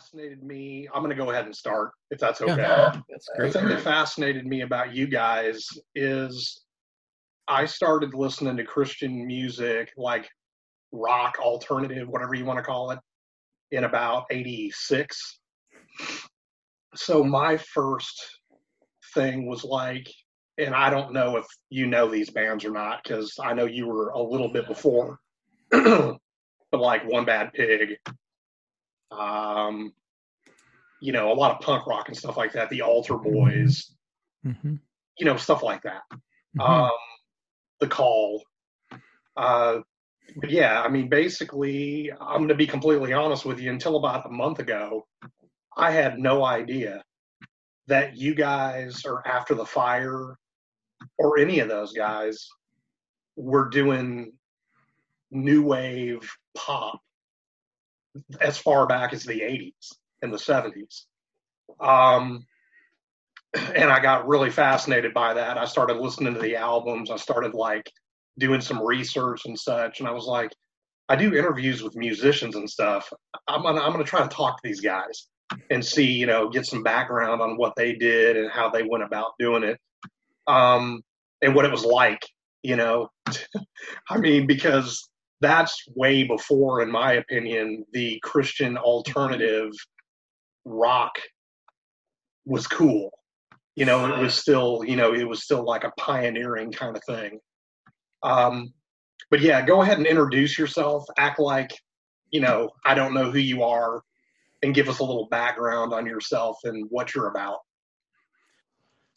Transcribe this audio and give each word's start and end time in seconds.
fascinated 0.00 0.42
me, 0.42 0.88
I'm 0.92 1.02
going 1.02 1.14
to 1.14 1.22
go 1.22 1.30
ahead 1.30 1.44
and 1.44 1.54
start 1.54 1.90
if 2.10 2.18
that's 2.18 2.40
okay. 2.40 2.56
Yeah, 2.56 3.00
that's 3.08 3.28
great. 3.36 3.52
The 3.52 3.60
thing 3.60 3.68
that 3.68 3.80
fascinated 3.80 4.46
me 4.46 4.62
about 4.62 4.94
you 4.94 5.06
guys 5.06 5.66
is 5.94 6.62
I 7.46 7.66
started 7.66 8.14
listening 8.14 8.56
to 8.56 8.64
Christian 8.64 9.26
music, 9.26 9.92
like 9.96 10.28
rock, 10.92 11.38
alternative, 11.38 12.08
whatever 12.08 12.34
you 12.34 12.44
want 12.44 12.58
to 12.58 12.62
call 12.62 12.92
it, 12.92 12.98
in 13.72 13.84
about 13.84 14.24
86. 14.30 15.40
So 16.94 17.22
my 17.22 17.58
first 17.58 18.40
thing 19.14 19.46
was 19.46 19.64
like, 19.64 20.08
and 20.56 20.74
I 20.74 20.90
don't 20.90 21.12
know 21.12 21.36
if 21.36 21.46
you 21.68 21.86
know 21.86 22.08
these 22.08 22.30
bands 22.30 22.64
or 22.64 22.70
not, 22.70 23.02
because 23.02 23.34
I 23.42 23.52
know 23.52 23.66
you 23.66 23.86
were 23.86 24.10
a 24.10 24.22
little 24.22 24.50
bit 24.50 24.66
before, 24.66 25.18
but 25.70 26.18
like 26.72 27.06
One 27.06 27.24
Bad 27.24 27.52
Pig, 27.52 27.96
um, 29.10 29.92
you 31.00 31.12
know, 31.12 31.32
a 31.32 31.34
lot 31.34 31.52
of 31.52 31.60
punk 31.60 31.86
rock 31.86 32.08
and 32.08 32.16
stuff 32.16 32.36
like 32.36 32.52
that, 32.52 32.70
the 32.70 32.82
Altar 32.82 33.16
Boys, 33.16 33.94
Mm-hmm. 34.46 34.76
you 35.18 35.26
know, 35.26 35.36
stuff 35.36 35.62
like 35.62 35.82
that. 35.82 36.02
Mhm. 36.58 36.66
Um, 36.66 36.90
the 37.80 37.86
Call. 37.88 38.42
Uh, 39.36 39.80
but 40.36 40.50
yeah, 40.50 40.80
I 40.80 40.88
mean, 40.88 41.08
basically, 41.08 42.10
I'm 42.12 42.38
going 42.38 42.48
to 42.48 42.54
be 42.54 42.66
completely 42.66 43.12
honest 43.12 43.44
with 43.44 43.60
you. 43.60 43.70
Until 43.70 43.96
about 43.96 44.26
a 44.26 44.30
month 44.30 44.58
ago, 44.60 45.06
I 45.76 45.90
had 45.90 46.18
no 46.18 46.44
idea 46.44 47.02
that 47.88 48.16
you 48.16 48.34
guys 48.34 49.04
or 49.04 49.26
After 49.26 49.54
the 49.54 49.66
Fire 49.66 50.36
or 51.18 51.38
any 51.38 51.60
of 51.60 51.68
those 51.68 51.92
guys 51.92 52.48
were 53.36 53.68
doing 53.68 54.32
new 55.30 55.62
wave 55.62 56.30
pop 56.56 57.00
as 58.40 58.58
far 58.58 58.86
back 58.86 59.12
as 59.12 59.24
the 59.24 59.40
80s 59.40 59.94
and 60.22 60.32
the 60.32 60.36
70s. 60.36 61.04
Um, 61.80 62.46
and 63.54 63.90
I 63.90 64.00
got 64.00 64.28
really 64.28 64.50
fascinated 64.50 65.12
by 65.12 65.34
that. 65.34 65.58
I 65.58 65.64
started 65.64 65.96
listening 65.96 66.34
to 66.34 66.40
the 66.40 66.56
albums. 66.56 67.10
I 67.10 67.16
started 67.16 67.54
like 67.54 67.90
doing 68.38 68.60
some 68.60 68.84
research 68.84 69.42
and 69.46 69.58
such. 69.58 70.00
And 70.00 70.08
I 70.08 70.12
was 70.12 70.26
like, 70.26 70.50
I 71.08 71.16
do 71.16 71.34
interviews 71.34 71.82
with 71.82 71.96
musicians 71.96 72.54
and 72.54 72.70
stuff. 72.70 73.12
I'm 73.48 73.62
gonna 73.62 73.80
I'm 73.80 73.90
gonna 73.90 74.04
try 74.04 74.22
to 74.22 74.28
talk 74.28 74.56
to 74.56 74.68
these 74.68 74.80
guys 74.80 75.26
and 75.68 75.84
see, 75.84 76.06
you 76.06 76.26
know, 76.26 76.48
get 76.48 76.66
some 76.66 76.84
background 76.84 77.42
on 77.42 77.56
what 77.56 77.74
they 77.76 77.94
did 77.94 78.36
and 78.36 78.48
how 78.48 78.70
they 78.70 78.84
went 78.84 79.02
about 79.02 79.32
doing 79.40 79.64
it, 79.64 79.80
um, 80.46 81.02
and 81.42 81.56
what 81.56 81.64
it 81.64 81.72
was 81.72 81.84
like. 81.84 82.20
You 82.62 82.76
know, 82.76 83.08
I 84.08 84.18
mean, 84.18 84.46
because 84.46 85.09
that's 85.40 85.84
way 85.94 86.24
before, 86.24 86.82
in 86.82 86.90
my 86.90 87.14
opinion, 87.14 87.84
the 87.92 88.20
Christian 88.22 88.76
alternative 88.76 89.72
rock 90.64 91.18
was 92.44 92.66
cool. 92.66 93.10
You 93.76 93.86
know, 93.86 94.12
it 94.14 94.20
was 94.20 94.34
still, 94.34 94.82
you 94.86 94.96
know, 94.96 95.14
it 95.14 95.26
was 95.26 95.42
still 95.42 95.64
like 95.64 95.84
a 95.84 95.92
pioneering 95.98 96.72
kind 96.72 96.96
of 96.96 97.02
thing. 97.04 97.38
Um, 98.22 98.72
but 99.30 99.40
yeah, 99.40 99.64
go 99.64 99.82
ahead 99.82 99.98
and 99.98 100.06
introduce 100.06 100.58
yourself. 100.58 101.04
Act 101.16 101.38
like, 101.38 101.70
you 102.30 102.40
know, 102.40 102.70
I 102.84 102.94
don't 102.94 103.14
know 103.14 103.30
who 103.30 103.38
you 103.38 103.62
are, 103.62 104.02
and 104.62 104.74
give 104.74 104.88
us 104.88 104.98
a 104.98 105.04
little 105.04 105.28
background 105.30 105.94
on 105.94 106.04
yourself 106.04 106.58
and 106.64 106.86
what 106.90 107.14
you're 107.14 107.28
about. 107.28 107.58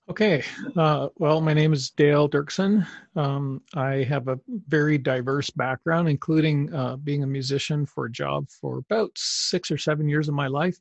Okay. 0.10 0.44
Uh, 0.76 1.08
well, 1.18 1.40
my 1.40 1.54
name 1.54 1.72
is 1.72 1.90
Dale 1.90 2.28
Dirksen. 2.28 2.86
Um, 3.16 3.62
I 3.74 4.04
have 4.04 4.28
a 4.28 4.38
very 4.68 4.98
diverse 4.98 5.50
background, 5.50 6.10
including 6.10 6.74
uh, 6.74 6.98
being 6.98 7.24
a 7.24 7.28
musician 7.28 7.86
for 7.86 8.06
a 8.06 8.12
job 8.12 8.50
for 8.50 8.80
about 8.80 9.12
six 9.16 9.72
or 9.72 9.78
seven 9.78 10.10
years 10.10 10.28
of 10.28 10.36
my 10.36 10.48
life. 10.48 10.78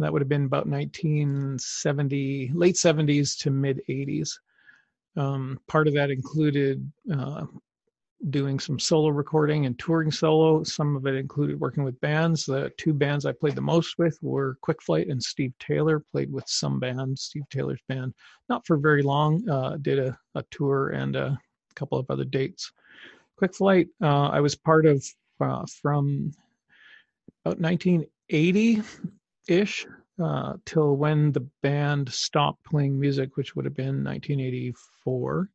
That 0.00 0.12
would 0.12 0.20
have 0.20 0.28
been 0.28 0.46
about 0.46 0.66
1970, 0.66 2.50
late 2.54 2.74
70s 2.74 3.38
to 3.38 3.50
mid 3.50 3.82
80s. 3.88 4.40
Um, 5.16 5.60
part 5.68 5.86
of 5.86 5.94
that 5.94 6.10
included 6.10 6.90
uh, 7.14 7.46
doing 8.30 8.58
some 8.58 8.78
solo 8.78 9.08
recording 9.08 9.66
and 9.66 9.78
touring 9.78 10.10
solo. 10.10 10.64
Some 10.64 10.96
of 10.96 11.06
it 11.06 11.14
included 11.14 11.60
working 11.60 11.84
with 11.84 12.00
bands. 12.00 12.44
The 12.44 12.72
two 12.78 12.92
bands 12.92 13.26
I 13.26 13.32
played 13.32 13.54
the 13.54 13.60
most 13.60 13.98
with 13.98 14.18
were 14.22 14.56
Quick 14.62 14.82
Flight 14.82 15.08
and 15.08 15.22
Steve 15.22 15.52
Taylor. 15.58 16.02
Played 16.12 16.32
with 16.32 16.48
some 16.48 16.80
band, 16.80 17.18
Steve 17.18 17.44
Taylor's 17.50 17.80
band, 17.88 18.14
not 18.48 18.66
for 18.66 18.76
very 18.76 19.02
long. 19.02 19.48
Uh, 19.48 19.76
did 19.76 19.98
a, 19.98 20.18
a 20.34 20.42
tour 20.50 20.90
and 20.90 21.14
a 21.14 21.38
couple 21.74 21.98
of 21.98 22.10
other 22.10 22.24
dates. 22.24 22.72
Quick 23.36 23.54
Flight, 23.54 23.88
uh, 24.02 24.28
I 24.28 24.40
was 24.40 24.54
part 24.54 24.86
of 24.86 25.04
uh, 25.40 25.66
from 25.82 26.32
about 27.44 27.60
1980 27.60 28.82
ish 29.46 29.86
uh, 30.22 30.54
till 30.64 30.96
when 30.96 31.32
the 31.32 31.46
band 31.62 32.10
stopped 32.10 32.64
playing 32.64 32.98
music, 32.98 33.36
which 33.36 33.54
would 33.54 33.66
have 33.66 33.74
been 33.74 34.02
1984 34.02 35.50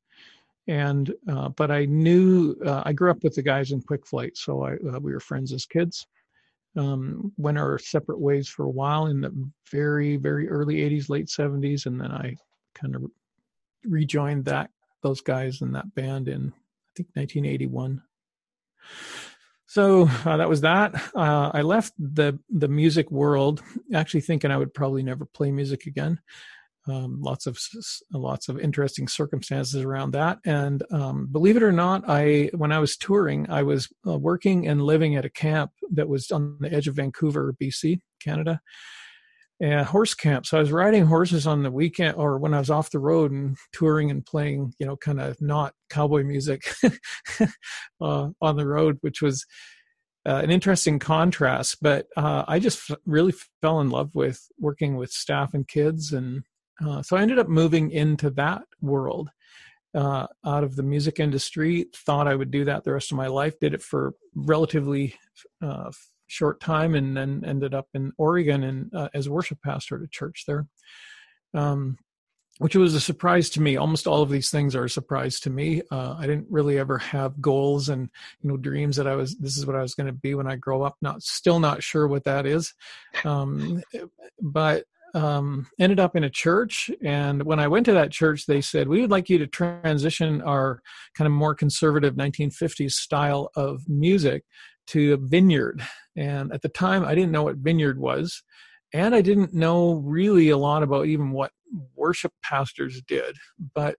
and 0.71 1.13
uh, 1.27 1.49
but 1.49 1.69
I 1.69 1.83
knew 1.83 2.55
uh, 2.65 2.83
I 2.85 2.93
grew 2.93 3.11
up 3.11 3.23
with 3.23 3.35
the 3.35 3.41
guys 3.41 3.71
in 3.71 3.81
Quick 3.81 4.07
Flight, 4.07 4.37
so 4.37 4.63
I, 4.63 4.75
uh, 4.75 4.99
we 5.01 5.11
were 5.11 5.19
friends 5.19 5.51
as 5.51 5.65
kids. 5.65 6.07
Um, 6.77 7.33
went 7.35 7.57
our 7.57 7.77
separate 7.77 8.21
ways 8.21 8.47
for 8.47 8.63
a 8.63 8.69
while 8.69 9.07
in 9.07 9.19
the 9.19 9.33
very 9.69 10.15
very 10.15 10.47
early 10.47 10.75
'80s, 10.75 11.09
late 11.09 11.27
'70s, 11.27 11.87
and 11.87 11.99
then 11.99 12.13
I 12.13 12.37
kind 12.73 12.95
of 12.95 13.03
rejoined 13.83 14.45
that 14.45 14.69
those 15.03 15.19
guys 15.19 15.61
in 15.61 15.73
that 15.73 15.93
band 15.93 16.29
in 16.29 16.53
I 16.53 16.91
think 16.95 17.09
1981. 17.15 18.01
So 19.65 20.07
uh, 20.25 20.37
that 20.37 20.47
was 20.47 20.61
that. 20.61 20.95
Uh, 21.13 21.51
I 21.53 21.63
left 21.63 21.91
the 21.99 22.39
the 22.49 22.69
music 22.69 23.11
world, 23.11 23.61
actually 23.93 24.21
thinking 24.21 24.51
I 24.51 24.57
would 24.57 24.73
probably 24.73 25.03
never 25.03 25.25
play 25.25 25.51
music 25.51 25.85
again 25.85 26.21
um, 26.87 27.21
lots 27.21 27.45
of 27.45 27.59
lots 28.11 28.49
of 28.49 28.59
interesting 28.59 29.07
circumstances 29.07 29.83
around 29.83 30.11
that. 30.11 30.39
And 30.45 30.83
um, 30.91 31.27
believe 31.31 31.55
it 31.57 31.63
or 31.63 31.71
not, 31.71 32.03
I 32.07 32.49
when 32.55 32.71
I 32.71 32.79
was 32.79 32.97
touring, 32.97 33.49
I 33.49 33.63
was 33.63 33.87
uh, 34.07 34.17
working 34.17 34.67
and 34.67 34.81
living 34.81 35.15
at 35.15 35.25
a 35.25 35.29
camp 35.29 35.71
that 35.91 36.07
was 36.07 36.31
on 36.31 36.57
the 36.59 36.73
edge 36.73 36.87
of 36.87 36.95
Vancouver, 36.95 37.53
BC, 37.61 37.99
Canada, 38.23 38.61
a 39.61 39.83
horse 39.83 40.13
camp. 40.15 40.45
So 40.45 40.57
I 40.57 40.61
was 40.61 40.71
riding 40.71 41.05
horses 41.05 41.45
on 41.45 41.61
the 41.61 41.71
weekend 41.71 42.15
or 42.15 42.39
when 42.39 42.53
I 42.53 42.59
was 42.59 42.71
off 42.71 42.89
the 42.89 42.99
road 42.99 43.31
and 43.31 43.57
touring 43.73 44.09
and 44.09 44.25
playing, 44.25 44.73
you 44.79 44.85
know, 44.87 44.97
kind 44.97 45.21
of 45.21 45.39
not 45.39 45.73
cowboy 45.89 46.23
music 46.23 46.63
uh, 48.01 48.29
on 48.41 48.55
the 48.55 48.67
road, 48.67 48.97
which 49.01 49.21
was. 49.21 49.45
Uh, 50.23 50.39
an 50.43 50.51
interesting 50.51 50.99
contrast, 50.99 51.77
but 51.81 52.05
uh, 52.15 52.43
I 52.47 52.59
just 52.59 52.91
f- 52.91 52.99
really 53.07 53.33
fell 53.59 53.81
in 53.81 53.89
love 53.89 54.13
with 54.13 54.39
working 54.59 54.95
with 54.95 55.09
staff 55.09 55.55
and 55.55 55.67
kids 55.67 56.13
and 56.13 56.43
uh, 56.85 57.01
so 57.01 57.15
I 57.15 57.21
ended 57.21 57.39
up 57.39 57.47
moving 57.47 57.91
into 57.91 58.29
that 58.31 58.63
world 58.81 59.29
uh, 59.93 60.27
out 60.45 60.63
of 60.63 60.75
the 60.75 60.83
music 60.83 61.19
industry. 61.19 61.87
Thought 61.95 62.27
I 62.27 62.35
would 62.35 62.51
do 62.51 62.65
that 62.65 62.83
the 62.83 62.93
rest 62.93 63.11
of 63.11 63.17
my 63.17 63.27
life. 63.27 63.59
Did 63.59 63.73
it 63.73 63.81
for 63.81 64.13
relatively 64.35 65.15
uh, 65.61 65.91
short 66.27 66.59
time, 66.59 66.95
and 66.95 67.15
then 67.15 67.43
ended 67.45 67.73
up 67.73 67.87
in 67.93 68.13
Oregon 68.17 68.63
and 68.63 68.93
uh, 68.93 69.09
as 69.13 69.29
worship 69.29 69.59
pastor 69.63 69.97
at 69.97 70.03
a 70.03 70.07
church 70.07 70.45
there. 70.47 70.67
Um, 71.53 71.97
which 72.57 72.75
was 72.75 72.93
a 72.93 73.01
surprise 73.01 73.49
to 73.49 73.61
me. 73.61 73.75
Almost 73.75 74.05
all 74.05 74.21
of 74.21 74.29
these 74.29 74.51
things 74.51 74.75
are 74.75 74.83
a 74.83 74.89
surprise 74.89 75.39
to 75.41 75.49
me. 75.49 75.81
Uh, 75.89 76.15
I 76.19 76.27
didn't 76.27 76.45
really 76.47 76.77
ever 76.77 76.99
have 76.99 77.41
goals 77.41 77.89
and 77.89 78.07
you 78.41 78.49
know 78.49 78.57
dreams 78.57 78.97
that 78.97 79.07
I 79.07 79.15
was. 79.15 79.35
This 79.37 79.57
is 79.57 79.65
what 79.65 79.75
I 79.75 79.81
was 79.81 79.95
going 79.95 80.07
to 80.07 80.13
be 80.13 80.35
when 80.35 80.47
I 80.47 80.57
grow 80.57 80.83
up. 80.83 80.95
Not 81.01 81.23
still 81.23 81.59
not 81.59 81.81
sure 81.81 82.07
what 82.07 82.25
that 82.25 82.45
is, 82.45 82.73
um, 83.25 83.81
but 84.39 84.85
um, 85.13 85.67
ended 85.79 85.99
up 85.99 86.16
in 86.16 86.23
a 86.23 86.29
church. 86.29 86.89
And 87.03 87.44
when 87.44 87.59
I 87.59 87.67
went 87.67 87.85
to 87.88 87.94
that 87.94 88.11
church, 88.11 88.45
they 88.45 88.61
said, 88.61 88.88
We 88.88 89.01
would 89.01 89.11
like 89.11 89.29
you 89.29 89.38
to 89.39 89.47
transition 89.47 90.41
our 90.41 90.81
kind 91.17 91.25
of 91.25 91.33
more 91.33 91.55
conservative 91.55 92.16
1950s 92.16 92.91
style 92.91 93.49
of 93.55 93.81
music 93.88 94.44
to 94.88 95.13
a 95.13 95.17
vineyard. 95.17 95.85
And 96.16 96.53
at 96.53 96.61
the 96.61 96.69
time, 96.69 97.05
I 97.05 97.16
didn't 97.16 97.31
know 97.31 97.44
what 97.44 97.57
vineyard 97.57 97.99
was. 97.99 98.44
And 98.94 99.16
I 99.16 99.22
didn't 99.22 99.53
know 99.53 99.93
really 99.93 100.49
a 100.49 100.58
lot 100.58 100.84
about 100.84 101.05
even 101.08 101.31
what 101.31 101.52
worship 101.96 102.34
pastors 102.43 103.02
did. 103.08 103.35
But 103.73 103.96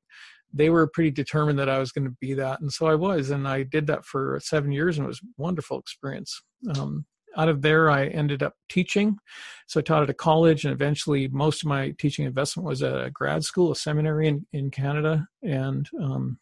they 0.53 0.69
were 0.69 0.87
pretty 0.87 1.11
determined 1.11 1.59
that 1.59 1.71
I 1.71 1.79
was 1.79 1.93
going 1.93 2.05
to 2.05 2.17
be 2.21 2.35
that. 2.35 2.61
And 2.61 2.71
so 2.71 2.87
I 2.87 2.95
was. 2.95 3.31
And 3.31 3.49
I 3.49 3.63
did 3.63 3.87
that 3.87 4.05
for 4.05 4.39
seven 4.43 4.71
years 4.71 4.99
and 4.99 5.05
it 5.05 5.09
was 5.09 5.21
a 5.23 5.43
wonderful 5.43 5.79
experience. 5.79 6.43
Um, 6.77 7.07
out 7.37 7.49
of 7.49 7.63
there, 7.63 7.91
I 7.91 8.07
ended 8.07 8.43
up 8.43 8.55
teaching. 8.69 9.19
So 9.67 9.81
I 9.81 9.83
taught 9.83 10.03
at 10.03 10.11
a 10.11 10.15
college, 10.15 10.65
and 10.65 10.73
eventually, 10.73 11.29
most 11.29 11.63
of 11.63 11.69
my 11.69 11.95
teaching 11.99 12.25
investment 12.25 12.69
was 12.69 12.83
at 12.83 12.95
a 12.95 13.11
grad 13.11 13.45
school, 13.45 13.73
a 13.73 13.77
seminary 13.77 14.29
in, 14.29 14.47
in 14.53 14.71
Canada. 14.71 15.27
And 15.43 15.89
um, 16.01 16.39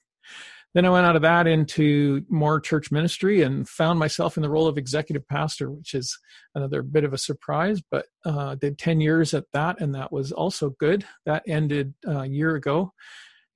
then 0.74 0.84
I 0.84 0.90
went 0.90 1.06
out 1.06 1.16
of 1.16 1.22
that 1.22 1.46
into 1.46 2.24
more 2.28 2.60
church 2.60 2.92
ministry 2.92 3.42
and 3.42 3.68
found 3.68 3.98
myself 3.98 4.36
in 4.36 4.42
the 4.42 4.50
role 4.50 4.68
of 4.68 4.78
executive 4.78 5.26
pastor, 5.26 5.70
which 5.70 5.94
is 5.94 6.16
another 6.54 6.82
bit 6.82 7.04
of 7.04 7.12
a 7.12 7.18
surprise, 7.18 7.80
but 7.90 8.06
uh, 8.24 8.54
did 8.54 8.78
10 8.78 9.00
years 9.00 9.34
at 9.34 9.46
that, 9.52 9.80
and 9.80 9.94
that 9.94 10.12
was 10.12 10.30
also 10.30 10.70
good. 10.78 11.04
That 11.26 11.42
ended 11.48 11.94
uh, 12.06 12.20
a 12.20 12.28
year 12.28 12.54
ago. 12.54 12.92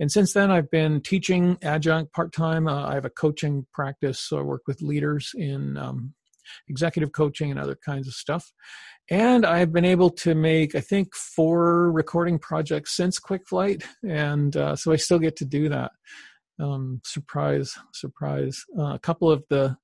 And 0.00 0.10
since 0.10 0.32
then, 0.32 0.50
I've 0.50 0.70
been 0.70 1.00
teaching 1.00 1.56
adjunct 1.62 2.12
part 2.12 2.32
time. 2.32 2.66
Uh, 2.66 2.88
I 2.88 2.94
have 2.94 3.04
a 3.04 3.10
coaching 3.10 3.64
practice, 3.72 4.18
so 4.18 4.38
I 4.38 4.42
work 4.42 4.62
with 4.66 4.82
leaders 4.82 5.32
in 5.36 5.76
um, 5.76 6.14
executive 6.68 7.12
coaching 7.12 7.50
and 7.50 7.60
other 7.60 7.76
kinds 7.84 8.06
of 8.08 8.14
stuff. 8.14 8.52
and 9.10 9.44
I've 9.44 9.72
been 9.72 9.84
able 9.84 10.10
to 10.10 10.34
make 10.34 10.74
I 10.74 10.80
think 10.80 11.14
four 11.14 11.92
recording 11.92 12.38
projects 12.38 12.96
since 12.96 13.18
Quick 13.18 13.46
Flight, 13.48 13.84
and 14.06 14.56
uh, 14.56 14.76
so 14.76 14.92
I 14.92 14.96
still 14.96 15.18
get 15.18 15.36
to 15.36 15.44
do 15.44 15.68
that. 15.68 15.92
Um, 16.60 17.00
surprise, 17.04 17.76
surprise! 17.92 18.62
Uh, 18.78 18.94
a 18.94 18.98
couple 18.98 19.30
of 19.30 19.44
the 19.50 19.76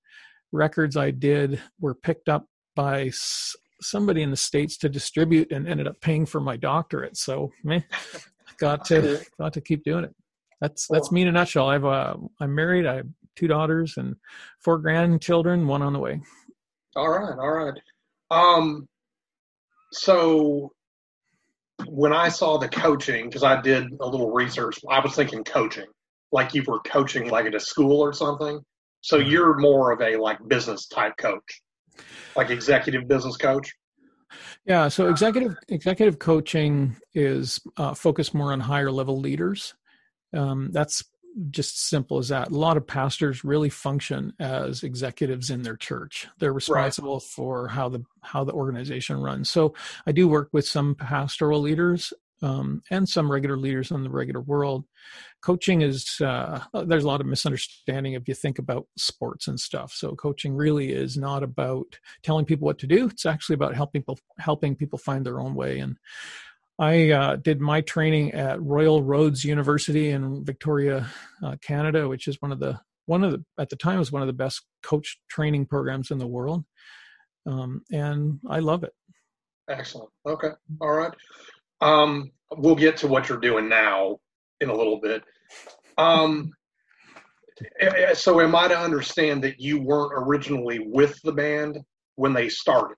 records 0.53 0.97
I 0.97 1.11
did 1.11 1.61
were 1.81 1.95
picked 1.95 2.29
up 2.29 2.47
by 2.77 3.07
s- 3.07 3.55
somebody 3.83 4.23
in 4.23 4.31
the 4.31 4.37
states 4.37 4.77
to 4.79 4.89
distribute, 4.89 5.51
and 5.53 5.69
ended 5.69 5.87
up 5.89 6.01
paying 6.01 6.27
for 6.27 6.41
my 6.41 6.57
doctorate. 6.57 7.17
So, 7.17 7.51
meh, 7.65 7.81
got 8.59 8.85
to 8.87 9.21
got 9.39 9.53
to 9.55 9.61
keep 9.61 9.83
doing 9.85 10.05
it. 10.05 10.15
That's 10.61 10.87
that's 10.89 11.11
me 11.11 11.23
in 11.23 11.29
a 11.29 11.33
nutshell. 11.33 11.69
I've 11.69 11.85
uh, 11.85 12.17
I'm 12.41 12.55
married. 12.55 12.87
I 12.87 12.97
have 12.97 13.09
two 13.37 13.49
daughters 13.49 13.95
and 13.97 14.15
four 14.63 14.79
grandchildren. 14.79 15.67
One 15.67 15.83
on 15.83 15.93
the 15.93 15.99
way. 15.99 16.21
All 16.97 17.09
right, 17.09 17.39
all 17.39 17.53
right. 17.53 17.75
Um, 18.31 18.89
so 19.93 20.73
when 21.87 22.13
I 22.13 22.29
saw 22.29 22.59
the 22.59 22.69
coaching, 22.69 23.27
because 23.27 23.43
I 23.43 23.61
did 23.61 23.85
a 24.01 24.07
little 24.07 24.31
research, 24.31 24.79
I 24.89 25.01
was 25.01 25.15
thinking 25.15 25.45
coaching, 25.45 25.87
like 26.33 26.55
you 26.55 26.63
were 26.67 26.81
coaching 26.81 27.29
like 27.29 27.47
at 27.47 27.55
a 27.55 27.61
school 27.61 28.01
or 28.01 28.13
something. 28.13 28.61
So 29.03 29.17
you're 29.17 29.59
more 29.59 29.93
of 29.93 30.01
a 30.01 30.17
like 30.17 30.39
business 30.49 30.87
type 30.87 31.15
coach, 31.19 31.63
like 32.37 32.51
executive 32.51 33.09
business 33.09 33.37
coach. 33.37 33.73
Yeah, 34.65 34.89
so 34.89 35.09
executive 35.09 35.57
executive 35.69 36.19
coaching 36.19 36.97
is 37.15 37.61
uh, 37.77 37.95
focused 37.95 38.35
more 38.35 38.53
on 38.53 38.61
higher 38.61 38.91
level 38.91 39.19
leaders. 39.19 39.75
Um, 40.33 40.71
that's 40.73 41.03
just 41.51 41.89
simple 41.89 42.19
as 42.19 42.29
that. 42.29 42.51
A 42.51 42.57
lot 42.57 42.77
of 42.77 42.87
pastors 42.87 43.45
really 43.45 43.71
function 43.71 44.33
as 44.39 44.83
executives 44.83 45.51
in 45.51 45.63
their 45.63 45.77
church. 45.77 46.27
They're 46.39 46.53
responsible 46.53 47.15
right. 47.15 47.23
for 47.23 47.69
how 47.69 47.89
the 47.89 48.05
how 48.23 48.45
the 48.45 48.53
organization 48.53 49.21
runs. 49.21 49.51
So 49.51 49.75
I 50.07 50.13
do 50.13 50.29
work 50.29 50.51
with 50.53 50.67
some 50.67 50.95
pastoral 50.95 51.61
leaders 51.61 52.13
um, 52.43 52.83
and 52.91 53.09
some 53.09 53.31
regular 53.31 53.57
leaders 53.57 53.91
in 53.91 54.03
the 54.03 54.11
regular 54.11 54.41
world. 54.41 54.85
Coaching 55.43 55.83
is 55.83 56.21
uh, 56.21 56.61
there's 56.87 57.05
a 57.05 57.07
lot 57.07 57.21
of 57.21 57.27
misunderstanding 57.27 58.15
if 58.15 58.29
you 58.29 58.35
think 58.35 58.59
about 58.59 58.87
sports 58.97 59.47
and 59.47 59.59
stuff. 59.59 59.93
So 59.93 60.15
coaching 60.15 60.55
really 60.55 60.93
is 60.93 61.17
not 61.17 61.43
about 61.43 61.99
telling 62.23 62.45
people 62.45 62.67
what 62.67 62.79
to 62.79 62.87
do. 62.87 63.09
It's 63.09 63.27
actually 63.27 63.55
about 63.55 63.75
helping 63.75 64.03
people 64.03 64.19
helping 64.39 64.75
people 64.75 64.99
find 64.99 65.25
their 65.25 65.41
own 65.41 65.55
way. 65.55 65.79
And 65.79 65.97
I 66.81 67.11
uh, 67.11 67.37
did 67.37 67.61
my 67.61 67.83
training 67.83 68.33
at 68.33 68.61
Royal 68.63 69.03
Roads 69.03 69.45
University 69.45 70.11
in 70.11 70.43
Victoria, 70.47 71.07
uh, 71.45 71.57
Canada, 71.61 72.09
which 72.09 72.27
is 72.27 72.41
one 72.41 72.53
of 72.53 72.59
the 72.59 72.81
one 73.05 73.23
of 73.23 73.33
the 73.33 73.45
at 73.59 73.69
the 73.69 73.77
time 73.77 73.99
was 73.99 74.11
one 74.11 74.23
of 74.23 74.29
the 74.29 74.33
best 74.33 74.63
coach 74.83 75.21
training 75.29 75.67
programs 75.67 76.11
in 76.11 76.17
the 76.17 76.27
world, 76.27 76.65
um, 77.47 77.83
and 77.93 78.41
I 78.49 78.61
love 78.61 78.83
it. 78.83 78.95
Excellent. 79.69 80.09
Okay. 80.27 80.49
All 80.81 80.93
right. 80.93 81.13
Um, 81.83 82.31
we'll 82.57 82.75
get 82.75 82.97
to 82.99 83.09
what 83.09 83.29
you're 83.29 83.39
doing 83.39 83.69
now 83.69 84.19
in 84.61 84.71
a 84.71 84.75
little 84.75 85.01
bit. 85.01 85.23
Um, 85.99 86.51
so, 88.15 88.41
am 88.41 88.55
I 88.55 88.69
to 88.69 88.79
understand 88.79 89.45
that 89.45 89.61
you 89.61 89.83
weren't 89.83 90.13
originally 90.17 90.79
with 90.79 91.21
the 91.25 91.33
band 91.33 91.79
when 92.17 92.33
they 92.33 92.49
started? 92.49 92.97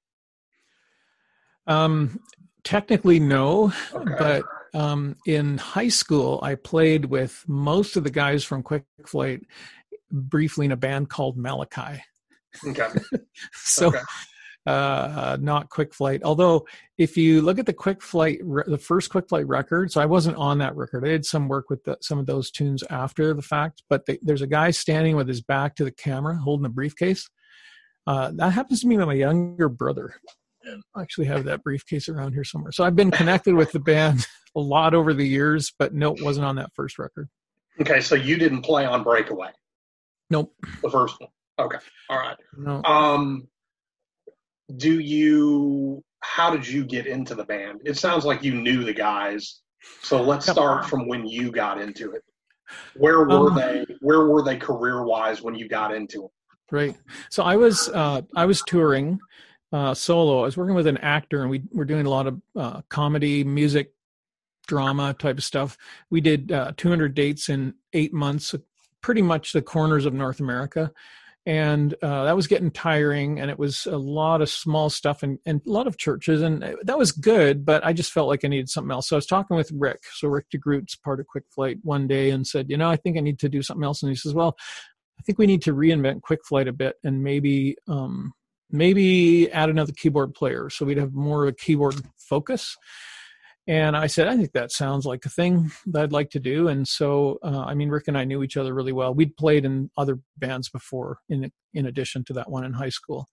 Um, 1.67 2.20
technically 2.64 3.20
no, 3.20 3.73
okay. 3.94 4.14
but 4.19 4.44
um, 4.75 5.17
in 5.26 5.59
high 5.59 5.88
school 5.88 6.41
I 6.43 6.55
played 6.55 7.06
with 7.06 7.44
most 7.47 7.97
of 7.97 8.05
the 8.05 8.11
guys 8.11 8.44
from 8.44 8.62
Quick 8.62 8.85
Flight 9.06 9.43
briefly 10.11 10.67
in 10.67 10.73
a 10.73 10.76
band 10.76 11.09
called 11.09 11.37
Malachi. 11.37 12.03
Okay. 12.67 12.88
so. 13.53 13.88
Okay. 13.88 13.99
Uh, 14.64 15.37
not 15.41 15.69
Quick 15.70 15.93
Flight. 15.93 16.23
Although, 16.23 16.69
if 16.97 17.17
you 17.17 17.43
look 17.43 17.59
at 17.59 17.67
the 17.67 17.73
Quick 17.73 18.00
Flight, 18.00 18.38
the 18.69 18.79
first 18.79 19.11
Quick 19.11 19.29
Flight 19.29 19.49
record, 19.49 19.91
so 19.91 20.00
I 20.00 20.06
wasn't 20.06 20.37
on 20.37 20.58
that 20.58 20.76
record. 20.76 21.05
I 21.05 21.08
did 21.08 21.26
some 21.26 21.49
work 21.49 21.69
with 21.69 21.82
the, 21.82 21.97
some 22.00 22.20
of 22.20 22.26
those 22.26 22.53
tunes 22.53 22.85
after 22.88 23.35
the 23.35 23.43
fact. 23.43 23.82
But 23.91 24.06
they, 24.06 24.20
there's 24.23 24.41
a 24.41 24.47
guy 24.47 24.70
standing 24.70 25.17
with 25.17 25.26
his 25.26 25.41
back 25.41 25.75
to 25.76 25.85
the 25.85 25.91
camera, 25.91 26.37
holding 26.37 26.67
a 26.67 26.69
briefcase. 26.69 27.29
Uh, 28.06 28.31
that 28.37 28.53
happens 28.53 28.81
to 28.81 28.87
me 28.87 28.97
with 28.97 29.06
my 29.06 29.15
younger 29.15 29.69
brother 29.69 30.15
I 30.94 31.03
actually 31.03 31.26
have 31.26 31.44
that 31.44 31.62
briefcase 31.62 32.09
around 32.09 32.32
here 32.32 32.44
somewhere. 32.44 32.73
So 32.73 32.85
I've 32.85 32.97
been 32.97 33.11
connected 33.11 33.55
with 33.55 33.73
the 33.73 33.81
band 33.81 34.26
a 34.56 34.61
lot 34.61 34.94
over 34.94 35.14
the 35.14 35.26
years, 35.26 35.73
but 35.79 35.94
no, 35.94 36.14
it 36.14 36.23
wasn't 36.23 36.47
on 36.47 36.56
that 36.56 36.70
first 36.75 36.99
record. 36.99 37.29
Okay, 37.81 38.00
so 38.00 38.14
you 38.14 38.37
didn't 38.37 38.62
play 38.62 38.85
on 38.85 39.03
Breakaway. 39.03 39.50
Nope. 40.31 40.55
The 40.82 40.91
first 40.91 41.20
one. 41.20 41.31
Okay. 41.59 41.79
All 42.09 42.19
right. 42.19 42.37
No. 42.56 42.82
Um 42.85 43.49
do 44.76 45.00
you 45.00 46.03
how 46.20 46.50
did 46.50 46.67
you 46.67 46.85
get 46.85 47.06
into 47.06 47.35
the 47.35 47.44
band? 47.44 47.81
It 47.85 47.97
sounds 47.97 48.25
like 48.25 48.43
you 48.43 48.55
knew 48.55 48.85
the 48.85 48.93
guys. 48.93 49.61
So 50.03 50.23
let's 50.23 50.49
start 50.49 50.87
from 50.87 51.08
when 51.08 51.26
you 51.26 51.50
got 51.50 51.81
into 51.81 52.12
it. 52.12 52.23
Where 52.97 53.25
were 53.25 53.50
um, 53.50 53.55
they 53.56 53.85
where 54.00 54.26
were 54.26 54.43
they 54.43 54.56
career 54.56 55.05
wise 55.05 55.43
when 55.43 55.55
you 55.55 55.69
got 55.69 55.94
into 55.94 56.25
it? 56.25 56.31
Right. 56.70 56.97
So 57.31 57.43
I 57.43 57.56
was 57.56 57.88
uh 57.91 58.23
I 58.35 58.47
was 58.47 58.62
touring 58.67 59.19
uh, 59.72 59.94
solo. 59.94 60.40
I 60.40 60.44
was 60.44 60.56
working 60.56 60.74
with 60.74 60.86
an 60.86 60.98
actor, 60.98 61.40
and 61.42 61.50
we 61.50 61.62
were 61.72 61.84
doing 61.84 62.06
a 62.06 62.10
lot 62.10 62.26
of 62.26 62.40
uh, 62.54 62.82
comedy, 62.88 63.42
music, 63.42 63.92
drama 64.66 65.14
type 65.14 65.38
of 65.38 65.44
stuff. 65.44 65.76
We 66.10 66.20
did 66.20 66.52
uh, 66.52 66.72
200 66.76 67.14
dates 67.14 67.48
in 67.48 67.74
eight 67.92 68.12
months, 68.12 68.54
pretty 69.00 69.22
much 69.22 69.52
the 69.52 69.62
corners 69.62 70.06
of 70.06 70.14
North 70.14 70.40
America, 70.40 70.92
and 71.44 71.94
uh, 72.02 72.24
that 72.24 72.36
was 72.36 72.46
getting 72.46 72.70
tiring. 72.70 73.40
And 73.40 73.50
it 73.50 73.58
was 73.58 73.86
a 73.86 73.96
lot 73.96 74.42
of 74.42 74.48
small 74.48 74.90
stuff 74.90 75.22
and, 75.22 75.38
and 75.46 75.60
a 75.66 75.70
lot 75.70 75.86
of 75.86 75.96
churches, 75.96 76.42
and 76.42 76.62
that 76.82 76.98
was 76.98 77.10
good. 77.10 77.64
But 77.64 77.84
I 77.84 77.92
just 77.92 78.12
felt 78.12 78.28
like 78.28 78.44
I 78.44 78.48
needed 78.48 78.69
something 78.69 78.92
else. 78.92 79.08
So 79.08 79.16
I 79.16 79.19
was 79.19 79.26
talking 79.26 79.56
with 79.56 79.72
Rick. 79.74 80.00
So 80.12 80.28
Rick 80.28 80.46
DeGroot's 80.54 80.96
part 80.96 81.19
of 81.19 81.26
Quick 81.26 81.44
Flight 81.48 81.78
one 81.82 82.06
day, 82.06 82.30
and 82.30 82.46
said, 82.46 82.70
you 82.70 82.76
know, 82.76 82.90
I 82.90 82.96
think 82.96 83.16
I 83.16 83.20
need 83.20 83.38
to 83.40 83.48
do 83.48 83.62
something 83.62 83.84
else. 83.84 84.02
And 84.02 84.10
he 84.10 84.16
says, 84.16 84.34
well. 84.34 84.56
I 85.19 85.24
think 85.24 85.38
we 85.38 85.46
need 85.46 85.62
to 85.62 85.74
reinvent 85.74 86.22
Quick 86.22 86.44
Flight 86.44 86.66
a 86.66 86.72
bit 86.72 86.96
and 87.04 87.22
maybe 87.22 87.76
um, 87.86 88.32
maybe 88.72 89.50
add 89.52 89.69
another 89.69 89.92
keyboard 89.92 90.34
player 90.34 90.70
so 90.70 90.84
we'd 90.84 90.98
have 90.98 91.12
more 91.12 91.44
of 91.44 91.48
a 91.48 91.56
keyboard 91.56 91.94
focus. 92.16 92.76
And 93.69 93.96
i 93.96 94.08
said 94.08 94.26
i 94.26 94.36
think 94.36 94.52
that 94.52 94.72
sounds 94.72 95.06
like 95.06 95.24
a 95.24 95.30
thing 95.30 95.70
that 95.86 96.02
i'd 96.02 96.12
like 96.12 96.30
to 96.30 96.40
do. 96.40 96.69
And 96.69 96.86
so 96.86 97.38
uh, 97.42 97.64
i 97.66 97.74
mean 97.74 97.90
rick 97.90 98.08
and 98.08 98.19
i 98.19 98.24
knew 98.24 98.42
each 98.42 98.56
other 98.56 98.74
really 98.74 98.92
well. 98.92 99.14
We'd 99.14 99.36
played 99.36 99.64
in 99.64 99.90
other 99.96 100.19
bands 100.38 100.69
before 100.69 101.19
in 101.28 101.50
in 101.74 101.86
addition 101.86 102.24
to 102.24 102.32
that 102.34 102.50
one 102.50 102.64
in 102.64 102.72
high 102.72 102.88
school. 102.88 103.28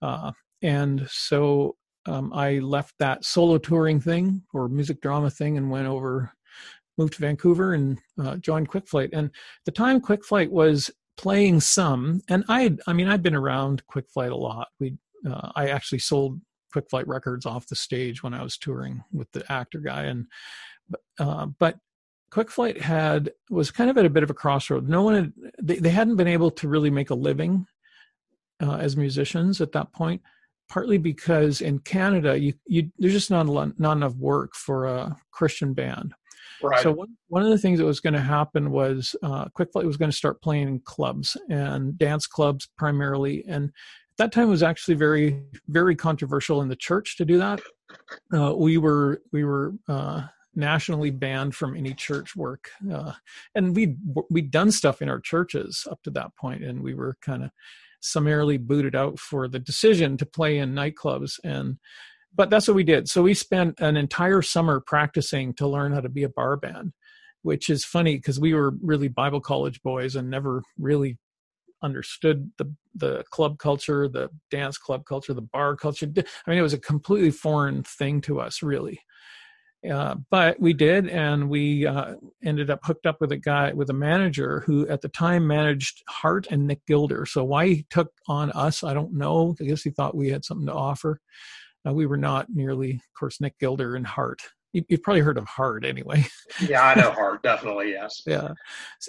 Uh, 0.00 0.32
and 0.62 1.06
so 1.10 1.76
um, 2.06 2.32
i 2.32 2.58
left 2.58 2.94
that 2.98 3.24
solo 3.24 3.58
touring 3.58 4.00
thing 4.00 4.42
or 4.54 4.68
music 4.68 5.00
drama 5.02 5.30
thing 5.30 5.58
and 5.58 5.70
went 5.70 5.86
over 5.86 6.32
moved 6.98 7.14
to 7.14 7.20
vancouver 7.20 7.74
and 7.74 7.98
uh, 8.22 8.36
joined 8.36 8.68
quick 8.68 8.88
flight. 8.88 9.10
And 9.12 9.30
the 9.64 9.72
time 9.72 10.00
quick 10.00 10.24
flight 10.24 10.50
was 10.50 10.90
playing 11.16 11.60
some, 11.60 12.20
and 12.28 12.44
I 12.48 12.76
I 12.86 12.92
mean 12.92 13.08
I've 13.08 13.22
been 13.22 13.34
around 13.34 13.86
Quick 13.86 14.08
Flight 14.10 14.32
a 14.32 14.36
lot. 14.36 14.68
We 14.78 14.96
uh, 15.28 15.52
I 15.54 15.68
actually 15.68 15.98
sold 15.98 16.40
Quick 16.72 16.88
Flight 16.90 17.08
records 17.08 17.46
off 17.46 17.68
the 17.68 17.76
stage 17.76 18.22
when 18.22 18.34
I 18.34 18.42
was 18.42 18.56
touring 18.56 19.02
with 19.12 19.30
the 19.32 19.50
actor 19.50 19.78
guy, 19.80 20.04
and 20.04 20.26
uh, 21.18 21.46
but 21.46 21.78
Quick 22.30 22.50
Flight 22.50 22.80
had 22.80 23.32
was 23.50 23.70
kind 23.70 23.88
of 23.88 23.96
at 23.98 24.04
a 24.04 24.10
bit 24.10 24.22
of 24.22 24.30
a 24.30 24.34
crossroad. 24.34 24.88
No 24.88 25.02
one 25.02 25.14
had 25.14 25.32
they, 25.62 25.76
they 25.76 25.90
hadn't 25.90 26.16
been 26.16 26.28
able 26.28 26.50
to 26.52 26.68
really 26.68 26.90
make 26.90 27.10
a 27.10 27.14
living 27.14 27.66
uh, 28.60 28.76
as 28.76 28.96
musicians 28.96 29.60
at 29.60 29.72
that 29.72 29.92
point. 29.92 30.22
Partly 30.68 30.98
because 30.98 31.60
in 31.60 31.78
Canada, 31.78 32.36
you, 32.36 32.52
you 32.66 32.90
there's 32.98 33.12
just 33.12 33.30
not 33.30 33.46
lot, 33.46 33.78
not 33.78 33.96
enough 33.96 34.16
work 34.16 34.54
for 34.54 34.86
a 34.86 35.16
Christian 35.30 35.74
band. 35.74 36.12
Right. 36.62 36.82
So 36.82 36.92
one, 36.92 37.16
one 37.28 37.42
of 37.42 37.50
the 37.50 37.58
things 37.58 37.78
that 37.78 37.84
was 37.84 38.00
going 38.00 38.14
to 38.14 38.20
happen 38.20 38.70
was 38.70 39.14
uh, 39.22 39.46
Quick 39.54 39.72
Flight 39.72 39.86
was 39.86 39.96
going 39.96 40.10
to 40.10 40.16
start 40.16 40.40
playing 40.42 40.68
in 40.68 40.80
clubs 40.80 41.36
and 41.48 41.96
dance 41.98 42.26
clubs 42.26 42.68
primarily, 42.76 43.44
and 43.46 43.66
at 43.68 44.16
that 44.18 44.32
time 44.32 44.48
it 44.48 44.50
was 44.50 44.62
actually 44.62 44.94
very 44.94 45.42
very 45.68 45.94
controversial 45.94 46.62
in 46.62 46.68
the 46.68 46.76
church 46.76 47.16
to 47.18 47.24
do 47.24 47.38
that. 47.38 47.60
Uh, 48.34 48.54
we 48.56 48.78
were 48.78 49.22
we 49.32 49.44
were 49.44 49.74
uh, 49.88 50.22
nationally 50.54 51.10
banned 51.10 51.54
from 51.54 51.76
any 51.76 51.92
church 51.92 52.34
work, 52.34 52.70
uh, 52.92 53.12
and 53.54 53.76
we 53.76 53.96
we'd 54.30 54.50
done 54.50 54.70
stuff 54.70 55.02
in 55.02 55.08
our 55.08 55.20
churches 55.20 55.86
up 55.90 56.02
to 56.02 56.10
that 56.10 56.34
point, 56.36 56.64
and 56.64 56.82
we 56.82 56.94
were 56.94 57.16
kind 57.20 57.44
of 57.44 57.50
summarily 58.00 58.56
booted 58.56 58.94
out 58.94 59.18
for 59.18 59.48
the 59.48 59.58
decision 59.58 60.16
to 60.16 60.26
play 60.26 60.58
in 60.58 60.74
nightclubs 60.74 61.38
and 61.44 61.78
but 62.36 62.50
that's 62.50 62.68
what 62.68 62.74
we 62.74 62.84
did. 62.84 63.08
So 63.08 63.22
we 63.22 63.34
spent 63.34 63.80
an 63.80 63.96
entire 63.96 64.42
summer 64.42 64.80
practicing 64.80 65.54
to 65.54 65.66
learn 65.66 65.92
how 65.92 66.00
to 66.00 66.08
be 66.08 66.22
a 66.22 66.28
bar 66.28 66.56
band, 66.56 66.92
which 67.42 67.70
is 67.70 67.84
funny 67.84 68.16
because 68.16 68.38
we 68.38 68.54
were 68.54 68.74
really 68.82 69.08
Bible 69.08 69.40
college 69.40 69.82
boys 69.82 70.14
and 70.16 70.30
never 70.30 70.62
really 70.78 71.18
understood 71.82 72.50
the 72.58 72.72
the 72.94 73.24
club 73.30 73.58
culture, 73.58 74.08
the 74.08 74.30
dance 74.50 74.78
club 74.78 75.04
culture, 75.04 75.34
the 75.34 75.42
bar 75.42 75.76
culture. 75.76 76.06
I 76.16 76.50
mean, 76.50 76.58
it 76.58 76.62
was 76.62 76.72
a 76.72 76.78
completely 76.78 77.30
foreign 77.30 77.82
thing 77.82 78.20
to 78.22 78.40
us, 78.40 78.62
really. 78.62 79.00
Uh, 79.88 80.16
but 80.30 80.58
we 80.58 80.72
did, 80.72 81.08
and 81.08 81.48
we 81.48 81.86
uh, 81.86 82.14
ended 82.42 82.70
up 82.70 82.80
hooked 82.82 83.06
up 83.06 83.20
with 83.20 83.30
a 83.30 83.36
guy 83.36 83.72
with 83.72 83.90
a 83.90 83.94
manager 83.94 84.62
who, 84.66 84.88
at 84.88 85.00
the 85.00 85.08
time, 85.08 85.46
managed 85.46 86.02
Hart 86.08 86.46
and 86.50 86.66
Nick 86.66 86.84
Gilder. 86.86 87.26
So 87.26 87.44
why 87.44 87.66
he 87.66 87.86
took 87.90 88.10
on 88.26 88.50
us, 88.52 88.82
I 88.82 88.94
don't 88.94 89.12
know. 89.12 89.54
I 89.60 89.64
guess 89.64 89.82
he 89.82 89.90
thought 89.90 90.16
we 90.16 90.30
had 90.30 90.44
something 90.44 90.66
to 90.66 90.72
offer. 90.72 91.20
Uh, 91.86 91.92
we 91.92 92.06
were 92.06 92.16
not 92.16 92.46
nearly, 92.52 92.92
of 92.92 93.18
course, 93.18 93.40
Nick 93.40 93.58
Gilder 93.58 93.96
and 93.96 94.06
Hart. 94.06 94.42
You, 94.72 94.84
have 94.90 95.02
probably 95.02 95.22
heard 95.22 95.38
of 95.38 95.46
Hart 95.46 95.84
anyway. 95.86 96.26
yeah, 96.68 96.82
I 96.82 96.94
know 96.94 97.10
Hart, 97.10 97.42
definitely, 97.42 97.92
yes. 97.92 98.22
yeah. 98.26 98.52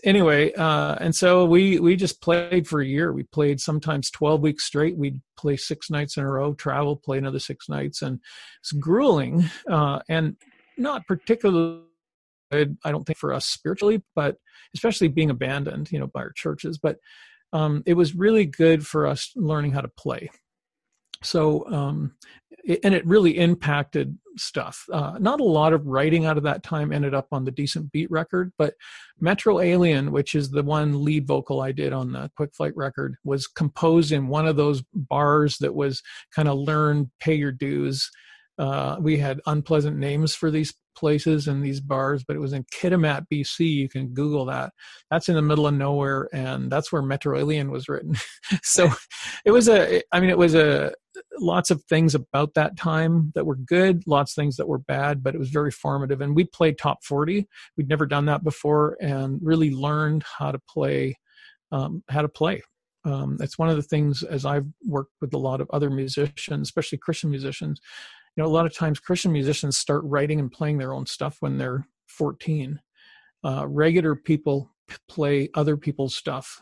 Anyway, 0.04 0.54
uh, 0.54 0.96
and 1.02 1.14
so 1.14 1.46
we 1.46 1.80
we 1.80 1.96
just 1.98 2.22
played 2.22 2.68
for 2.68 2.80
a 2.80 2.86
year. 2.86 3.12
We 3.12 3.24
played 3.24 3.60
sometimes 3.60 4.10
twelve 4.10 4.42
weeks 4.42 4.64
straight. 4.64 4.96
We'd 4.96 5.20
play 5.36 5.58
six 5.58 5.90
nights 5.90 6.16
in 6.16 6.24
a 6.24 6.30
row, 6.30 6.54
travel, 6.54 6.96
play 6.96 7.18
another 7.18 7.40
six 7.40 7.68
nights, 7.68 8.02
and 8.02 8.22
it's 8.62 8.72
grueling 8.72 9.50
uh, 9.70 10.00
and 10.08 10.38
not 10.78 11.06
particularly 11.06 11.82
good. 12.50 12.78
I 12.86 12.92
don't 12.92 13.04
think 13.04 13.18
for 13.18 13.34
us 13.34 13.46
spiritually, 13.46 14.04
but 14.16 14.38
especially 14.74 15.10
being 15.10 15.32
abandoned, 15.32 15.92
you 15.92 16.00
know, 16.00 16.08
by 16.08 16.22
our 16.22 16.32
churches. 16.32 16.78
But 16.78 16.98
um, 17.52 17.84
it 17.86 17.96
was 17.96 18.16
really 18.16 18.46
good 18.46 18.86
for 18.86 19.06
us 19.08 19.32
learning 19.36 19.72
how 19.72 19.82
to 19.82 19.90
play. 19.90 20.30
So, 21.24 21.66
um, 21.72 22.16
it, 22.64 22.80
and 22.84 22.94
it 22.94 23.06
really 23.06 23.38
impacted 23.38 24.18
stuff. 24.38 24.86
Uh, 24.92 25.18
not 25.20 25.40
a 25.40 25.44
lot 25.44 25.74
of 25.74 25.86
writing 25.86 26.26
out 26.26 26.38
of 26.38 26.44
that 26.44 26.64
time 26.64 26.92
ended 26.92 27.14
up 27.14 27.28
on 27.32 27.44
the 27.44 27.52
Decent 27.52 27.92
Beat 27.92 28.10
record, 28.12 28.52
but 28.58 28.76
Metro 29.20 29.60
Alien, 29.60 30.12
which 30.12 30.36
is 30.36 30.50
the 30.50 30.64
one 30.64 31.04
lead 31.04 31.26
vocal 31.28 31.62
I 31.62 31.72
did 31.72 31.94
on 31.94 32.12
the 32.12 32.30
Quick 32.36 32.54
Flight 32.56 32.76
record, 32.76 33.16
was 33.24 33.48
composed 33.48 34.12
in 34.12 34.28
one 34.28 34.48
of 34.48 34.56
those 34.56 34.84
bars 34.94 35.58
that 35.60 35.74
was 35.74 36.02
kind 36.36 36.48
of 36.48 36.58
learn, 36.58 37.12
pay 37.20 37.36
your 37.36 37.52
dues. 37.52 38.10
Uh, 38.60 38.98
we 39.00 39.18
had 39.18 39.40
unpleasant 39.46 39.98
names 39.98 40.34
for 40.36 40.50
these 40.50 40.74
places 40.96 41.48
and 41.48 41.64
these 41.64 41.80
bars, 41.80 42.24
but 42.28 42.36
it 42.36 42.40
was 42.40 42.54
in 42.54 42.66
Kitimat, 42.66 43.26
BC. 43.32 43.60
You 43.60 43.88
can 43.88 44.08
Google 44.10 44.46
that. 44.46 44.74
That's 45.12 45.30
in 45.30 45.36
the 45.36 45.42
middle 45.44 45.68
of 45.68 45.76
nowhere, 45.76 46.28
and 46.34 46.72
that's 46.72 46.92
where 46.92 47.04
Metro 47.04 47.38
Alien 47.38 47.70
was 47.70 47.88
written. 47.88 48.16
so 48.64 48.90
it 49.46 49.52
was 49.52 49.70
a, 49.70 50.02
I 50.12 50.20
mean, 50.20 50.32
it 50.32 50.38
was 50.38 50.56
a, 50.56 50.94
lots 51.40 51.72
of 51.72 51.84
things 51.84 52.16
about 52.16 52.54
that 52.56 52.78
time 52.78 53.32
that 53.36 53.46
were 53.46 53.56
good, 53.56 54.04
lots 54.08 54.32
of 54.32 54.42
things 54.42 54.56
that 54.58 54.68
were 54.68 54.80
bad, 54.80 55.24
but 55.24 55.36
it 55.36 55.40
was 55.40 55.50
very 55.50 55.72
formative. 55.72 56.22
And 56.22 56.36
we 56.36 56.44
played 56.46 56.78
top 56.78 57.04
40. 57.04 57.48
We'd 57.78 57.90
never 57.90 58.06
done 58.06 58.26
that 58.26 58.44
before 58.44 58.98
and 59.02 59.40
really 59.42 59.72
learned 59.72 60.24
how 60.38 60.52
to 60.52 60.60
play, 60.70 61.16
um, 61.72 62.04
how 62.10 62.22
to 62.22 62.30
play. 62.30 62.62
Um, 63.06 63.38
it's 63.40 63.58
one 63.58 63.70
of 63.70 63.78
the 63.78 63.84
things 63.84 64.24
as 64.24 64.46
I've 64.46 64.68
worked 64.86 65.14
with 65.22 65.34
a 65.34 65.38
lot 65.38 65.62
of 65.62 65.70
other 65.72 65.90
musicians, 65.90 66.68
especially 66.68 66.98
Christian 66.98 67.30
musicians, 67.30 67.80
you 68.38 68.44
know 68.44 68.50
a 68.50 68.52
lot 68.52 68.66
of 68.66 68.74
times 68.74 69.00
christian 69.00 69.32
musicians 69.32 69.78
start 69.78 70.04
writing 70.06 70.40
and 70.40 70.52
playing 70.52 70.78
their 70.78 70.94
own 70.94 71.06
stuff 71.06 71.38
when 71.42 71.58
they're 71.58 71.86
14 72.08 72.80
uh, 73.44 73.68
regular 73.68 74.16
people 74.16 74.72
play 75.10 75.50
other 75.56 75.76
people's 75.76 76.16
stuff 76.16 76.62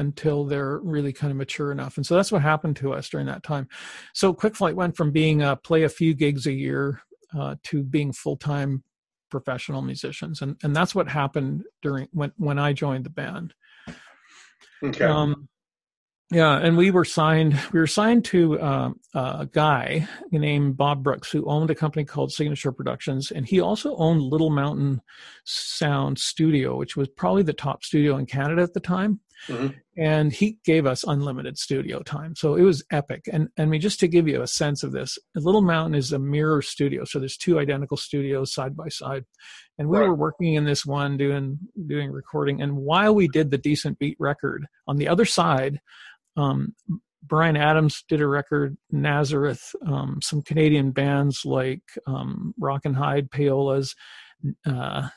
until 0.00 0.44
they're 0.44 0.78
really 0.78 1.12
kind 1.12 1.30
of 1.30 1.36
mature 1.36 1.70
enough 1.70 1.96
and 1.96 2.06
so 2.06 2.16
that's 2.16 2.32
what 2.32 2.42
happened 2.42 2.76
to 2.76 2.92
us 2.92 3.08
during 3.08 3.26
that 3.26 3.42
time 3.42 3.68
so 4.14 4.32
quick 4.32 4.56
flight 4.56 4.74
went 4.74 4.96
from 4.96 5.10
being 5.10 5.42
uh, 5.42 5.54
play 5.56 5.82
a 5.84 5.88
few 5.88 6.14
gigs 6.14 6.46
a 6.46 6.52
year 6.52 7.00
uh, 7.38 7.54
to 7.62 7.82
being 7.82 8.12
full-time 8.12 8.82
professional 9.30 9.82
musicians 9.82 10.42
and 10.42 10.56
and 10.62 10.74
that's 10.74 10.94
what 10.94 11.08
happened 11.08 11.62
during 11.82 12.08
when 12.12 12.32
when 12.36 12.58
i 12.58 12.72
joined 12.72 13.04
the 13.04 13.10
band 13.10 13.54
okay 14.82 15.04
um, 15.04 15.48
yeah, 16.32 16.58
and 16.58 16.76
we 16.76 16.92
were 16.92 17.04
signed. 17.04 17.58
We 17.72 17.80
were 17.80 17.88
signed 17.88 18.24
to 18.26 18.60
uh, 18.60 18.90
a 19.14 19.48
guy 19.50 20.06
named 20.30 20.76
Bob 20.76 21.02
Brooks 21.02 21.28
who 21.32 21.44
owned 21.46 21.70
a 21.70 21.74
company 21.74 22.04
called 22.04 22.30
Signature 22.30 22.70
Productions, 22.70 23.32
and 23.32 23.44
he 23.44 23.60
also 23.60 23.96
owned 23.96 24.22
Little 24.22 24.50
Mountain 24.50 25.02
Sound 25.42 26.20
Studio, 26.20 26.76
which 26.76 26.96
was 26.96 27.08
probably 27.08 27.42
the 27.42 27.52
top 27.52 27.82
studio 27.82 28.16
in 28.16 28.26
Canada 28.26 28.62
at 28.62 28.74
the 28.74 28.80
time. 28.80 29.18
Mm-hmm. 29.48 29.68
And 29.96 30.32
he 30.32 30.58
gave 30.64 30.86
us 30.86 31.04
unlimited 31.04 31.58
studio 31.58 32.00
time, 32.00 32.34
so 32.36 32.54
it 32.54 32.62
was 32.62 32.84
epic. 32.90 33.22
And 33.32 33.48
and 33.56 33.66
I 33.66 33.70
mean, 33.70 33.80
just 33.80 34.00
to 34.00 34.08
give 34.08 34.28
you 34.28 34.42
a 34.42 34.46
sense 34.46 34.82
of 34.82 34.92
this, 34.92 35.18
Little 35.34 35.62
Mountain 35.62 35.94
is 35.94 36.12
a 36.12 36.18
mirror 36.18 36.62
studio, 36.62 37.04
so 37.04 37.18
there's 37.18 37.36
two 37.36 37.58
identical 37.58 37.96
studios 37.96 38.52
side 38.52 38.76
by 38.76 38.88
side, 38.88 39.24
and 39.78 39.88
we 39.88 39.98
right. 39.98 40.08
were 40.08 40.14
working 40.14 40.54
in 40.54 40.64
this 40.64 40.84
one 40.84 41.16
doing 41.16 41.58
doing 41.86 42.10
recording. 42.10 42.60
And 42.62 42.76
while 42.76 43.14
we 43.14 43.28
did 43.28 43.50
the 43.50 43.58
decent 43.58 43.98
beat 43.98 44.16
record, 44.18 44.66
on 44.86 44.96
the 44.96 45.08
other 45.08 45.24
side 45.24 45.80
um, 46.36 46.74
Bryan 47.22 47.56
Adams 47.56 48.04
did 48.08 48.20
a 48.20 48.26
record, 48.26 48.76
Nazareth, 48.90 49.74
um, 49.86 50.20
some 50.22 50.42
Canadian 50.42 50.90
bands 50.90 51.44
like 51.44 51.82
um, 52.06 52.54
Rock 52.58 52.84
and 52.84 52.96
Hyde, 52.96 53.30
Payolas, 53.30 53.94
uh, 54.66 55.08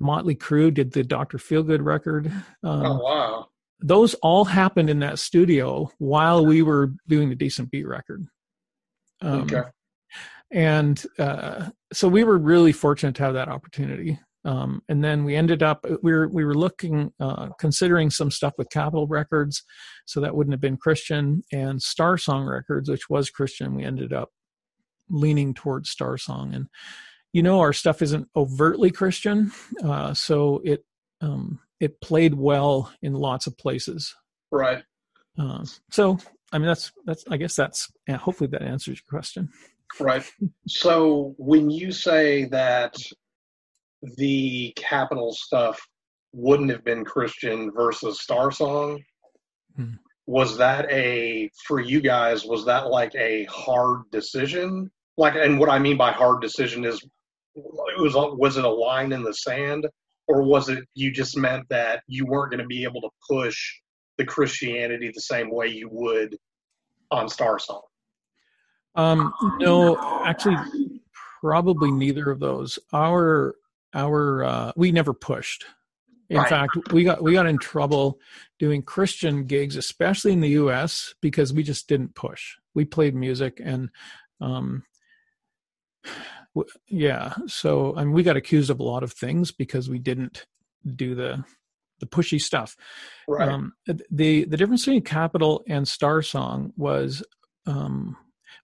Motley 0.00 0.34
Crue 0.34 0.72
did 0.72 0.92
the 0.92 1.04
Dr. 1.04 1.38
Feelgood 1.38 1.84
record. 1.84 2.26
Um, 2.62 2.86
oh, 2.86 2.98
wow. 2.98 3.46
Those 3.80 4.14
all 4.14 4.44
happened 4.44 4.90
in 4.90 5.00
that 5.00 5.18
studio 5.18 5.90
while 5.98 6.44
we 6.44 6.62
were 6.62 6.92
doing 7.08 7.28
the 7.28 7.34
Decent 7.34 7.70
Beat 7.70 7.86
record. 7.86 8.26
Um, 9.22 9.42
okay. 9.42 9.62
And 10.52 11.02
uh, 11.18 11.70
so 11.92 12.08
we 12.08 12.24
were 12.24 12.38
really 12.38 12.72
fortunate 12.72 13.14
to 13.16 13.22
have 13.22 13.34
that 13.34 13.48
opportunity. 13.48 14.18
Um, 14.44 14.82
and 14.88 15.04
then 15.04 15.24
we 15.24 15.36
ended 15.36 15.62
up 15.62 15.84
we 16.02 16.12
were 16.12 16.26
we 16.28 16.44
were 16.44 16.54
looking 16.54 17.12
uh, 17.20 17.50
considering 17.58 18.08
some 18.08 18.30
stuff 18.30 18.54
with 18.56 18.70
Capitol 18.70 19.06
Records, 19.06 19.62
so 20.06 20.20
that 20.20 20.34
wouldn't 20.34 20.54
have 20.54 20.62
been 20.62 20.78
Christian, 20.78 21.42
and 21.52 21.80
Star 21.80 22.16
Song 22.16 22.46
Records, 22.46 22.88
which 22.88 23.10
was 23.10 23.28
Christian. 23.28 23.74
We 23.74 23.84
ended 23.84 24.14
up 24.14 24.30
leaning 25.10 25.52
towards 25.52 25.90
Star 25.90 26.16
Song, 26.16 26.54
and 26.54 26.68
you 27.32 27.42
know 27.42 27.60
our 27.60 27.72
stuff 27.72 28.02
isn't 28.02 28.28
overtly 28.34 28.90
Christian, 28.90 29.52
uh, 29.84 30.14
so 30.14 30.60
it 30.64 30.84
um, 31.20 31.60
it 31.80 32.00
played 32.00 32.34
well 32.34 32.92
in 33.02 33.14
lots 33.14 33.46
of 33.46 33.56
places. 33.56 34.14
Right. 34.50 34.82
Uh, 35.38 35.64
so 35.90 36.18
I 36.52 36.58
mean 36.58 36.66
that's 36.66 36.92
that's 37.06 37.24
I 37.30 37.36
guess 37.36 37.54
that's 37.54 37.88
hopefully 38.08 38.48
that 38.50 38.62
answers 38.62 39.00
your 39.00 39.20
question. 39.20 39.50
Right. 39.98 40.24
So 40.66 41.34
when 41.36 41.70
you 41.70 41.92
say 41.92 42.44
that 42.46 42.96
the 44.16 44.72
Capitol 44.76 45.32
stuff 45.32 45.80
wouldn't 46.32 46.70
have 46.70 46.84
been 46.84 47.04
Christian 47.04 47.70
versus 47.72 48.20
Star 48.20 48.50
Song. 48.50 49.02
Hmm. 49.76 49.94
Was 50.26 50.58
that 50.58 50.90
a 50.90 51.50
for 51.66 51.80
you 51.80 52.00
guys? 52.00 52.44
Was 52.44 52.64
that 52.66 52.88
like 52.88 53.14
a 53.14 53.44
hard 53.44 54.02
decision? 54.12 54.90
Like, 55.16 55.34
and 55.34 55.58
what 55.58 55.68
I 55.68 55.78
mean 55.78 55.96
by 55.96 56.12
hard 56.12 56.40
decision 56.40 56.84
is, 56.84 57.04
it 57.96 58.00
was 58.00 58.14
was 58.14 58.56
it 58.56 58.64
a 58.64 58.68
line 58.68 59.12
in 59.12 59.22
the 59.22 59.34
sand, 59.34 59.86
or 60.28 60.42
was 60.42 60.68
it 60.68 60.84
you 60.94 61.10
just 61.10 61.36
meant 61.36 61.68
that 61.68 62.02
you 62.06 62.26
weren't 62.26 62.50
going 62.50 62.62
to 62.62 62.66
be 62.66 62.84
able 62.84 63.00
to 63.02 63.10
push 63.28 63.58
the 64.18 64.24
Christianity 64.24 65.10
the 65.14 65.20
same 65.20 65.50
way 65.50 65.68
you 65.68 65.88
would 65.90 66.36
on 67.10 67.28
Star 67.28 67.58
Song? 67.58 67.82
Um, 68.94 69.32
no, 69.58 69.98
actually, 70.24 70.56
probably 71.40 71.90
neither 71.90 72.30
of 72.30 72.40
those. 72.40 72.78
Our 72.92 73.54
our 73.94 74.44
uh, 74.44 74.72
we 74.76 74.92
never 74.92 75.12
pushed. 75.12 75.64
In 76.28 76.36
right. 76.36 76.48
fact, 76.48 76.92
we 76.92 77.02
got 77.02 77.22
we 77.22 77.32
got 77.32 77.46
in 77.46 77.58
trouble 77.58 78.20
doing 78.58 78.82
Christian 78.82 79.46
gigs, 79.46 79.74
especially 79.74 80.32
in 80.32 80.40
the 80.40 80.50
U.S., 80.50 81.14
because 81.20 81.52
we 81.52 81.64
just 81.64 81.88
didn't 81.88 82.14
push. 82.14 82.56
We 82.72 82.84
played 82.84 83.16
music, 83.16 83.60
and 83.62 83.90
um, 84.40 84.84
yeah, 86.88 87.34
so 87.46 87.94
I 87.96 88.04
mean, 88.04 88.12
we 88.12 88.22
got 88.22 88.36
accused 88.36 88.70
of 88.70 88.80
a 88.80 88.84
lot 88.84 89.02
of 89.02 89.12
things 89.12 89.52
because 89.52 89.88
we 89.88 89.98
didn't 89.98 90.46
do 90.96 91.14
the 91.14 91.44
the 92.00 92.06
pushy 92.06 92.40
stuff. 92.40 92.76
Right. 93.28 93.48
Um, 93.48 93.74
the 93.86 94.44
the 94.44 94.56
difference 94.56 94.84
between 94.84 95.02
Capitol 95.02 95.62
and 95.68 95.86
Star 95.86 96.22
Song 96.22 96.72
was 96.76 97.22
um, 97.66 98.16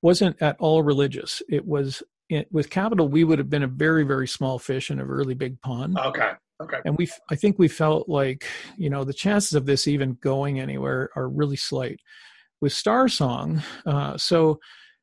wasn't 0.02 0.40
at 0.40 0.56
all 0.58 0.82
religious. 0.82 1.42
It 1.48 1.66
was 1.66 2.02
it, 2.28 2.48
with 2.50 2.70
Capitol 2.70 3.08
we 3.08 3.24
would 3.24 3.38
have 3.38 3.50
been 3.50 3.62
a 3.62 3.68
very, 3.68 4.04
very 4.04 4.26
small 4.26 4.58
fish 4.58 4.90
in 4.90 4.98
a 4.98 5.04
really 5.04 5.34
big 5.34 5.60
pond. 5.60 5.98
Okay. 5.98 6.32
Okay. 6.60 6.78
And 6.84 6.96
we, 6.96 7.08
I 7.30 7.34
think 7.34 7.58
we 7.58 7.68
felt 7.68 8.08
like, 8.08 8.46
you 8.78 8.88
know, 8.88 9.04
the 9.04 9.12
chances 9.12 9.52
of 9.52 9.66
this 9.66 9.86
even 9.86 10.14
going 10.22 10.58
anywhere 10.58 11.10
are 11.14 11.28
really 11.28 11.56
slight. 11.56 12.00
With 12.62 12.72
Star 12.72 13.08
Song, 13.08 13.62
uh, 13.84 14.16
so 14.16 14.60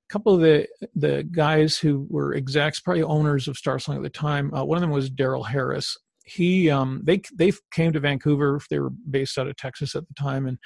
couple 0.10 0.34
of 0.34 0.42
the 0.42 0.68
the 0.96 1.24
guys 1.32 1.78
who 1.78 2.08
were 2.10 2.36
execs, 2.36 2.80
probably 2.80 3.04
owners 3.04 3.48
of 3.48 3.58
Star 3.58 3.80
Song 3.80 3.98
at 3.98 4.04
the 4.04 4.10
time, 4.10 4.54
uh, 4.54 4.64
one 4.64 4.78
of 4.78 4.82
them 4.82 4.92
was 4.92 5.10
Darrell 5.10 5.44
Harris. 5.44 5.98
He, 6.26 6.70
um, 6.70 7.02
they 7.04 7.22
they 7.36 7.52
came 7.72 7.92
to 7.94 8.00
Vancouver. 8.00 8.60
They 8.70 8.80
were 8.80 8.92
based 9.10 9.38
out 9.38 9.48
of 9.48 9.58
Texas 9.58 9.96
at 9.96 10.08
the 10.08 10.14
time, 10.14 10.48
and 10.48 10.58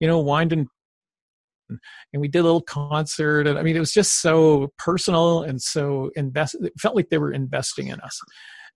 you 0.00 0.08
know, 0.08 0.22
Winden 0.22 0.66
and 2.12 2.20
we 2.20 2.28
did 2.28 2.40
a 2.40 2.42
little 2.42 2.60
concert 2.60 3.46
and 3.46 3.58
i 3.58 3.62
mean 3.62 3.76
it 3.76 3.80
was 3.80 3.92
just 3.92 4.20
so 4.20 4.70
personal 4.78 5.42
and 5.42 5.60
so 5.60 6.10
invest 6.16 6.56
it 6.60 6.72
felt 6.78 6.96
like 6.96 7.08
they 7.10 7.18
were 7.18 7.32
investing 7.32 7.88
in 7.88 8.00
us 8.00 8.20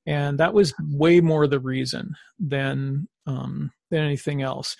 and 0.06 0.38
that 0.38 0.54
was 0.54 0.73
way 0.90 1.20
more 1.20 1.46
the 1.46 1.61
reason 1.61 2.14
than 2.38 3.08
um, 3.26 3.73
than 3.90 4.04
anything 4.04 4.42
else 4.42 4.76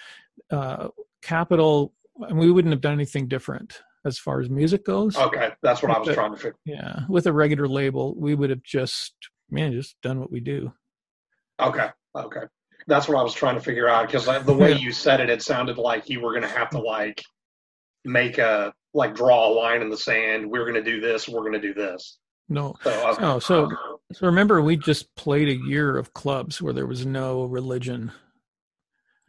uh, 0.50 0.88
Capitol 1.22 1.92
and 2.20 2.38
we 2.38 2.50
wouldn't 2.50 2.72
have 2.72 2.80
done 2.80 2.92
anything 2.92 3.26
different 3.26 3.80
as 4.06 4.18
far 4.18 4.40
as 4.40 4.48
music 4.48 4.84
goes 4.84 5.16
okay 5.16 5.50
that's 5.62 5.82
what 5.82 5.88
with 5.88 5.96
i 5.96 6.00
was 6.00 6.14
trying 6.14 6.30
to 6.30 6.36
figure 6.36 6.56
yeah 6.64 7.00
with 7.08 7.26
a 7.26 7.32
regular 7.32 7.68
label 7.68 8.14
we 8.18 8.34
would 8.34 8.50
have 8.50 8.62
just 8.62 9.14
man 9.50 9.72
just 9.72 9.96
done 10.02 10.20
what 10.20 10.30
we 10.30 10.40
do 10.40 10.72
okay 11.60 11.88
okay 12.16 12.42
that's 12.86 13.08
what 13.08 13.18
i 13.18 13.22
was 13.22 13.34
trying 13.34 13.54
to 13.54 13.60
figure 13.60 13.88
out 13.88 14.06
because 14.06 14.26
the 14.44 14.54
way 14.54 14.72
you 14.72 14.92
said 14.92 15.20
it 15.20 15.28
it 15.28 15.42
sounded 15.42 15.76
like 15.76 16.08
you 16.08 16.20
were 16.20 16.30
going 16.30 16.42
to 16.42 16.48
have 16.48 16.70
to 16.70 16.78
like 16.78 17.22
make 18.06 18.38
a 18.38 18.72
like 18.94 19.14
draw 19.14 19.48
a 19.48 19.52
line 19.52 19.82
in 19.82 19.90
the 19.90 19.96
sand. 19.96 20.50
We're 20.50 20.64
going 20.64 20.82
to 20.82 20.82
do 20.82 21.00
this. 21.00 21.28
We're 21.28 21.40
going 21.40 21.52
to 21.52 21.60
do 21.60 21.75
this. 21.75 22.18
No. 22.48 22.75
So, 22.82 23.10
okay. 23.10 23.22
No. 23.22 23.38
So, 23.38 23.70
so 24.12 24.26
remember, 24.26 24.62
we 24.62 24.76
just 24.76 25.14
played 25.16 25.48
a 25.48 25.66
year 25.68 25.96
of 25.96 26.14
clubs 26.14 26.62
where 26.62 26.72
there 26.72 26.86
was 26.86 27.04
no 27.04 27.44
religion 27.44 28.12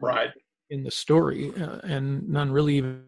right 0.01 0.29
in 0.69 0.83
the 0.83 0.91
story, 0.91 1.51
uh, 1.59 1.79
and 1.83 2.29
none 2.29 2.51
really 2.51 2.77
even. 2.77 3.03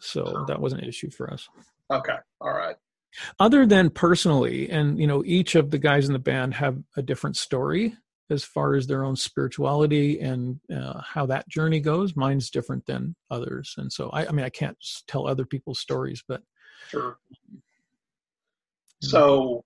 So 0.00 0.44
that 0.48 0.60
wasn't 0.60 0.82
an 0.82 0.88
issue 0.88 1.10
for 1.10 1.32
us. 1.32 1.48
Okay. 1.90 2.16
All 2.40 2.52
right. 2.52 2.76
Other 3.38 3.66
than 3.66 3.90
personally, 3.90 4.70
and 4.70 4.98
you 4.98 5.06
know, 5.06 5.22
each 5.24 5.54
of 5.54 5.70
the 5.70 5.78
guys 5.78 6.06
in 6.06 6.12
the 6.12 6.18
band 6.18 6.54
have 6.54 6.78
a 6.96 7.02
different 7.02 7.36
story 7.36 7.96
as 8.28 8.44
far 8.44 8.74
as 8.74 8.86
their 8.86 9.04
own 9.04 9.16
spirituality 9.16 10.20
and 10.20 10.60
uh, 10.74 11.00
how 11.00 11.26
that 11.26 11.48
journey 11.48 11.80
goes. 11.80 12.16
Mine's 12.16 12.50
different 12.50 12.84
than 12.86 13.14
others, 13.30 13.74
and 13.78 13.92
so 13.92 14.10
I, 14.10 14.26
I 14.26 14.32
mean, 14.32 14.44
I 14.44 14.50
can't 14.50 14.76
tell 15.06 15.26
other 15.26 15.46
people's 15.46 15.78
stories, 15.78 16.22
but 16.26 16.42
sure. 16.88 17.18
So 19.00 19.64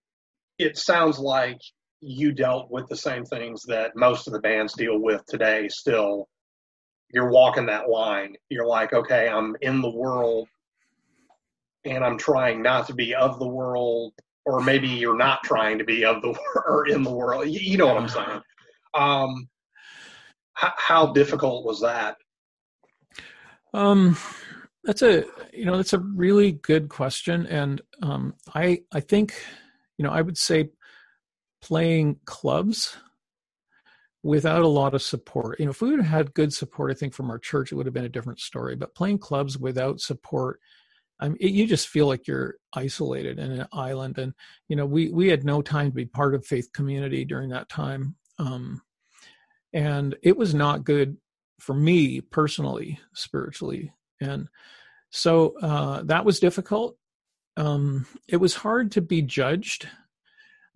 it 0.58 0.76
sounds 0.76 1.18
like 1.18 1.58
you 2.00 2.32
dealt 2.32 2.70
with 2.70 2.88
the 2.88 2.96
same 2.96 3.24
things 3.24 3.62
that 3.66 3.96
most 3.96 4.26
of 4.26 4.32
the 4.32 4.40
bands 4.40 4.74
deal 4.74 4.98
with 4.98 5.24
today 5.26 5.68
still 5.68 6.28
you're 7.12 7.30
walking 7.30 7.66
that 7.66 7.88
line 7.88 8.36
you're 8.48 8.66
like 8.66 8.92
okay 8.92 9.28
i'm 9.28 9.56
in 9.60 9.80
the 9.80 9.90
world 9.90 10.48
and 11.84 12.04
i'm 12.04 12.18
trying 12.18 12.62
not 12.62 12.86
to 12.86 12.94
be 12.94 13.14
of 13.14 13.38
the 13.38 13.48
world 13.48 14.12
or 14.50 14.60
maybe 14.60 14.88
you're 14.88 15.16
not 15.16 15.42
trying 15.44 15.78
to 15.78 15.84
be 15.84 16.04
of 16.04 16.22
the 16.22 16.36
or 16.66 16.88
in 16.88 17.02
the 17.02 17.10
world. 17.10 17.46
You 17.48 17.76
know 17.76 17.86
what 17.86 17.96
i'm 17.96 18.08
saying? 18.08 18.40
Um 18.94 19.48
how, 20.54 20.72
how 20.76 21.12
difficult 21.12 21.64
was 21.64 21.80
that? 21.80 22.16
Um 23.72 24.16
that's 24.84 25.02
a 25.02 25.24
you 25.52 25.64
know 25.64 25.76
that's 25.76 25.92
a 25.92 25.98
really 25.98 26.52
good 26.52 26.88
question. 26.88 27.46
And 27.46 27.80
um 28.02 28.34
i 28.54 28.82
i 28.92 29.00
think 29.00 29.34
you 29.96 30.04
know 30.04 30.10
i 30.10 30.22
would 30.22 30.38
say 30.38 30.70
playing 31.62 32.18
clubs 32.24 32.96
without 34.22 34.62
a 34.62 34.68
lot 34.68 34.94
of 34.94 35.02
support. 35.02 35.58
You 35.58 35.66
know, 35.66 35.70
if 35.70 35.80
we 35.80 35.90
would 35.90 36.00
have 36.00 36.10
had 36.10 36.34
good 36.34 36.52
support, 36.52 36.90
I 36.90 36.94
think 36.94 37.14
from 37.14 37.30
our 37.30 37.38
church, 37.38 37.72
it 37.72 37.74
would 37.74 37.86
have 37.86 37.94
been 37.94 38.04
a 38.04 38.08
different 38.08 38.40
story. 38.40 38.76
But 38.76 38.94
playing 38.94 39.18
clubs 39.18 39.58
without 39.58 40.00
support, 40.00 40.60
I 41.18 41.28
mean, 41.28 41.38
it, 41.40 41.52
you 41.52 41.66
just 41.66 41.88
feel 41.88 42.06
like 42.06 42.26
you're 42.26 42.56
isolated 42.74 43.38
in 43.38 43.52
an 43.52 43.66
island. 43.72 44.18
And 44.18 44.34
you 44.68 44.76
know, 44.76 44.86
we 44.86 45.10
we 45.10 45.28
had 45.28 45.44
no 45.44 45.62
time 45.62 45.86
to 45.86 45.94
be 45.94 46.06
part 46.06 46.34
of 46.34 46.46
faith 46.46 46.72
community 46.72 47.24
during 47.24 47.50
that 47.50 47.68
time, 47.68 48.16
um, 48.38 48.82
and 49.72 50.16
it 50.22 50.36
was 50.36 50.54
not 50.54 50.84
good 50.84 51.16
for 51.58 51.74
me 51.74 52.20
personally, 52.20 52.98
spiritually, 53.14 53.92
and 54.20 54.48
so 55.10 55.54
uh, 55.60 56.02
that 56.04 56.24
was 56.24 56.40
difficult. 56.40 56.96
Um, 57.56 58.06
it 58.28 58.36
was 58.38 58.54
hard 58.54 58.92
to 58.92 59.02
be 59.02 59.22
judged 59.22 59.88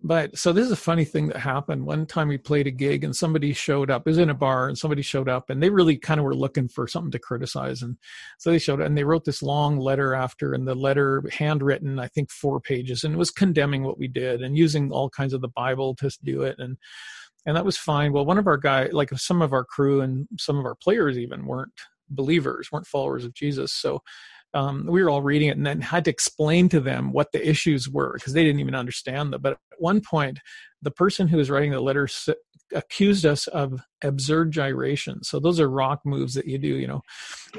but 0.01 0.37
so 0.37 0.53
this 0.53 0.65
is 0.65 0.71
a 0.71 0.77
funny 0.77 1.05
thing 1.05 1.27
that 1.27 1.37
happened. 1.37 1.85
One 1.85 2.05
time 2.05 2.27
we 2.27 2.37
played 2.37 2.67
a 2.67 2.71
gig 2.71 3.03
and 3.03 3.15
somebody 3.15 3.53
showed 3.53 3.89
up. 3.89 4.03
It 4.05 4.09
was 4.09 4.17
in 4.17 4.29
a 4.29 4.35
bar 4.35 4.67
and 4.67 4.77
somebody 4.77 5.01
showed 5.01 5.27
up 5.29 5.49
and 5.49 5.63
they 5.63 5.69
really 5.69 5.97
kind 5.97 6.19
of 6.19 6.25
were 6.25 6.35
looking 6.35 6.67
for 6.67 6.87
something 6.87 7.11
to 7.11 7.19
criticize. 7.19 7.81
And 7.81 7.97
so 8.37 8.51
they 8.51 8.59
showed 8.59 8.81
up 8.81 8.87
and 8.87 8.97
they 8.97 9.03
wrote 9.03 9.25
this 9.25 9.41
long 9.41 9.79
letter 9.79 10.13
after 10.13 10.53
and 10.53 10.67
the 10.67 10.75
letter 10.75 11.23
handwritten, 11.31 11.97
I 11.97 12.07
think 12.07 12.29
four 12.29 12.59
pages, 12.59 13.03
and 13.03 13.15
it 13.15 13.17
was 13.17 13.31
condemning 13.31 13.83
what 13.83 13.97
we 13.97 14.07
did 14.07 14.41
and 14.41 14.57
using 14.57 14.91
all 14.91 15.09
kinds 15.09 15.33
of 15.33 15.41
the 15.41 15.47
Bible 15.47 15.95
to 15.95 16.11
do 16.23 16.43
it. 16.43 16.57
And 16.59 16.77
and 17.47 17.55
that 17.55 17.65
was 17.65 17.77
fine. 17.77 18.11
Well, 18.11 18.25
one 18.25 18.39
of 18.39 18.47
our 18.47 18.57
guys, 18.57 18.91
like 18.91 19.11
some 19.17 19.41
of 19.41 19.53
our 19.53 19.63
crew 19.63 20.01
and 20.01 20.27
some 20.37 20.57
of 20.57 20.65
our 20.65 20.75
players 20.75 21.17
even 21.17 21.45
weren't 21.45 21.71
believers, 22.09 22.69
weren't 22.71 22.87
followers 22.87 23.23
of 23.23 23.33
Jesus. 23.33 23.73
So 23.73 24.01
um, 24.55 24.85
we 24.87 25.03
were 25.03 25.09
all 25.09 25.21
reading 25.21 25.49
it 25.49 25.57
and 25.57 25.65
then 25.65 25.81
had 25.81 26.05
to 26.05 26.11
explain 26.11 26.69
to 26.69 26.79
them 26.79 27.11
what 27.11 27.31
the 27.33 27.47
issues 27.47 27.89
were 27.89 28.13
because 28.13 28.33
they 28.33 28.43
didn't 28.43 28.61
even 28.61 28.73
understand 28.73 29.33
them. 29.33 29.41
But 29.41 29.53
at 29.53 29.59
one 29.79 30.01
point, 30.01 30.39
the 30.81 30.91
person 30.91 31.27
who 31.27 31.37
was 31.37 31.49
writing 31.49 31.71
the 31.71 31.81
letter 31.81 32.07
accused 32.73 33.25
us 33.25 33.47
of 33.47 33.81
absurd 34.01 34.51
gyrations. 34.51 35.27
So 35.27 35.39
those 35.39 35.59
are 35.59 35.69
rock 35.69 36.01
moves 36.05 36.33
that 36.35 36.47
you 36.47 36.57
do, 36.57 36.67
you 36.67 36.87
know. 36.87 37.01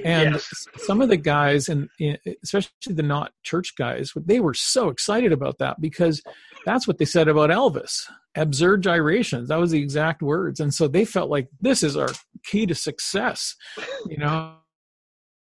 And 0.05 0.33
yes. 0.33 0.67
some 0.79 1.03
of 1.03 1.11
the 1.11 1.19
guys, 1.19 1.69
and 1.69 1.89
especially 2.43 2.73
the 2.87 3.03
not 3.03 3.33
church 3.43 3.75
guys, 3.77 4.13
they 4.17 4.41
were 4.41 4.55
so 4.55 4.89
excited 4.89 5.33
about 5.33 5.59
that 5.59 5.81
because 5.81 6.23
that's 6.65 6.89
what 6.89 6.97
they 6.97 7.05
said 7.05 7.29
about 7.29 7.51
Elvis. 7.51 8.05
Absurd 8.35 8.83
gyrations. 8.83 9.49
That 9.49 9.61
was 9.61 9.71
the 9.71 9.83
exact 9.83 10.23
words. 10.23 10.61
And 10.61 10.73
so 10.73 10.89
they 10.89 11.05
felt 11.05 11.31
like 11.31 11.49
this 11.61 11.83
is 11.83 11.97
our 11.97 12.09
key 12.45 12.67
to 12.67 12.75
success. 12.75 13.55
You 14.09 14.17
know, 14.17 14.55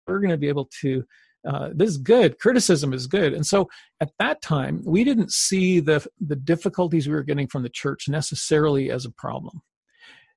we're 0.06 0.20
going 0.20 0.30
to 0.30 0.38
be 0.38 0.48
able 0.48 0.68
to 0.80 1.04
uh, 1.46 1.70
this 1.72 1.90
is 1.90 1.98
good. 1.98 2.38
Criticism 2.38 2.92
is 2.92 3.06
good. 3.06 3.32
And 3.32 3.46
so 3.46 3.68
at 4.00 4.10
that 4.18 4.42
time 4.42 4.82
we 4.84 5.04
didn't 5.04 5.32
see 5.32 5.80
the 5.80 6.06
the 6.20 6.36
difficulties 6.36 7.06
we 7.06 7.14
were 7.14 7.22
getting 7.22 7.46
from 7.46 7.62
the 7.62 7.68
church 7.68 8.08
necessarily 8.08 8.90
as 8.90 9.04
a 9.04 9.10
problem. 9.10 9.62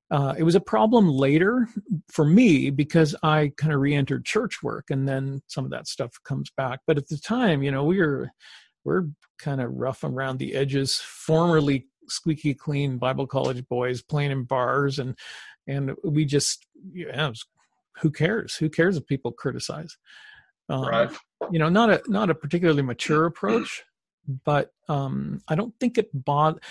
Uh, 0.09 0.35
it 0.37 0.43
was 0.43 0.55
a 0.55 0.61
problem 0.61 1.07
later 1.07 1.69
for 2.09 2.25
me 2.25 2.69
because 2.69 3.15
i 3.23 3.49
kind 3.55 3.73
of 3.73 3.79
re-entered 3.79 4.25
church 4.25 4.61
work 4.61 4.89
and 4.89 5.07
then 5.07 5.41
some 5.47 5.63
of 5.63 5.71
that 5.71 5.87
stuff 5.87 6.11
comes 6.25 6.51
back. 6.55 6.79
But 6.85 6.97
at 6.97 7.07
the 7.07 7.17
time 7.17 7.63
you 7.63 7.71
know 7.71 7.83
we 7.83 7.99
were 7.99 8.31
we're 8.83 9.07
kind 9.39 9.61
of 9.61 9.71
rough 9.71 10.03
around 10.03 10.37
the 10.37 10.53
edges 10.53 10.97
formerly 10.97 11.87
squeaky 12.07 12.53
clean 12.53 12.97
bible 12.97 13.25
college 13.25 13.65
boys 13.69 14.01
playing 14.01 14.31
in 14.31 14.43
bars 14.43 14.99
and 14.99 15.17
and 15.67 15.93
we 16.03 16.25
just 16.25 16.67
yeah, 16.93 17.29
was, 17.29 17.45
who 18.01 18.11
cares? 18.11 18.55
Who 18.55 18.69
cares 18.69 18.97
if 18.97 19.05
people 19.05 19.31
criticize 19.31 19.97
um, 20.69 20.87
right. 20.87 21.11
You 21.51 21.59
know, 21.59 21.69
not 21.69 21.89
a 21.89 22.01
not 22.07 22.29
a 22.29 22.35
particularly 22.35 22.83
mature 22.83 23.25
approach, 23.25 23.83
but 24.45 24.71
um, 24.87 25.41
I 25.47 25.55
don't 25.55 25.73
think 25.79 25.97
it 25.97 26.09
bothered 26.13 26.61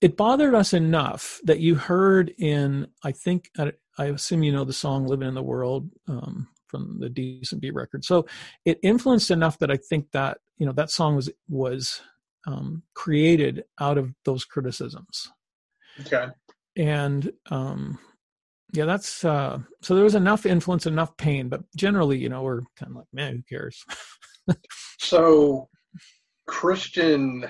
it 0.00 0.16
bothered 0.16 0.54
us 0.54 0.74
enough 0.74 1.40
that 1.44 1.60
you 1.60 1.76
heard 1.76 2.34
in 2.38 2.88
I 3.04 3.12
think 3.12 3.50
I, 3.56 3.72
I 3.96 4.06
assume 4.06 4.42
you 4.42 4.52
know 4.52 4.64
the 4.64 4.72
song 4.72 5.06
"Living 5.06 5.28
in 5.28 5.34
the 5.34 5.42
World" 5.42 5.88
um, 6.08 6.48
from 6.66 6.98
the 6.98 7.08
Decent 7.08 7.60
Beat 7.62 7.74
record. 7.74 8.04
So 8.04 8.26
it 8.64 8.78
influenced 8.82 9.30
enough 9.30 9.58
that 9.60 9.70
I 9.70 9.76
think 9.76 10.10
that 10.12 10.38
you 10.58 10.66
know 10.66 10.72
that 10.72 10.90
song 10.90 11.16
was 11.16 11.30
was 11.48 12.00
um, 12.46 12.82
created 12.94 13.64
out 13.80 13.96
of 13.96 14.12
those 14.24 14.44
criticisms. 14.44 15.30
Okay. 16.00 16.26
And 16.76 17.32
um, 17.50 17.98
yeah 18.72 18.84
that's 18.86 19.24
uh 19.24 19.58
so 19.82 19.94
there 19.94 20.04
was 20.04 20.14
enough 20.14 20.46
influence 20.46 20.86
enough 20.86 21.16
pain 21.16 21.48
but 21.48 21.62
generally 21.76 22.18
you 22.18 22.28
know 22.28 22.42
we're 22.42 22.62
kind 22.76 22.90
of 22.90 22.96
like 22.96 23.06
man 23.12 23.36
who 23.36 23.42
cares? 23.56 23.84
So 24.98 25.68
christian 26.46 27.44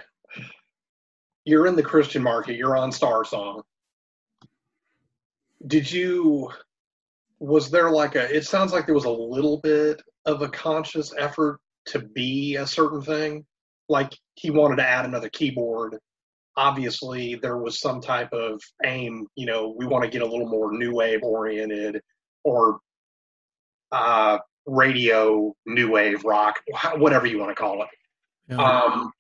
you're 1.45 1.67
in 1.67 1.77
the 1.77 1.83
christian 1.83 2.23
market 2.23 2.57
you're 2.57 2.77
on 2.77 2.93
star 2.93 3.25
song. 3.25 3.63
Did 5.67 5.91
you 5.91 6.51
was 7.39 7.71
there 7.71 7.91
like 7.91 8.15
a 8.15 8.35
it 8.35 8.45
sounds 8.45 8.73
like 8.73 8.87
there 8.87 8.95
was 8.95 9.05
a 9.05 9.11
little 9.11 9.61
bit 9.61 10.03
of 10.27 10.43
a 10.43 10.49
conscious 10.49 11.13
effort 11.19 11.61
to 11.87 12.01
be 12.01 12.57
a 12.57 12.67
certain 12.67 13.01
thing? 13.01 13.45
Like 13.89 14.13
he 14.35 14.51
wanted 14.51 14.77
to 14.77 14.89
add 14.89 15.05
another 15.05 15.31
keyboard 15.31 15.99
obviously 16.57 17.37
there 17.37 17.59
was 17.59 17.81
some 17.81 18.01
type 18.01 18.33
of 18.33 18.61
aim 18.85 19.27
you 19.37 19.47
know 19.47 19.75
we 19.77 19.87
want 19.87 20.05
to 20.05 20.11
get 20.11 20.23
a 20.23 20.27
little 20.27 20.49
more 20.49 20.73
new 20.73 20.95
wave 20.95 21.23
oriented 21.23 22.01
or 22.45 22.79
uh, 23.93 24.39
radio 24.67 25.55
new 25.67 25.91
wave 25.91 26.25
rock 26.25 26.61
whatever 26.97 27.27
you 27.27 27.39
want 27.39 27.51
to 27.51 27.55
call 27.55 27.83
it. 27.83 27.89
Yeah. 28.49 28.57
um, 28.57 29.13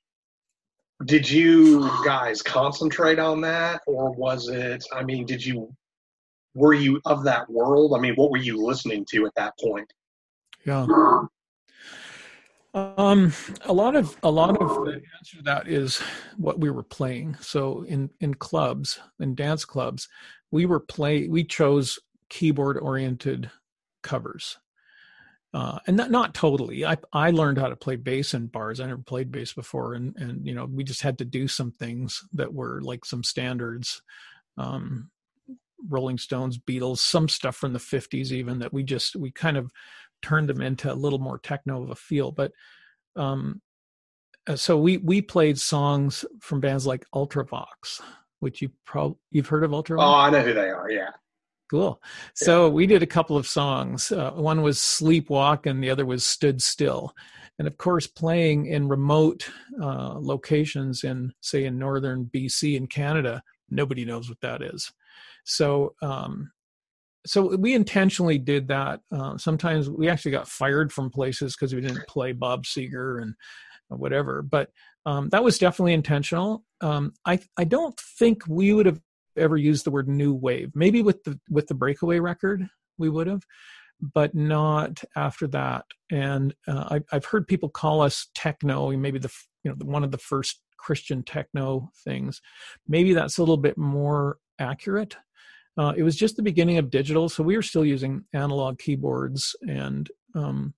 did 1.05 1.29
you 1.29 1.89
guys 2.05 2.43
concentrate 2.43 3.19
on 3.19 3.41
that 3.41 3.81
or 3.87 4.13
was 4.13 4.49
it 4.49 4.85
i 4.93 5.03
mean 5.03 5.27
did 5.27 5.45
you 5.45 5.75
were 6.55 6.75
you 6.75 7.01
of 7.07 7.25
that 7.25 7.49
world? 7.49 7.95
I 7.97 8.01
mean 8.01 8.15
what 8.15 8.31
were 8.31 8.37
you 8.37 8.63
listening 8.63 9.07
to 9.11 9.27
at 9.27 9.35
that 9.37 9.55
point? 9.59 9.91
Yeah 10.67 10.87
um, 12.75 13.33
a 13.65 13.73
lot 13.73 13.97
of 13.97 14.17
a 14.23 14.31
lot 14.31 14.51
of 14.51 14.69
the 14.87 15.03
answer 15.19 15.37
to 15.37 15.43
that 15.43 15.69
is 15.69 16.01
what 16.37 16.59
we 16.59 16.71
were 16.71 16.83
playing. 16.83 17.37
So 17.41 17.83
in 17.83 18.11
in 18.21 18.35
clubs, 18.35 18.99
in 19.21 19.35
dance 19.35 19.65
clubs, 19.65 20.09
we 20.51 20.65
were 20.65 20.81
play. 20.81 21.29
We 21.29 21.45
chose 21.45 21.99
keyboard 22.31 22.79
oriented 22.79 23.51
covers, 24.03 24.59
uh, 25.53 25.81
and 25.87 25.99
not 25.99 26.11
not 26.11 26.35
totally. 26.35 26.87
I 26.87 26.97
I 27.13 27.31
learned 27.31 27.59
how 27.59 27.69
to 27.69 27.77
play 27.77 27.97
bass 27.97 28.33
in 28.33 28.47
bars. 28.47 28.81
I 28.81 28.87
never 28.87 29.03
played 29.03 29.31
bass 29.31 29.53
before, 29.53 29.93
and 29.93 30.17
and 30.17 30.47
you 30.47 30.55
know 30.55 30.65
we 30.65 30.83
just 30.83 31.03
had 31.03 31.19
to 31.19 31.27
do 31.27 31.49
some 31.49 31.73
things 31.73 32.25
that 32.33 32.55
were 32.55 32.81
like 32.81 33.05
some 33.05 33.23
standards. 33.23 34.01
Um, 34.57 35.11
Rolling 35.89 36.17
Stones, 36.19 36.59
Beatles, 36.59 36.99
some 36.99 37.29
stuff 37.29 37.57
from 37.57 37.73
the 37.73 37.79
50s 37.81 38.31
even 38.31 38.61
that 38.61 38.73
we 38.73 38.85
just 38.85 39.17
we 39.17 39.33
kind 39.33 39.57
of 39.57 39.73
turned 40.23 40.49
them 40.49 40.61
into 40.61 40.93
a 40.93 40.95
little 40.95 41.19
more 41.19 41.39
techno 41.39 41.83
of 41.83 41.91
a 41.91 41.95
feel. 41.95 42.33
But 42.33 42.53
um, 43.17 43.61
uh, 44.47 44.57
so 44.57 44.79
we 44.79 44.97
we 44.99 45.23
played 45.23 45.59
songs 45.59 46.25
from 46.41 46.61
bands 46.61 46.87
like 46.87 47.05
Ultravox, 47.15 48.01
which 48.41 48.63
you 48.63 48.71
probably 48.87 49.19
you've 49.31 49.49
heard 49.49 49.65
of 49.65 49.71
Ultravox. 49.73 50.03
Oh, 50.03 50.15
I 50.15 50.31
know 50.31 50.43
who 50.43 50.55
they 50.55 50.71
are. 50.71 50.91
Yeah. 50.91 51.11
Cool. 51.71 52.03
So 52.35 52.67
yeah. 52.67 52.73
we 52.73 52.87
did 52.87 53.03
a 53.03 53.07
couple 53.07 53.37
of 53.37 53.47
songs. 53.47 54.13
Uh, 54.13 54.33
one 54.33 54.63
was 54.63 54.79
Sleepwalk, 54.79 55.65
and 55.67 55.83
the 55.83 55.91
other 55.91 56.05
was 56.05 56.27
Stood 56.27 56.61
Still. 56.63 57.15
and 57.59 57.69
of 57.69 57.77
course 57.77 58.07
playing 58.07 58.67
in 58.67 58.89
remote 58.89 59.49
uh, 59.81 60.19
locations 60.19 61.05
in 61.05 61.33
say 61.41 61.65
in 61.65 61.79
northern 61.79 62.25
bc 62.25 62.77
in 62.77 62.87
canada 62.87 63.43
nobody 63.71 64.05
knows 64.05 64.29
what 64.29 64.41
that 64.41 64.63
is 64.63 64.93
so 65.45 65.95
um, 66.03 66.51
so 67.27 67.57
we 67.57 67.75
intentionally 67.75 68.39
did 68.39 68.69
that 68.69 69.01
uh, 69.15 69.37
sometimes 69.37 69.89
we 69.89 70.09
actually 70.09 70.31
got 70.31 70.49
fired 70.49 70.93
from 70.93 71.11
places 71.11 71.55
because 71.55 71.75
we 71.75 71.81
didn't 71.81 72.07
play 72.09 72.33
bob 72.33 72.65
seger 72.65 73.21
and 73.21 73.35
whatever 73.89 74.43
but 74.43 74.71
um, 75.05 75.29
that 75.31 75.45
was 75.45 75.59
definitely 75.59 75.93
intentional 75.93 76.65
um, 76.81 77.13
i 77.27 77.39
i 77.59 77.65
don't 77.65 77.99
think 78.19 78.43
we 78.49 78.73
would 78.73 78.87
have 78.87 79.01
ever 79.37 79.57
used 79.57 79.85
the 79.85 79.91
word 79.91 80.09
new 80.09 80.35
wave 80.35 80.71
maybe 80.75 81.03
with 81.03 81.23
the 81.25 81.39
with 81.51 81.67
the 81.67 81.75
breakaway 81.75 82.19
record 82.19 82.69
we 82.99 83.09
would 83.09 83.27
have 83.27 83.43
but 84.03 84.35
not 84.35 85.03
after 85.17 85.47
that. 85.49 85.85
And 86.11 86.55
uh, 86.67 86.99
I, 87.11 87.15
have 87.15 87.25
heard 87.25 87.47
people 87.47 87.69
call 87.69 88.03
us 88.03 88.29
techno, 88.35 88.91
maybe 88.91 89.19
the 89.19 89.33
you 89.63 89.71
know 89.71 89.77
the, 89.79 89.87
one 89.87 90.03
of 90.03 90.11
the 90.11 90.19
first 90.19 90.61
Christian 90.77 91.23
techno 91.23 91.91
things. 92.05 92.41
Maybe 92.89 93.15
that's 93.15 93.39
a 93.39 93.43
little 93.43 93.57
bit 93.57 93.79
more 93.79 94.39
accurate. 94.59 95.17
Uh, 95.79 95.93
it 95.97 96.03
was 96.03 96.17
just 96.17 96.37
the 96.37 96.43
beginning 96.43 96.79
of 96.79 96.91
digital, 96.91 97.29
so 97.29 97.43
we 97.43 97.57
were 97.57 97.63
still 97.63 97.85
using 97.85 98.25
analog 98.35 98.79
keyboards, 98.79 99.57
and 99.67 100.11
um, 100.35 100.75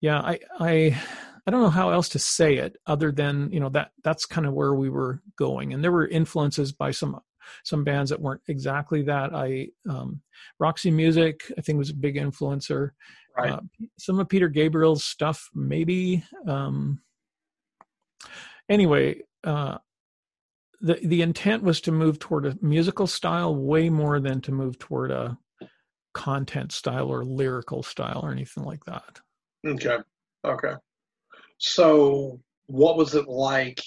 yeah, 0.00 0.18
I, 0.20 0.40
I 0.58 1.00
I 1.46 1.50
don't 1.50 1.62
know 1.62 1.70
how 1.70 1.90
else 1.90 2.08
to 2.10 2.18
say 2.18 2.56
it 2.56 2.76
other 2.86 3.12
than 3.12 3.50
you 3.52 3.60
know 3.60 3.68
that 3.70 3.92
that's 4.02 4.26
kind 4.26 4.46
of 4.46 4.54
where 4.54 4.74
we 4.74 4.90
were 4.90 5.22
going, 5.36 5.72
and 5.72 5.82
there 5.82 5.92
were 5.92 6.06
influences 6.06 6.72
by 6.72 6.90
some 6.90 7.20
some 7.64 7.84
bands 7.84 8.10
that 8.10 8.20
weren't 8.20 8.42
exactly 8.48 9.02
that. 9.02 9.34
I 9.34 9.68
um, 9.88 10.20
Roxy 10.58 10.90
Music, 10.90 11.42
I 11.56 11.60
think, 11.60 11.78
was 11.78 11.90
a 11.90 11.94
big 11.94 12.16
influencer. 12.16 12.90
Right. 13.36 13.52
Uh, 13.52 13.60
some 13.98 14.20
of 14.20 14.28
Peter 14.28 14.48
Gabriel's 14.48 15.04
stuff, 15.04 15.48
maybe. 15.54 16.22
Um, 16.46 17.00
anyway, 18.68 19.22
uh, 19.44 19.78
the 20.82 20.98
the 21.04 21.22
intent 21.22 21.62
was 21.62 21.80
to 21.82 21.92
move 21.92 22.18
toward 22.18 22.44
a 22.44 22.58
musical 22.60 23.06
style 23.06 23.54
way 23.54 23.88
more 23.88 24.20
than 24.20 24.40
to 24.42 24.52
move 24.52 24.78
toward 24.78 25.12
a 25.12 25.38
content 26.12 26.72
style 26.72 27.08
or 27.08 27.24
lyrical 27.24 27.82
style 27.82 28.20
or 28.22 28.32
anything 28.32 28.64
like 28.64 28.84
that. 28.84 29.20
Okay. 29.64 29.98
Okay. 30.44 30.74
So, 31.58 32.40
what 32.66 32.96
was 32.96 33.14
it 33.14 33.28
like 33.28 33.80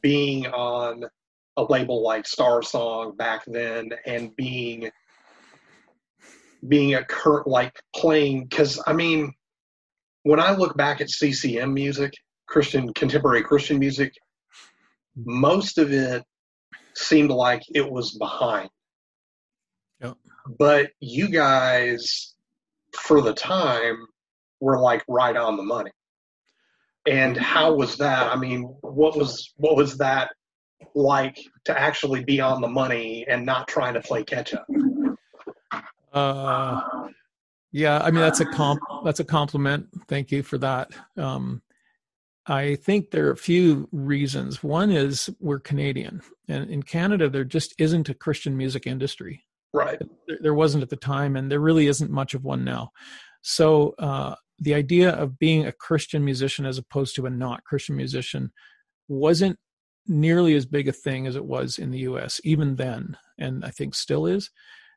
being 0.00 0.46
on 0.46 1.04
a 1.58 1.62
label 1.64 2.02
like 2.02 2.26
Star 2.26 2.62
Song 2.62 3.14
back 3.16 3.44
then 3.46 3.90
and 4.06 4.34
being 4.36 4.90
being 6.66 6.94
a 6.94 7.04
cur- 7.04 7.44
like 7.46 7.78
playing 7.94 8.46
because 8.46 8.82
I 8.86 8.94
mean 8.94 9.34
when 10.22 10.40
I 10.40 10.52
look 10.52 10.76
back 10.76 11.00
at 11.00 11.10
CCM 11.10 11.72
music, 11.72 12.12
Christian 12.46 12.92
contemporary 12.94 13.42
Christian 13.42 13.78
music, 13.78 14.14
most 15.24 15.78
of 15.78 15.92
it 15.92 16.24
seemed 16.94 17.30
like 17.30 17.62
it 17.74 17.88
was 17.88 18.16
behind. 18.18 18.70
Yep. 20.02 20.16
But 20.58 20.90
you 21.00 21.28
guys, 21.28 22.34
for 22.96 23.20
the 23.20 23.34
time, 23.34 24.06
were 24.60 24.78
like 24.80 25.04
right 25.08 25.36
on 25.36 25.56
the 25.56 25.62
money. 25.62 25.90
And 27.06 27.36
how 27.36 27.74
was 27.74 27.96
that? 27.96 28.30
I 28.30 28.36
mean, 28.36 28.62
what 28.82 29.16
was 29.16 29.52
what 29.56 29.76
was 29.76 29.96
that 29.98 30.30
like 30.94 31.38
to 31.64 31.78
actually 31.78 32.24
be 32.24 32.40
on 32.40 32.60
the 32.60 32.68
money 32.68 33.24
and 33.28 33.46
not 33.46 33.68
trying 33.68 33.94
to 33.94 34.00
play 34.00 34.24
catch 34.24 34.52
up? 34.54 34.66
Uh, 36.12 37.08
yeah, 37.72 38.00
I 38.02 38.10
mean 38.10 38.20
that's 38.20 38.40
a 38.40 38.46
comp 38.46 38.80
that's 39.04 39.20
a 39.20 39.24
compliment. 39.24 39.86
Thank 40.08 40.30
you 40.30 40.42
for 40.42 40.58
that. 40.58 40.90
Um, 41.16 41.62
I 42.48 42.76
think 42.76 43.10
there 43.10 43.28
are 43.28 43.32
a 43.32 43.36
few 43.36 43.88
reasons. 43.92 44.62
One 44.62 44.90
is 44.90 45.28
we're 45.38 45.60
Canadian, 45.60 46.22
and 46.48 46.70
in 46.70 46.82
Canada 46.82 47.28
there 47.28 47.44
just 47.44 47.74
isn't 47.78 48.08
a 48.08 48.14
Christian 48.14 48.56
music 48.56 48.86
industry. 48.86 49.44
Right. 49.74 50.00
There, 50.40 50.54
wasn't 50.54 50.82
at 50.82 50.88
the 50.88 50.96
time, 50.96 51.36
and 51.36 51.52
there 51.52 51.60
really 51.60 51.88
isn't 51.88 52.10
much 52.10 52.32
of 52.32 52.42
one 52.42 52.64
now. 52.64 52.90
So 53.42 53.94
uh, 53.98 54.34
the 54.58 54.74
idea 54.74 55.10
of 55.10 55.38
being 55.38 55.66
a 55.66 55.72
Christian 55.72 56.24
musician 56.24 56.64
as 56.64 56.78
opposed 56.78 57.14
to 57.16 57.26
a 57.26 57.30
not 57.30 57.64
Christian 57.64 57.94
musician 57.94 58.50
wasn't 59.08 59.58
nearly 60.06 60.54
as 60.54 60.64
big 60.64 60.88
a 60.88 60.92
thing 60.92 61.26
as 61.26 61.36
it 61.36 61.44
was 61.44 61.78
in 61.78 61.90
the 61.90 62.00
US, 62.00 62.40
even 62.44 62.76
then, 62.76 63.18
and 63.38 63.62
I 63.62 63.70
think 63.70 63.94
still 63.94 64.24
is. 64.24 64.50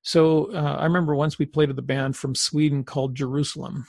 So 0.04 0.54
uh, 0.54 0.78
I 0.80 0.86
remember 0.86 1.16
once 1.16 1.38
we 1.38 1.46
played 1.46 1.68
with 1.68 1.80
a 1.80 1.84
band 1.84 2.16
from 2.16 2.34
Sweden 2.34 2.86
called 2.86 3.14
Jerusalem. 3.14 3.86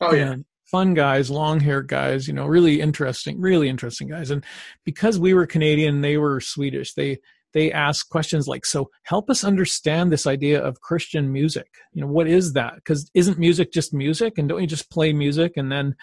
Oh, 0.00 0.12
yeah. 0.12 0.34
Fun 0.70 0.94
guys, 0.94 1.30
long 1.30 1.60
hair 1.60 1.82
guys, 1.82 2.28
you 2.28 2.34
know, 2.34 2.46
really 2.46 2.80
interesting, 2.80 3.40
really 3.40 3.68
interesting 3.68 4.08
guys. 4.08 4.30
And 4.30 4.44
because 4.84 5.18
we 5.18 5.34
were 5.34 5.46
Canadian, 5.46 6.00
they 6.00 6.16
were 6.16 6.40
Swedish. 6.40 6.94
They 6.94 7.18
they 7.54 7.72
asked 7.72 8.10
questions 8.10 8.46
like, 8.46 8.66
"So 8.66 8.90
help 9.04 9.30
us 9.30 9.42
understand 9.42 10.12
this 10.12 10.26
idea 10.26 10.62
of 10.62 10.82
Christian 10.82 11.32
music. 11.32 11.68
You 11.94 12.02
know, 12.02 12.08
what 12.08 12.28
is 12.28 12.52
that? 12.52 12.76
Because 12.76 13.10
isn't 13.14 13.38
music 13.38 13.72
just 13.72 13.94
music? 13.94 14.36
And 14.36 14.48
don't 14.48 14.60
you 14.60 14.66
just 14.66 14.90
play 14.90 15.12
music 15.12 15.52
and 15.56 15.72
then 15.72 15.96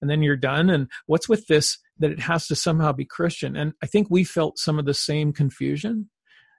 and 0.00 0.10
then 0.10 0.22
you're 0.22 0.36
done? 0.36 0.70
And 0.70 0.88
what's 1.06 1.28
with 1.28 1.46
this 1.48 1.78
that 1.98 2.10
it 2.10 2.20
has 2.20 2.46
to 2.46 2.56
somehow 2.56 2.92
be 2.92 3.04
Christian. 3.04 3.56
And 3.56 3.72
I 3.82 3.86
think 3.86 4.08
we 4.10 4.24
felt 4.24 4.58
some 4.58 4.78
of 4.78 4.84
the 4.84 4.94
same 4.94 5.32
confusion. 5.32 6.10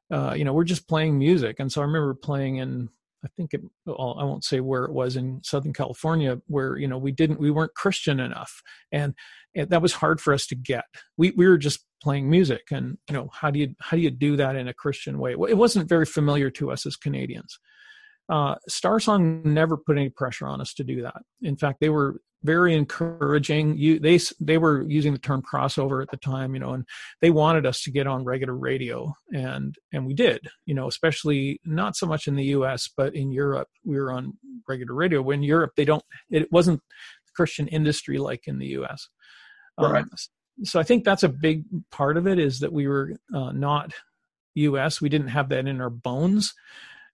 Uh, 0.10 0.34
you 0.36 0.44
know, 0.44 0.54
we're 0.54 0.64
just 0.64 0.88
playing 0.88 1.18
music. 1.18 1.58
And 1.60 1.72
so 1.72 1.82
I 1.82 1.86
remember 1.86 2.14
playing 2.14 2.58
in, 2.58 2.90
I 3.26 3.30
think 3.36 3.54
it, 3.54 3.62
well, 3.86 4.16
I 4.20 4.24
won't 4.24 4.44
say 4.44 4.60
where 4.60 4.86
it 4.86 4.94
was 4.94 5.16
in 5.16 5.42
Southern 5.44 5.74
California, 5.74 6.40
where, 6.48 6.78
you 6.78 6.88
know, 6.88 6.98
we 6.98 7.12
didn't, 7.12 7.40
we 7.40 7.52
weren't 7.52 7.74
Christian 7.74 8.20
enough. 8.20 8.62
And 8.92 9.16
that 9.56 9.82
was 9.82 9.94
hard 9.94 10.22
for 10.22 10.34
us 10.34 10.46
to 10.48 10.56
get. 10.56 10.86
We, 11.18 11.32
we 11.32 11.48
were 11.48 11.58
just 11.58 11.84
playing 12.02 12.30
music. 12.30 12.68
And, 12.72 12.98
you 13.10 13.14
know, 13.16 13.30
how 13.34 13.50
do 13.50 13.60
you, 13.60 13.76
how 13.82 13.98
do 13.98 14.04
you 14.04 14.12
do 14.12 14.36
that 14.38 14.56
in 14.56 14.68
a 14.68 14.74
Christian 14.74 15.18
way? 15.18 15.32
It 15.32 15.58
wasn't 15.58 15.90
very 15.90 16.06
familiar 16.06 16.52
to 16.52 16.72
us 16.72 16.86
as 16.86 16.96
Canadians. 16.96 17.60
Uh, 18.30 18.56
never 19.46 19.78
put 19.78 19.98
any 19.98 20.10
pressure 20.10 20.48
on 20.48 20.62
us 20.62 20.74
to 20.76 20.84
do 20.84 21.02
that. 21.02 21.22
In 21.42 21.58
fact, 21.58 21.80
they 21.80 21.90
were 21.90 22.22
very 22.44 22.76
encouraging. 22.76 23.78
You, 23.78 24.00
they, 24.00 24.20
they 24.40 24.58
were 24.58 24.84
using 24.84 25.14
the 25.14 25.20
term 25.20 25.42
crossover 25.42 26.02
at 26.02 26.10
the 26.12 26.18
time, 26.18 26.54
you 26.54 26.60
know, 26.60 26.74
and 26.74 26.86
they 27.22 27.30
wanted 27.30 27.66
us 27.66 27.82
to 27.84 27.92
get 27.92 28.08
on 28.08 28.24
regular 28.24 28.56
radio, 28.56 29.14
and 29.34 29.76
and 29.92 30.06
we 30.06 30.14
did, 30.14 30.48
you 30.66 30.74
know, 30.74 30.88
especially 30.88 31.60
not 31.66 31.96
so 31.96 32.06
much 32.06 32.28
in 32.28 32.36
the 32.36 32.46
U.S. 32.46 32.90
but 32.96 33.16
in 33.16 33.32
Europe, 33.32 33.70
we 33.84 33.98
were 34.00 34.12
on 34.12 34.34
regular 34.68 34.94
radio. 34.94 35.22
When 35.22 35.44
Europe, 35.44 35.72
they 35.76 35.86
don't, 35.86 36.04
it 36.30 36.52
wasn't 36.52 36.82
Christian 37.36 37.68
industry 37.68 38.18
like 38.18 38.48
in 38.48 38.60
the 38.60 38.68
U.S. 38.68 39.10
Right. 39.80 40.04
Um, 40.04 40.10
so 40.64 40.80
I 40.80 40.84
think 40.84 41.04
that's 41.04 41.24
a 41.24 41.30
big 41.30 41.64
part 41.92 42.18
of 42.18 42.28
it 42.28 42.40
is 42.40 42.60
that 42.60 42.74
we 42.74 42.88
were 42.88 43.14
uh, 43.34 43.52
not 43.52 43.94
U.S. 44.56 45.00
We 45.00 45.10
didn't 45.10 45.28
have 45.30 45.50
that 45.50 45.68
in 45.68 45.82
our 45.82 45.90
bones 45.90 46.54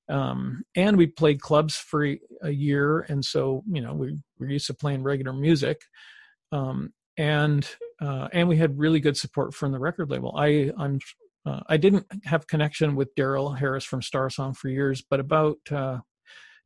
um, 0.09 0.63
and 0.75 0.97
we 0.97 1.07
played 1.07 1.41
clubs 1.41 1.75
for 1.75 2.05
a 2.41 2.49
year. 2.49 3.01
And 3.01 3.23
so 3.23 3.63
you 3.67 3.81
know 3.81 3.93
we 3.93 4.19
were 4.39 4.49
used 4.49 4.67
to 4.67 4.73
playing 4.73 5.03
regular 5.03 5.33
music. 5.33 5.81
Um, 6.51 6.93
and 7.17 7.67
uh, 8.01 8.27
and 8.31 8.47
we 8.47 8.57
had 8.57 8.77
really 8.77 8.99
good 8.99 9.17
support 9.17 9.53
from 9.53 9.71
the 9.71 9.79
record 9.79 10.09
label. 10.09 10.33
I 10.37 10.71
i'm 10.77 10.99
uh, 11.45 11.61
i 11.67 11.77
didn't 11.77 12.05
have 12.23 12.47
connection 12.47 12.95
with 12.95 13.13
darrell 13.15 13.51
harris 13.51 13.83
from 13.83 14.01
star 14.01 14.29
song 14.29 14.53
for 14.53 14.69
years 14.69 15.03
but 15.07 15.19
about 15.19 15.57
uh, 15.71 15.97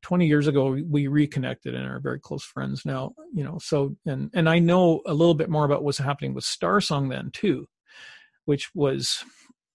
20 0.03 0.27
years 0.27 0.47
ago 0.47 0.77
we 0.87 1.07
reconnected 1.07 1.73
and 1.73 1.87
are 1.87 1.99
very 1.99 2.19
close 2.19 2.43
friends 2.43 2.85
now 2.85 3.13
you 3.33 3.43
know. 3.43 3.57
So 3.59 3.95
and 4.05 4.29
and 4.33 4.47
i 4.47 4.59
know 4.59 5.01
a 5.05 5.13
little 5.13 5.33
bit 5.33 5.49
more 5.49 5.65
about 5.65 5.83
what's 5.83 5.97
happening 5.97 6.33
with 6.33 6.43
star 6.43 6.79
song 6.79 7.09
then 7.09 7.31
too 7.33 7.67
which 8.45 8.69
was 8.73 9.23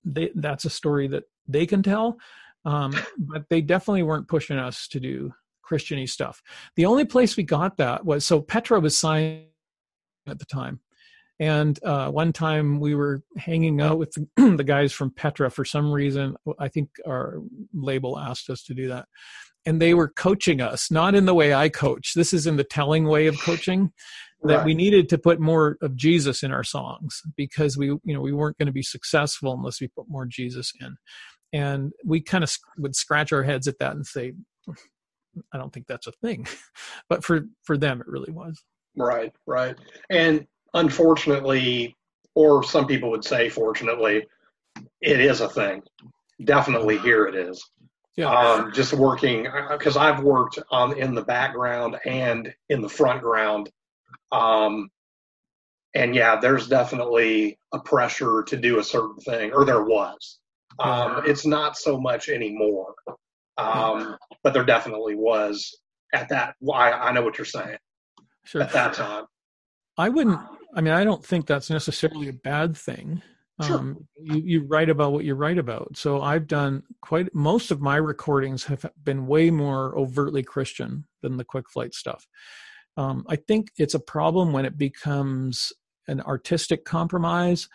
they, 0.05 0.31
that's 0.35 0.65
a 0.65 0.71
story 0.71 1.09
that 1.09 1.25
they 1.47 1.67
can 1.67 1.83
tell 1.83 2.17
um, 2.65 2.95
but 3.19 3.49
they 3.49 3.61
definitely 3.61 4.03
weren't 4.03 4.29
pushing 4.29 4.59
us 4.59 4.89
to 4.89 5.01
do 5.01 5.33
Christiany 5.69 6.09
stuff. 6.09 6.43
The 6.77 6.87
only 6.87 7.05
place 7.05 7.37
we 7.37 7.45
got 7.45 7.77
that 7.79 8.05
was 8.05 8.25
so 8.25 8.41
Petra 8.41 8.81
was 8.81 8.97
signed 8.97 9.45
at 10.27 10.39
the 10.39 10.45
time. 10.45 10.81
And 11.41 11.83
uh, 11.83 12.11
one 12.11 12.33
time 12.33 12.79
we 12.79 12.95
were 12.95 13.23
hanging 13.37 13.81
out 13.81 13.99
with 13.99 14.13
the, 14.13 14.55
the, 14.57 14.65
guys 14.65 14.93
from 14.93 15.11
Petra 15.11 15.51
for 15.51 15.65
some 15.65 15.91
reason. 15.91 16.37
I 16.59 16.69
think 16.69 16.91
our 17.07 17.39
label 17.75 18.19
asked 18.19 18.49
us 18.51 18.63
to 18.65 18.75
do 18.75 18.89
that. 18.89 19.07
And 19.65 19.81
they 19.81 19.95
were 19.95 20.09
coaching 20.09 20.61
us, 20.61 20.91
not 20.91 21.15
in 21.15 21.25
the 21.25 21.35
way 21.35 21.55
I 21.55 21.69
coach. 21.69 22.15
This 22.15 22.33
is 22.33 22.47
in 22.47 22.57
the 22.57 22.65
telling 22.65 23.07
way 23.07 23.27
of 23.27 23.41
coaching 23.41 23.93
that 24.43 24.59
right. 24.59 24.67
we 24.67 24.75
needed 24.75 25.09
to 25.09 25.19
put 25.19 25.41
more 25.41 25.79
of 25.83 25.97
Jesus 25.97 26.43
in 26.43 26.53
our 26.53 26.65
songs 26.65 27.23
because 27.37 27.77
we, 27.77 27.87
you 27.87 28.01
know, 28.05 28.21
we 28.21 28.33
weren't 28.33 28.59
going 28.59 28.67
to 28.67 28.73
be 28.73 28.83
successful 28.83 29.53
unless 29.53 29.81
we 29.81 29.89
put 29.89 30.09
more 30.09 30.27
Jesus 30.27 30.73
in 30.81 30.97
and 31.53 31.93
we 32.05 32.21
kind 32.21 32.45
of 32.45 32.57
would 32.79 32.97
scratch 32.97 33.33
our 33.33 33.43
heads 33.43 33.69
at 33.69 33.79
that 33.79 33.95
and 33.95 34.07
say 34.07 34.33
i 35.53 35.59
don't 35.59 35.73
think 35.73 35.87
that's 35.87 36.07
a 36.07 36.13
thing. 36.13 36.47
But 37.09 37.25
for 37.25 37.43
for 37.65 37.79
them 37.79 38.01
it 38.01 38.07
really 38.09 38.33
was. 38.33 38.63
Right 38.97 39.33
right. 39.47 39.77
And 40.11 40.47
unfortunately 40.75 41.97
or 42.35 42.63
some 42.65 42.87
people 42.87 43.11
would 43.11 43.25
say 43.25 43.49
fortunately 43.49 44.27
it 45.03 45.21
is 45.21 45.41
a 45.41 45.49
thing. 45.49 45.83
Definitely 46.45 46.99
here 46.99 47.27
it 47.27 47.35
is. 47.35 47.65
Yeah. 48.17 48.31
Um, 48.31 48.73
just 48.73 48.93
working 48.95 49.47
because 49.71 49.97
I've 49.97 50.23
worked 50.23 50.59
on 50.71 50.99
in 50.99 51.15
the 51.15 51.25
background 51.25 51.97
and 52.07 52.53
in 52.69 52.83
the 52.83 52.89
front 52.89 53.23
ground 53.23 53.71
Um, 54.33 54.91
and 55.95 56.15
yeah, 56.15 56.37
there's 56.41 56.69
definitely 56.69 57.59
a 57.73 57.81
pressure 57.81 58.43
to 58.45 58.57
do 58.57 58.79
a 58.79 58.85
certain 58.85 59.19
thing, 59.19 59.53
or 59.53 59.65
there 59.65 59.85
was. 59.85 60.39
Um, 60.79 61.23
it's 61.27 61.47
not 61.47 61.77
so 61.77 62.01
much 62.01 62.29
anymore, 62.29 62.95
um, 63.59 64.17
but 64.43 64.53
there 64.53 64.65
definitely 64.65 65.15
was 65.15 65.79
at 66.13 66.29
that. 66.31 66.55
I, 66.73 66.93
I 66.93 67.13
know 67.13 67.23
what 67.23 67.39
you're 67.39 67.45
saying. 67.45 67.79
Sure. 68.45 68.63
At 68.63 68.73
that 68.73 68.95
time, 68.95 69.27
I 69.97 70.09
wouldn't. 70.09 70.41
I 70.75 70.81
mean, 70.81 70.95
I 70.95 71.05
don't 71.05 71.25
think 71.25 71.47
that's 71.47 71.71
necessarily 71.71 72.29
a 72.29 72.33
bad 72.33 72.77
thing. 72.77 73.23
Sure. 73.61 73.79
Um, 73.79 74.09
you, 74.21 74.43
you 74.45 74.67
write 74.67 74.89
about 74.89 75.13
what 75.13 75.25
you 75.25 75.35
write 75.35 75.59
about. 75.59 75.97
So 75.97 76.23
I've 76.23 76.47
done 76.47 76.83
quite 77.03 77.35
most 77.35 77.71
of 77.71 77.81
my 77.81 77.97
recordings 77.97 78.65
have 78.65 78.91
been 79.05 79.27
way 79.27 79.51
more 79.51 79.97
overtly 79.97 80.43
Christian 80.43 81.05
than 81.21 81.37
the 81.37 81.45
quick 81.45 81.71
flight 81.71 81.95
stuff. 81.95 82.27
Um, 82.97 83.25
I 83.29 83.37
think 83.37 83.69
it's 83.77 83.95
a 83.95 84.01
problem 84.01 84.53
when 84.53 84.65
it 84.65 84.77
becomes 84.77 85.73
an 86.09 86.21
artistic 86.23 86.85
compromise. 86.85 87.69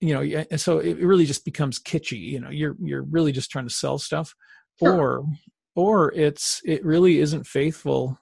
You 0.00 0.14
know, 0.14 0.44
and 0.50 0.60
so 0.60 0.78
it 0.78 0.98
really 0.98 1.26
just 1.26 1.44
becomes 1.44 1.78
kitschy. 1.78 2.18
You 2.18 2.40
know, 2.40 2.50
you're 2.50 2.76
you're 2.80 3.02
really 3.02 3.32
just 3.32 3.50
trying 3.50 3.68
to 3.68 3.74
sell 3.74 3.98
stuff, 3.98 4.34
Sure. 4.78 4.98
or 4.98 5.24
or 5.76 6.12
it's 6.14 6.62
it 6.64 6.84
really 6.84 7.18
isn't 7.20 7.46
faithful 7.46 8.18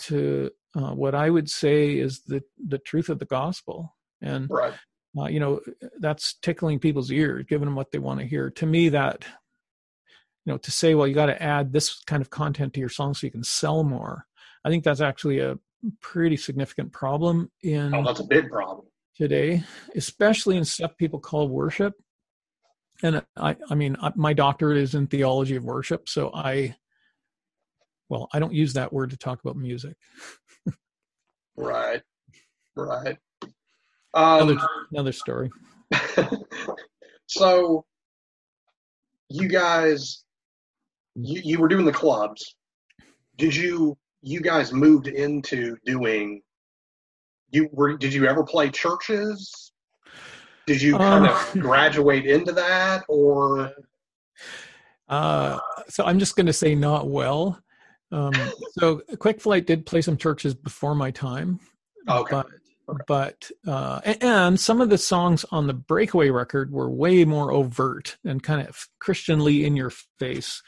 to 0.00 0.50
uh, 0.74 0.90
what 0.92 1.14
I 1.14 1.30
would 1.30 1.48
say 1.48 1.96
is 1.98 2.22
the 2.26 2.42
the 2.58 2.78
truth 2.78 3.08
of 3.08 3.18
the 3.18 3.24
gospel. 3.24 3.94
And 4.20 4.48
right. 4.50 4.72
uh, 5.18 5.26
you 5.26 5.40
know 5.40 5.60
that's 6.00 6.34
tickling 6.42 6.78
people's 6.78 7.10
ears 7.10 7.44
giving 7.48 7.66
them 7.66 7.74
what 7.74 7.90
they 7.90 7.98
want 7.98 8.20
to 8.20 8.26
hear 8.26 8.50
to 8.50 8.66
me 8.66 8.88
that 8.88 9.24
you 10.44 10.52
know 10.52 10.58
to 10.58 10.70
say 10.70 10.94
well 10.94 11.06
you 11.08 11.14
got 11.14 11.26
to 11.26 11.42
add 11.42 11.72
this 11.72 12.02
kind 12.06 12.22
of 12.22 12.30
content 12.30 12.72
to 12.74 12.80
your 12.80 12.88
song 12.88 13.12
so 13.14 13.26
you 13.26 13.30
can 13.30 13.42
sell 13.42 13.82
more 13.82 14.26
i 14.64 14.68
think 14.70 14.84
that's 14.84 15.00
actually 15.00 15.40
a 15.40 15.58
pretty 16.00 16.36
significant 16.36 16.92
problem 16.92 17.50
in 17.62 17.92
Oh, 17.94 18.04
that's 18.04 18.20
a 18.20 18.24
big 18.24 18.48
problem. 18.48 18.86
Today 19.16 19.62
especially 19.94 20.56
in 20.56 20.64
stuff 20.64 20.96
people 20.96 21.18
call 21.20 21.48
worship 21.48 21.94
and 23.02 23.22
i 23.36 23.56
i 23.70 23.74
mean 23.74 23.96
I- 24.00 24.12
my 24.16 24.32
doctorate 24.32 24.78
is 24.78 24.94
in 24.94 25.06
theology 25.06 25.56
of 25.56 25.64
worship 25.64 26.08
so 26.08 26.30
i 26.34 26.74
well 28.08 28.28
i 28.32 28.38
don't 28.38 28.54
use 28.54 28.72
that 28.74 28.92
word 28.92 29.10
to 29.10 29.16
talk 29.16 29.40
about 29.40 29.56
music 29.56 29.96
Right. 31.54 32.00
Right. 32.74 33.18
another, 34.14 34.54
Um, 34.54 34.68
another 34.90 35.12
story 35.12 35.50
so 37.26 37.84
you 39.28 39.48
guys 39.48 40.24
you, 41.14 41.40
you 41.44 41.58
were 41.58 41.68
doing 41.68 41.84
the 41.84 41.92
clubs 41.92 42.56
did 43.36 43.54
you 43.54 43.96
you 44.22 44.40
guys 44.40 44.72
moved 44.72 45.08
into 45.08 45.76
doing 45.84 46.40
you 47.52 47.68
were 47.72 47.96
did 47.96 48.12
you 48.12 48.26
ever 48.26 48.42
play 48.42 48.68
churches 48.70 49.72
did 50.66 50.80
you 50.82 50.96
kind 50.98 51.26
Um, 51.26 51.30
of 51.36 51.60
graduate 51.62 52.26
into 52.26 52.52
that 52.52 53.04
or 53.08 53.72
Uh, 55.08 55.58
so 55.88 56.04
I'm 56.04 56.18
just 56.18 56.36
going 56.36 56.46
to 56.46 56.52
say 56.52 56.74
not 56.74 57.08
well. 57.08 57.60
Um, 58.10 58.32
so 58.78 59.02
Quick 59.18 59.40
Flight 59.40 59.66
did 59.66 59.84
play 59.86 60.00
some 60.02 60.16
churches 60.16 60.54
before 60.54 60.94
my 60.94 61.10
time, 61.10 61.60
okay 62.08 62.30
but 62.30 62.46
Okay. 62.88 63.04
but 63.06 63.50
uh, 63.66 64.00
a- 64.04 64.24
and 64.24 64.58
some 64.58 64.80
of 64.80 64.90
the 64.90 64.98
songs 64.98 65.44
on 65.52 65.66
the 65.68 65.72
Breakaway 65.72 66.30
record 66.30 66.72
were 66.72 66.90
way 66.90 67.24
more 67.24 67.52
overt 67.52 68.16
and 68.24 68.42
kind 68.42 68.66
of 68.66 68.88
Christianly 68.98 69.64
in 69.64 69.76
your 69.76 69.90
face. 70.18 70.62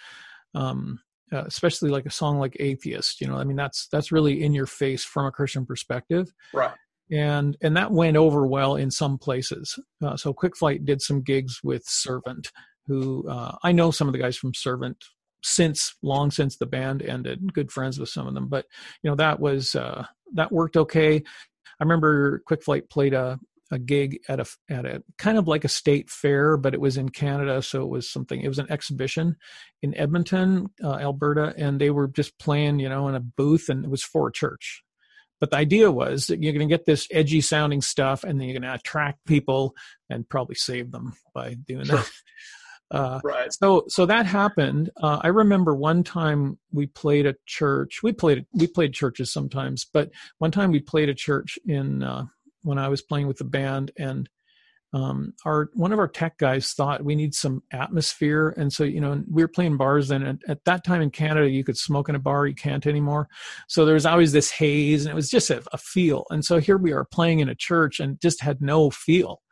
Um, 0.54 1.00
uh, 1.34 1.44
especially 1.46 1.90
like 1.90 2.06
a 2.06 2.10
song 2.10 2.38
like 2.38 2.56
Atheist, 2.60 3.20
you 3.20 3.26
know, 3.26 3.36
I 3.36 3.44
mean 3.44 3.56
that's 3.56 3.88
that's 3.88 4.12
really 4.12 4.42
in 4.42 4.54
your 4.54 4.66
face 4.66 5.04
from 5.04 5.26
a 5.26 5.32
Christian 5.32 5.66
perspective 5.66 6.32
right 6.52 6.74
and 7.10 7.56
and 7.60 7.76
that 7.76 7.90
went 7.90 8.16
over 8.16 8.46
well 8.46 8.76
in 8.76 8.90
some 8.90 9.18
places. 9.18 9.78
Uh, 10.02 10.16
so 10.16 10.32
Quick 10.32 10.56
Flight 10.56 10.84
did 10.84 11.02
some 11.02 11.22
gigs 11.22 11.60
with 11.62 11.84
Servant, 11.86 12.50
who 12.86 13.28
uh, 13.28 13.56
I 13.62 13.72
know 13.72 13.90
some 13.90 14.08
of 14.08 14.12
the 14.12 14.18
guys 14.18 14.36
from 14.36 14.54
Servant 14.54 15.04
since 15.42 15.94
long 16.02 16.30
since 16.30 16.56
the 16.56 16.66
band 16.66 17.02
ended. 17.02 17.52
Good 17.52 17.70
friends 17.70 17.98
with 17.98 18.08
some 18.08 18.26
of 18.26 18.34
them, 18.34 18.48
but 18.48 18.66
you 19.02 19.10
know 19.10 19.16
that 19.16 19.40
was 19.40 19.74
uh, 19.74 20.06
that 20.34 20.52
worked 20.52 20.76
okay. 20.76 21.16
I 21.16 21.82
remember 21.82 22.40
Quick 22.46 22.62
Flight 22.62 22.88
played 22.88 23.14
a 23.14 23.38
a 23.70 23.78
gig 23.78 24.18
at 24.28 24.40
a 24.40 24.46
at 24.68 24.84
a 24.84 25.02
kind 25.18 25.38
of 25.38 25.48
like 25.48 25.64
a 25.64 25.68
state 25.68 26.10
fair, 26.10 26.56
but 26.56 26.74
it 26.74 26.80
was 26.80 26.96
in 26.96 27.08
Canada, 27.08 27.62
so 27.62 27.82
it 27.82 27.88
was 27.88 28.10
something. 28.10 28.40
It 28.40 28.48
was 28.48 28.58
an 28.58 28.70
exhibition 28.70 29.36
in 29.82 29.96
Edmonton, 29.96 30.68
uh, 30.82 30.94
Alberta, 30.96 31.54
and 31.56 31.80
they 31.80 31.90
were 31.90 32.08
just 32.08 32.38
playing, 32.38 32.78
you 32.78 32.88
know, 32.88 33.08
in 33.08 33.14
a 33.14 33.20
booth, 33.20 33.68
and 33.68 33.84
it 33.84 33.90
was 33.90 34.02
for 34.02 34.28
a 34.28 34.32
church. 34.32 34.82
But 35.40 35.50
the 35.50 35.56
idea 35.56 35.90
was 35.90 36.28
that 36.28 36.42
you're 36.42 36.52
going 36.52 36.68
to 36.68 36.72
get 36.72 36.86
this 36.86 37.08
edgy 37.10 37.40
sounding 37.40 37.80
stuff, 37.82 38.22
and 38.24 38.40
then 38.40 38.48
you're 38.48 38.58
going 38.58 38.70
to 38.70 38.78
attract 38.78 39.24
people 39.26 39.74
and 40.08 40.28
probably 40.28 40.54
save 40.54 40.90
them 40.92 41.14
by 41.34 41.54
doing 41.54 41.86
Sure. 41.86 41.96
that. 41.98 42.10
Uh, 42.90 43.18
right 43.24 43.50
so 43.52 43.82
so 43.88 44.04
that 44.06 44.26
happened. 44.26 44.90
Uh, 45.02 45.18
I 45.22 45.28
remember 45.28 45.74
one 45.74 46.04
time 46.04 46.58
we 46.70 46.86
played 46.86 47.26
a 47.26 47.34
church. 47.46 48.02
We 48.02 48.12
played 48.12 48.44
we 48.52 48.66
played 48.66 48.92
churches 48.92 49.32
sometimes, 49.32 49.86
but 49.92 50.10
one 50.38 50.50
time 50.50 50.70
we 50.70 50.80
played 50.80 51.08
a 51.08 51.14
church 51.14 51.58
in 51.66 52.02
uh, 52.02 52.26
when 52.64 52.78
I 52.78 52.88
was 52.88 53.02
playing 53.02 53.28
with 53.28 53.38
the 53.38 53.44
band, 53.44 53.92
and 53.98 54.28
um, 54.92 55.32
our 55.44 55.70
one 55.74 55.92
of 55.92 55.98
our 55.98 56.06
tech 56.06 56.38
guys 56.38 56.72
thought 56.72 57.04
we 57.04 57.16
need 57.16 57.34
some 57.34 57.64
atmosphere, 57.72 58.54
and 58.56 58.72
so 58.72 58.84
you 58.84 59.00
know 59.00 59.24
we 59.28 59.42
were 59.42 59.48
playing 59.48 59.76
bars 59.76 60.08
then. 60.08 60.22
And 60.22 60.42
at 60.46 60.64
that 60.66 60.84
time 60.84 61.02
in 61.02 61.10
Canada, 61.10 61.50
you 61.50 61.64
could 61.64 61.76
smoke 61.76 62.08
in 62.08 62.14
a 62.14 62.20
bar, 62.20 62.46
you 62.46 62.54
can't 62.54 62.86
anymore. 62.86 63.28
So 63.68 63.84
there 63.84 63.94
was 63.94 64.06
always 64.06 64.30
this 64.30 64.52
haze, 64.52 65.04
and 65.04 65.10
it 65.12 65.16
was 65.16 65.30
just 65.30 65.50
a, 65.50 65.64
a 65.72 65.78
feel. 65.78 66.26
And 66.30 66.44
so 66.44 66.60
here 66.60 66.78
we 66.78 66.92
are 66.92 67.04
playing 67.04 67.40
in 67.40 67.48
a 67.48 67.56
church, 67.56 67.98
and 67.98 68.20
just 68.20 68.40
had 68.40 68.60
no 68.60 68.90
feel. 68.90 69.42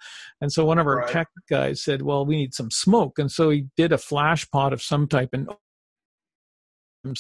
And 0.40 0.53
so 0.53 0.64
one 0.64 0.79
of 0.79 0.87
our 0.87 0.98
Right. 0.98 1.09
tech 1.09 1.29
guys 1.51 1.83
said, 1.83 2.03
"Well, 2.03 2.25
we 2.25 2.37
need 2.37 2.55
some 2.55 2.70
smoke," 2.70 3.18
and 3.18 3.31
so 3.31 3.51
he 3.51 3.66
did 3.77 3.92
a 3.92 3.98
flash 3.98 4.48
pot 4.48 4.72
of 4.72 4.81
some 4.81 5.09
type, 5.09 5.31
and 5.33 5.48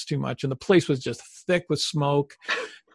too 0.06 0.18
much, 0.18 0.44
and 0.44 0.52
the 0.52 0.56
place 0.56 0.88
was 0.88 1.00
just 1.00 1.22
thick 1.46 1.64
with 1.68 1.80
smoke, 1.80 2.34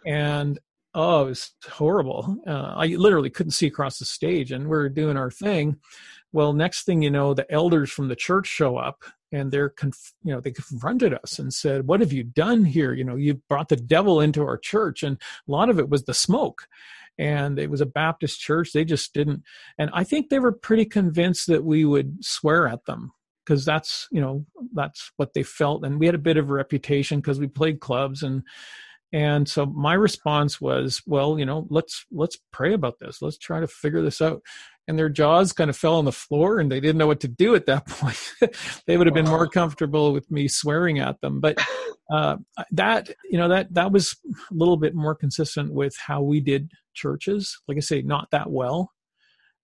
and 0.05 0.57
oh, 0.97 1.25
it 1.25 1.29
was 1.29 1.51
horrible. 1.63 2.38
Uh, 2.45 2.73
I 2.75 2.88
literally 2.88 3.29
couldn't 3.29 3.51
see 3.51 3.67
across 3.67 3.99
the 3.99 4.05
stage, 4.05 4.51
and 4.51 4.67
we 4.67 4.75
are 4.75 4.89
doing 4.89 5.15
our 5.15 5.29
thing. 5.29 5.77
Well, 6.33 6.53
next 6.53 6.86
thing 6.86 7.03
you 7.03 7.12
know, 7.12 7.33
the 7.36 7.49
elders 7.51 7.91
from 7.91 8.07
the 8.07 8.15
church 8.15 8.47
show 8.47 8.77
up, 8.77 9.03
and 9.31 9.51
they're 9.51 9.69
conf- 9.69 10.13
you 10.23 10.33
know 10.33 10.41
they 10.41 10.51
confronted 10.51 11.13
us 11.13 11.38
and 11.38 11.53
said, 11.53 11.88
"What 11.88 11.99
have 11.99 12.12
you 12.12 12.23
done 12.23 12.65
here? 12.65 12.93
You 12.93 13.03
know, 13.03 13.15
you 13.15 13.36
brought 13.47 13.69
the 13.69 13.75
devil 13.75 14.19
into 14.19 14.41
our 14.43 14.57
church," 14.57 15.03
and 15.03 15.17
a 15.47 15.51
lot 15.51 15.69
of 15.69 15.79
it 15.79 15.88
was 15.88 16.03
the 16.03 16.13
smoke 16.13 16.67
and 17.19 17.57
it 17.57 17.69
was 17.69 17.81
a 17.81 17.86
Baptist 17.86 18.39
church. 18.39 18.73
They 18.73 18.86
just 18.86 19.13
didn't, 19.13 19.43
and 19.77 19.89
I 19.93 20.03
think 20.03 20.29
they 20.29 20.39
were 20.39 20.51
pretty 20.51 20.86
convinced 20.86 21.47
that 21.47 21.63
we 21.63 21.83
would 21.83 22.23
swear 22.23 22.67
at 22.67 22.86
them 22.86 23.12
because 23.45 23.65
that's 23.65 24.07
you 24.12 24.21
know 24.21 24.45
that's 24.73 25.12
what 25.17 25.33
they 25.33 25.43
felt, 25.43 25.83
and 25.86 25.99
we 25.99 26.05
had 26.05 26.15
a 26.15 26.19
bit 26.19 26.38
of 26.38 26.49
a 26.49 26.53
reputation 26.53 27.19
because 27.19 27.39
we 27.39 27.47
played 27.47 27.79
clubs 27.79 28.23
and 28.23 28.43
and 29.13 29.48
so 29.48 29.65
my 29.65 29.93
response 29.93 30.60
was, 30.60 31.02
well, 31.06 31.39
you 31.39 31.46
know, 31.46 31.65
let's 31.70 32.06
let's 32.12 32.38
pray 32.52 32.74
about 32.74 33.00
this. 33.00 33.22
Let's 33.22 33.38
try 33.38 33.60
to 33.60 33.67
figure 33.67 34.02
this 34.02 34.22
out. 34.22 34.41
And 34.89 34.98
their 34.98 35.10
jaws 35.10 35.52
kind 35.52 35.70
of 35.70 35.76
fell 35.76 35.96
on 35.96 36.06
the 36.06 36.12
floor, 36.12 36.60
and 36.60 36.72
they 36.72 36.80
didn't 36.80 36.98
know 36.98 37.08
what 37.08 37.20
to 37.22 37.28
do 37.28 37.56
at 37.56 37.65
that 37.65 37.88
point. 37.88 38.17
they 38.86 38.98
would 38.98 39.08
have 39.08 39.13
been 39.13 39.26
more 39.26 39.48
comfortable 39.48 40.13
with 40.13 40.30
me 40.30 40.48
swearing 40.48 41.00
at 41.00 41.20
them, 41.22 41.39
but 41.39 41.58
uh, 42.12 42.38
that 42.72 43.10
you 43.30 43.38
know 43.38 43.50
that 43.50 43.74
that 43.74 43.91
was 43.91 44.15
a 44.28 44.54
little 44.54 44.78
bit 44.78 44.93
more 44.93 45.15
consistent 45.15 45.74
with 45.74 45.96
how 45.98 46.22
we 46.22 46.41
did 46.41 46.72
churches. 46.93 47.58
Like 47.67 47.78
I 47.78 47.82
say, 47.82 48.02
not 48.02 48.28
that 48.32 48.50
well, 48.50 48.91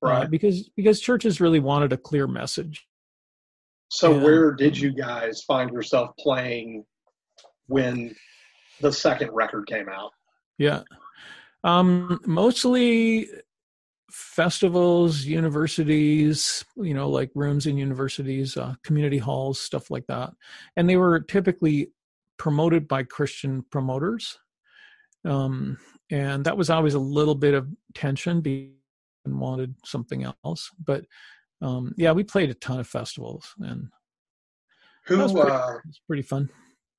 uh, 0.03 0.07
right 0.07 0.31
because 0.31 0.69
because 0.75 1.01
churches 1.01 1.41
really 1.41 1.59
wanted 1.59 1.91
a 1.91 1.97
clear 1.97 2.27
message. 2.27 2.85
so 3.89 4.13
yeah. 4.13 4.23
where 4.23 4.51
did 4.53 4.77
you 4.77 4.93
guys 4.93 5.43
find 5.43 5.71
yourself 5.71 6.11
playing 6.17 6.85
when 7.67 8.13
the 8.81 8.91
second 8.91 9.31
record 9.31 9.67
came 9.67 9.89
out. 9.89 10.11
Yeah, 10.57 10.83
um, 11.63 12.19
mostly 12.25 13.27
festivals, 14.11 15.25
universities, 15.25 16.63
you 16.75 16.93
know, 16.93 17.09
like 17.09 17.31
rooms 17.33 17.65
in 17.65 17.77
universities, 17.77 18.57
uh, 18.57 18.75
community 18.83 19.17
halls, 19.17 19.59
stuff 19.59 19.89
like 19.89 20.05
that, 20.07 20.31
and 20.77 20.89
they 20.89 20.97
were 20.97 21.19
typically 21.19 21.91
promoted 22.37 22.87
by 22.87 23.03
Christian 23.03 23.63
promoters. 23.71 24.37
Um, 25.25 25.77
and 26.11 26.45
that 26.45 26.57
was 26.57 26.69
always 26.69 26.93
a 26.93 26.99
little 26.99 27.35
bit 27.35 27.53
of 27.53 27.67
tension 27.95 28.41
being 28.41 28.73
wanted 29.25 29.75
something 29.85 30.25
else. 30.43 30.69
But 30.83 31.05
um 31.61 31.93
yeah 31.97 32.11
we 32.11 32.23
played 32.23 32.49
a 32.49 32.53
ton 32.53 32.79
of 32.79 32.87
festivals 32.87 33.53
and 33.59 33.87
who 35.05 35.17
was 35.17 35.33
pretty, 35.33 35.51
uh, 35.51 35.77
was 35.85 36.01
pretty 36.07 36.21
fun. 36.21 36.49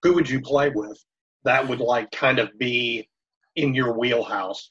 who 0.02 0.14
would 0.14 0.28
you 0.28 0.40
play 0.40 0.70
with 0.70 0.98
that 1.44 1.66
would 1.68 1.80
like 1.80 2.11
kind 2.11 2.38
of 2.38 2.57
be 2.59 3.09
in 3.57 3.74
your 3.74 3.92
wheelhouse 3.96 4.70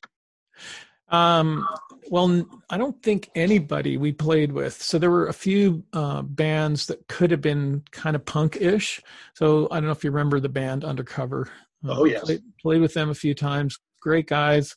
um 1.09 1.67
well 2.09 2.45
I 2.69 2.77
don't 2.77 3.01
think 3.03 3.29
anybody 3.35 3.97
we 3.97 4.11
played 4.11 4.51
with 4.51 4.81
so 4.81 4.97
there 4.97 5.11
were 5.11 5.27
a 5.27 5.33
few 5.33 5.83
uh 5.93 6.21
bands 6.21 6.87
that 6.87 7.07
could 7.07 7.31
have 7.31 7.41
been 7.41 7.83
kind 7.91 8.15
of 8.15 8.25
punk-ish 8.25 9.01
so 9.35 9.67
i 9.71 9.75
don't 9.75 9.85
know 9.85 9.91
if 9.91 10.03
you 10.03 10.11
remember 10.11 10.39
the 10.39 10.49
band 10.49 10.83
undercover 10.83 11.49
Uh, 11.85 11.99
Oh, 11.99 12.05
yes. 12.05 12.23
played, 12.23 12.41
played 12.61 12.81
with 12.81 12.93
them 12.93 13.09
a 13.09 13.13
few 13.15 13.33
times 13.35 13.77
great 14.01 14.27
guys 14.27 14.75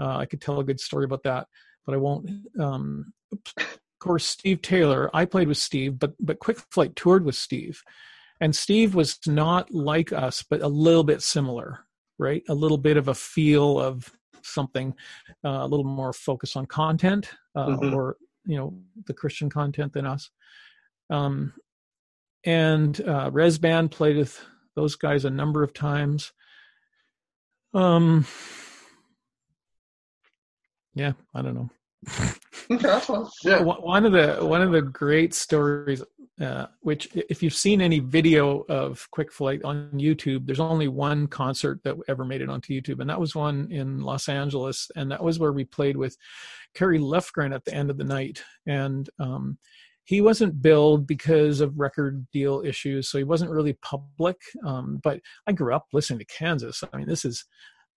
Uh, 0.00 0.16
I 0.18 0.26
could 0.26 0.40
tell 0.40 0.60
a 0.60 0.64
good 0.64 0.80
story 0.80 1.04
about 1.04 1.22
that, 1.24 1.46
but 1.86 1.94
I 1.94 1.98
won't. 1.98 2.28
Um, 2.58 3.12
of 3.32 3.76
course, 4.00 4.24
Steve 4.26 4.60
Taylor. 4.62 5.10
I 5.14 5.24
played 5.26 5.48
with 5.48 5.58
Steve, 5.58 5.98
but 5.98 6.12
but 6.18 6.38
Quick 6.40 6.58
Flight 6.74 6.96
toured 6.96 7.24
with 7.24 7.36
Steve, 7.36 7.82
and 8.42 8.54
Steve 8.56 8.96
was 8.96 9.20
not 9.24 9.72
like 9.72 10.12
us, 10.12 10.42
but 10.42 10.62
a 10.62 10.68
little 10.68 11.04
bit 11.04 11.22
similar, 11.22 11.86
right? 12.18 12.42
A 12.48 12.54
little 12.54 12.76
bit 12.76 12.96
of 12.96 13.06
a 13.06 13.14
feel 13.14 13.78
of 13.78 14.10
something, 14.42 14.94
uh, 15.44 15.60
a 15.60 15.66
little 15.68 15.84
more 15.84 16.12
focus 16.12 16.56
on 16.56 16.66
content, 16.66 17.30
uh, 17.54 17.68
mm-hmm. 17.68 17.94
or 17.94 18.16
you 18.44 18.56
know, 18.56 18.74
the 19.06 19.14
Christian 19.14 19.48
content 19.48 19.92
than 19.92 20.06
us. 20.06 20.28
Um, 21.08 21.52
and 22.44 23.00
uh, 23.06 23.30
Rez 23.32 23.58
Band 23.58 23.92
played 23.92 24.16
with 24.16 24.44
those 24.74 24.96
guys 24.96 25.24
a 25.24 25.30
number 25.30 25.62
of 25.62 25.72
times. 25.72 26.32
Um, 27.72 28.26
yeah, 30.94 31.12
I 31.32 31.42
don't 31.42 31.54
know. 31.54 31.70
yeah. 33.44 33.60
One 33.60 34.04
of 34.04 34.12
the 34.12 34.38
one 34.44 34.62
of 34.62 34.72
the 34.72 34.82
great 34.82 35.34
stories, 35.34 36.02
uh, 36.40 36.66
which 36.80 37.08
if 37.14 37.42
you've 37.42 37.54
seen 37.54 37.80
any 37.80 37.98
video 37.98 38.64
of 38.68 39.06
Quick 39.10 39.32
Flight 39.32 39.62
on 39.64 39.90
YouTube, 39.94 40.46
there's 40.46 40.60
only 40.60 40.88
one 40.88 41.26
concert 41.26 41.80
that 41.84 41.96
ever 42.08 42.24
made 42.24 42.40
it 42.40 42.48
onto 42.48 42.72
YouTube, 42.72 43.00
and 43.00 43.10
that 43.10 43.20
was 43.20 43.34
one 43.34 43.70
in 43.70 44.00
Los 44.00 44.28
Angeles, 44.28 44.90
and 44.96 45.10
that 45.10 45.22
was 45.22 45.38
where 45.38 45.52
we 45.52 45.64
played 45.64 45.96
with 45.96 46.16
Kerry 46.74 46.98
Livgren 46.98 47.54
at 47.54 47.64
the 47.64 47.74
end 47.74 47.90
of 47.90 47.98
the 47.98 48.04
night, 48.04 48.42
and 48.66 49.10
um, 49.18 49.58
he 50.04 50.20
wasn't 50.20 50.62
billed 50.62 51.06
because 51.06 51.60
of 51.60 51.78
record 51.78 52.26
deal 52.32 52.62
issues, 52.64 53.08
so 53.08 53.18
he 53.18 53.24
wasn't 53.24 53.50
really 53.50 53.74
public. 53.82 54.36
Um, 54.64 55.00
but 55.02 55.20
I 55.46 55.52
grew 55.52 55.74
up 55.74 55.86
listening 55.92 56.18
to 56.20 56.24
Kansas. 56.24 56.82
I 56.92 56.96
mean, 56.96 57.08
this 57.08 57.24
is 57.24 57.44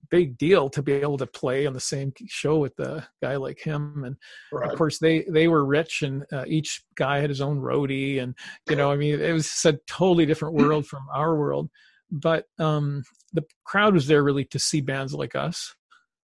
big 0.10 0.38
deal 0.38 0.70
to 0.70 0.82
be 0.82 0.94
able 0.94 1.18
to 1.18 1.28
play 1.28 1.66
on 1.66 1.74
the 1.74 1.80
same 1.80 2.14
show 2.28 2.58
with 2.58 2.78
a 2.80 3.06
guy 3.22 3.36
like 3.36 3.60
him 3.60 4.04
and 4.06 4.16
right. 4.52 4.70
of 4.70 4.78
course 4.78 5.00
they 5.00 5.24
they 5.30 5.48
were 5.48 5.66
rich 5.66 6.02
and 6.02 6.26
uh, 6.32 6.44
each 6.48 6.84
guy 6.96 7.20
had 7.20 7.30
his 7.30 7.42
own 7.42 7.60
roadie 7.60 8.22
and 8.22 8.36
you 8.70 8.76
know 8.76 8.92
i 8.92 8.96
mean 8.96 9.20
it 9.20 9.34
was 9.34 9.66
a 9.66 9.74
totally 9.88 10.26
different 10.26 10.56
world 10.56 10.86
from 10.86 11.06
our 11.14 11.36
world 11.36 11.70
but 12.12 12.46
um 12.60 13.04
the 13.34 13.44
crowd 13.64 13.94
was 13.94 14.08
there 14.08 14.24
really 14.24 14.46
to 14.46 14.60
see 14.60 14.82
bands 14.82 15.14
like 15.14 15.36
us 15.36 15.76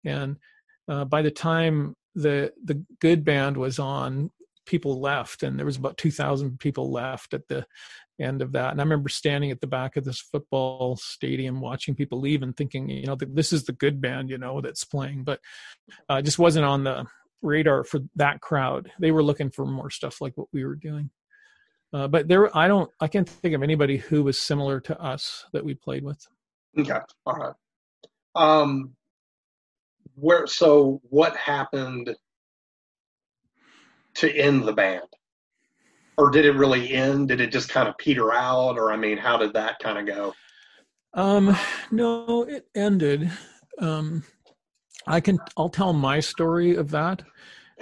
and 0.05 0.37
uh, 0.87 1.05
by 1.05 1.21
the 1.21 1.31
time 1.31 1.95
the 2.15 2.51
the 2.63 2.83
good 2.99 3.23
band 3.23 3.55
was 3.55 3.79
on 3.79 4.29
people 4.65 5.01
left 5.01 5.43
and 5.43 5.57
there 5.57 5.65
was 5.65 5.77
about 5.77 5.97
2000 5.97 6.59
people 6.59 6.91
left 6.91 7.33
at 7.33 7.47
the 7.47 7.65
end 8.21 8.41
of 8.41 8.53
that. 8.53 8.71
And 8.71 8.79
i 8.79 8.83
remember 8.83 9.09
standing 9.09 9.51
at 9.51 9.61
the 9.61 9.67
back 9.67 9.97
of 9.97 10.05
this 10.05 10.19
football 10.19 10.95
stadium 10.95 11.61
watching 11.61 11.95
people 11.95 12.19
leave 12.19 12.43
and 12.43 12.55
thinking 12.55 12.89
you 12.89 13.05
know 13.05 13.17
this 13.19 13.51
is 13.51 13.65
the 13.65 13.73
good 13.73 14.01
band 14.01 14.29
you 14.29 14.37
know 14.37 14.61
that's 14.61 14.83
playing. 14.83 15.23
But 15.23 15.39
uh, 16.09 16.21
just 16.21 16.39
wasn't 16.39 16.65
on 16.65 16.83
the 16.83 17.05
radar 17.41 17.83
for 17.83 18.01
that 18.15 18.41
crowd. 18.41 18.91
They 18.99 19.11
were 19.11 19.23
looking 19.23 19.49
for 19.49 19.65
more 19.65 19.89
stuff 19.89 20.21
like 20.21 20.33
what 20.35 20.47
we 20.53 20.63
were 20.63 20.75
doing. 20.75 21.09
Uh, 21.93 22.07
but 22.07 22.27
there 22.27 22.55
i 22.57 22.67
don't 22.67 22.89
i 23.01 23.07
can't 23.07 23.27
think 23.27 23.53
of 23.53 23.63
anybody 23.63 23.97
who 23.97 24.23
was 24.23 24.39
similar 24.39 24.79
to 24.79 24.99
us 25.01 25.45
that 25.53 25.65
we 25.65 25.73
played 25.73 26.03
with. 26.03 26.25
Okay. 26.77 26.99
All 27.25 27.35
right. 27.35 27.53
Um 28.35 28.95
where 30.15 30.47
so 30.47 31.01
what 31.09 31.35
happened 31.35 32.15
to 34.15 34.31
end 34.31 34.63
the 34.63 34.73
band? 34.73 35.07
Or 36.21 36.29
did 36.29 36.45
it 36.45 36.51
really 36.51 36.93
end? 36.93 37.29
Did 37.29 37.41
it 37.41 37.51
just 37.51 37.69
kind 37.69 37.89
of 37.89 37.97
peter 37.97 38.31
out? 38.31 38.77
Or 38.77 38.91
I 38.91 38.95
mean, 38.95 39.17
how 39.17 39.37
did 39.37 39.53
that 39.53 39.79
kind 39.79 39.97
of 39.97 40.05
go? 40.05 40.35
Um, 41.15 41.57
no, 41.89 42.43
it 42.43 42.67
ended. 42.75 43.31
Um, 43.79 44.23
I 45.07 45.19
can 45.19 45.39
I'll 45.57 45.67
tell 45.67 45.93
my 45.93 46.19
story 46.19 46.75
of 46.75 46.91
that. 46.91 47.23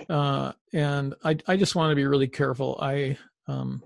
Uh, 0.08 0.54
and 0.71 1.15
I 1.21 1.36
I 1.49 1.58
just 1.58 1.75
want 1.75 1.91
to 1.91 1.97
be 1.97 2.06
really 2.06 2.30
careful. 2.30 2.80
I 2.82 3.17
um 3.49 3.84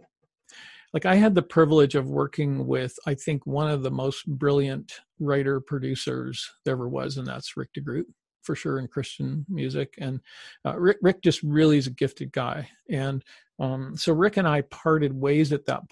like 0.94 1.08
I 1.08 1.16
had 1.16 1.34
the 1.34 1.42
privilege 1.42 1.96
of 1.96 2.12
working 2.12 2.68
with 2.68 2.96
I 3.08 3.16
think 3.16 3.48
one 3.48 3.72
of 3.72 3.82
the 3.82 3.90
most 3.90 4.28
brilliant 4.28 5.00
writer 5.20 5.62
producers 5.62 6.48
there 6.64 6.76
ever 6.76 6.88
was, 6.88 7.18
and 7.18 7.26
that's 7.26 7.58
Rick 7.58 7.70
DeGroot 7.76 8.06
for 8.44 8.56
sure 8.56 8.78
in 8.78 8.88
Christian 8.88 9.46
music. 9.50 9.96
And 9.98 10.20
uh, 10.66 10.78
Rick, 10.78 10.98
Rick 11.02 11.22
just 11.24 11.42
really 11.42 11.78
is 11.78 11.88
a 11.88 11.92
gifted 11.92 12.32
guy. 12.32 12.70
And 12.90 13.24
um, 13.60 13.96
so 13.96 14.14
Rick 14.14 14.38
and 14.38 14.48
I 14.48 14.62
parted 14.62 15.14
ways 15.14 15.54
at 15.54 15.66
that. 15.68 15.84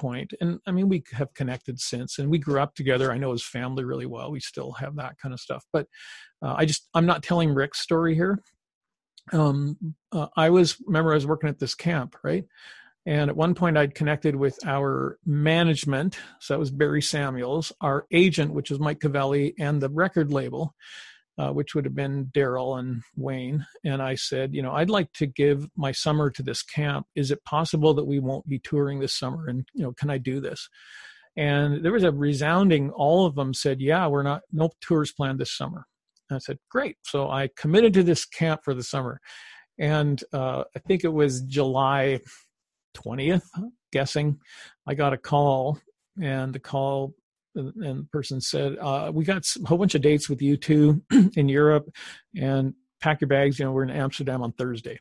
And 0.41 0.59
I 0.65 0.71
mean, 0.71 0.89
we 0.89 1.03
have 1.13 1.33
connected 1.33 1.79
since 1.79 2.17
and 2.17 2.29
we 2.29 2.39
grew 2.39 2.59
up 2.59 2.73
together. 2.73 3.11
I 3.11 3.17
know 3.17 3.31
his 3.31 3.43
family 3.43 3.83
really 3.83 4.07
well. 4.07 4.31
We 4.31 4.39
still 4.39 4.71
have 4.73 4.95
that 4.95 5.17
kind 5.19 5.33
of 5.33 5.39
stuff. 5.39 5.63
But 5.71 5.87
uh, 6.41 6.55
I 6.57 6.65
just, 6.65 6.87
I'm 6.93 7.05
not 7.05 7.23
telling 7.23 7.53
Rick's 7.53 7.79
story 7.79 8.15
here. 8.15 8.39
Um, 9.31 9.77
uh, 10.11 10.27
I 10.35 10.49
was, 10.49 10.77
remember, 10.85 11.11
I 11.11 11.15
was 11.15 11.27
working 11.27 11.49
at 11.49 11.59
this 11.59 11.75
camp, 11.75 12.15
right? 12.23 12.45
And 13.05 13.29
at 13.29 13.37
one 13.37 13.55
point, 13.55 13.77
I'd 13.77 13.95
connected 13.95 14.35
with 14.35 14.59
our 14.65 15.17
management. 15.25 16.17
So 16.39 16.53
that 16.53 16.59
was 16.59 16.71
Barry 16.71 17.01
Samuels, 17.01 17.71
our 17.81 18.05
agent, 18.11 18.53
which 18.53 18.69
was 18.69 18.79
Mike 18.79 18.99
Cavelli, 18.99 19.53
and 19.59 19.81
the 19.81 19.89
record 19.89 20.31
label 20.31 20.75
uh, 21.41 21.51
which 21.51 21.73
would 21.73 21.85
have 21.85 21.95
been 21.95 22.29
Darrell 22.35 22.75
and 22.75 23.01
Wayne. 23.15 23.65
And 23.83 23.99
I 23.99 24.13
said, 24.13 24.53
you 24.53 24.61
know, 24.61 24.73
I'd 24.73 24.91
like 24.91 25.11
to 25.13 25.25
give 25.25 25.67
my 25.75 25.91
summer 25.91 26.29
to 26.29 26.43
this 26.43 26.61
camp. 26.61 27.07
Is 27.15 27.31
it 27.31 27.43
possible 27.45 27.95
that 27.95 28.05
we 28.05 28.19
won't 28.19 28.47
be 28.47 28.59
touring 28.59 28.99
this 28.99 29.17
summer? 29.17 29.47
And, 29.47 29.65
you 29.73 29.81
know, 29.81 29.91
can 29.93 30.11
I 30.11 30.19
do 30.19 30.39
this? 30.39 30.69
And 31.35 31.83
there 31.83 31.93
was 31.93 32.03
a 32.03 32.11
resounding, 32.11 32.91
all 32.91 33.25
of 33.25 33.33
them 33.33 33.55
said, 33.55 33.81
yeah, 33.81 34.05
we're 34.05 34.21
not, 34.21 34.41
no 34.51 34.69
tours 34.81 35.13
planned 35.13 35.39
this 35.39 35.57
summer. 35.57 35.87
And 36.29 36.35
I 36.35 36.39
said, 36.39 36.59
great. 36.69 36.97
So 37.05 37.31
I 37.31 37.49
committed 37.57 37.93
to 37.95 38.03
this 38.03 38.23
camp 38.23 38.61
for 38.63 38.75
the 38.75 38.83
summer. 38.83 39.19
And 39.79 40.23
uh, 40.33 40.65
I 40.75 40.79
think 40.79 41.03
it 41.03 41.13
was 41.13 41.41
July 41.41 42.19
20th, 42.95 43.49
guessing, 43.91 44.37
I 44.85 44.93
got 44.93 45.13
a 45.13 45.17
call. 45.17 45.79
And 46.21 46.53
the 46.53 46.59
call 46.59 47.15
and 47.55 47.99
the 47.99 48.07
person 48.11 48.41
said, 48.41 48.77
uh, 48.79 49.11
"We 49.13 49.25
got 49.25 49.45
a 49.45 49.67
whole 49.67 49.77
bunch 49.77 49.95
of 49.95 50.01
dates 50.01 50.29
with 50.29 50.39
U2 50.39 51.35
in 51.37 51.49
Europe, 51.49 51.89
and 52.35 52.73
pack 53.01 53.21
your 53.21 53.27
bags. 53.27 53.59
You 53.59 53.65
know, 53.65 53.71
we're 53.71 53.83
in 53.83 53.89
Amsterdam 53.89 54.41
on 54.41 54.53
Thursday." 54.53 54.99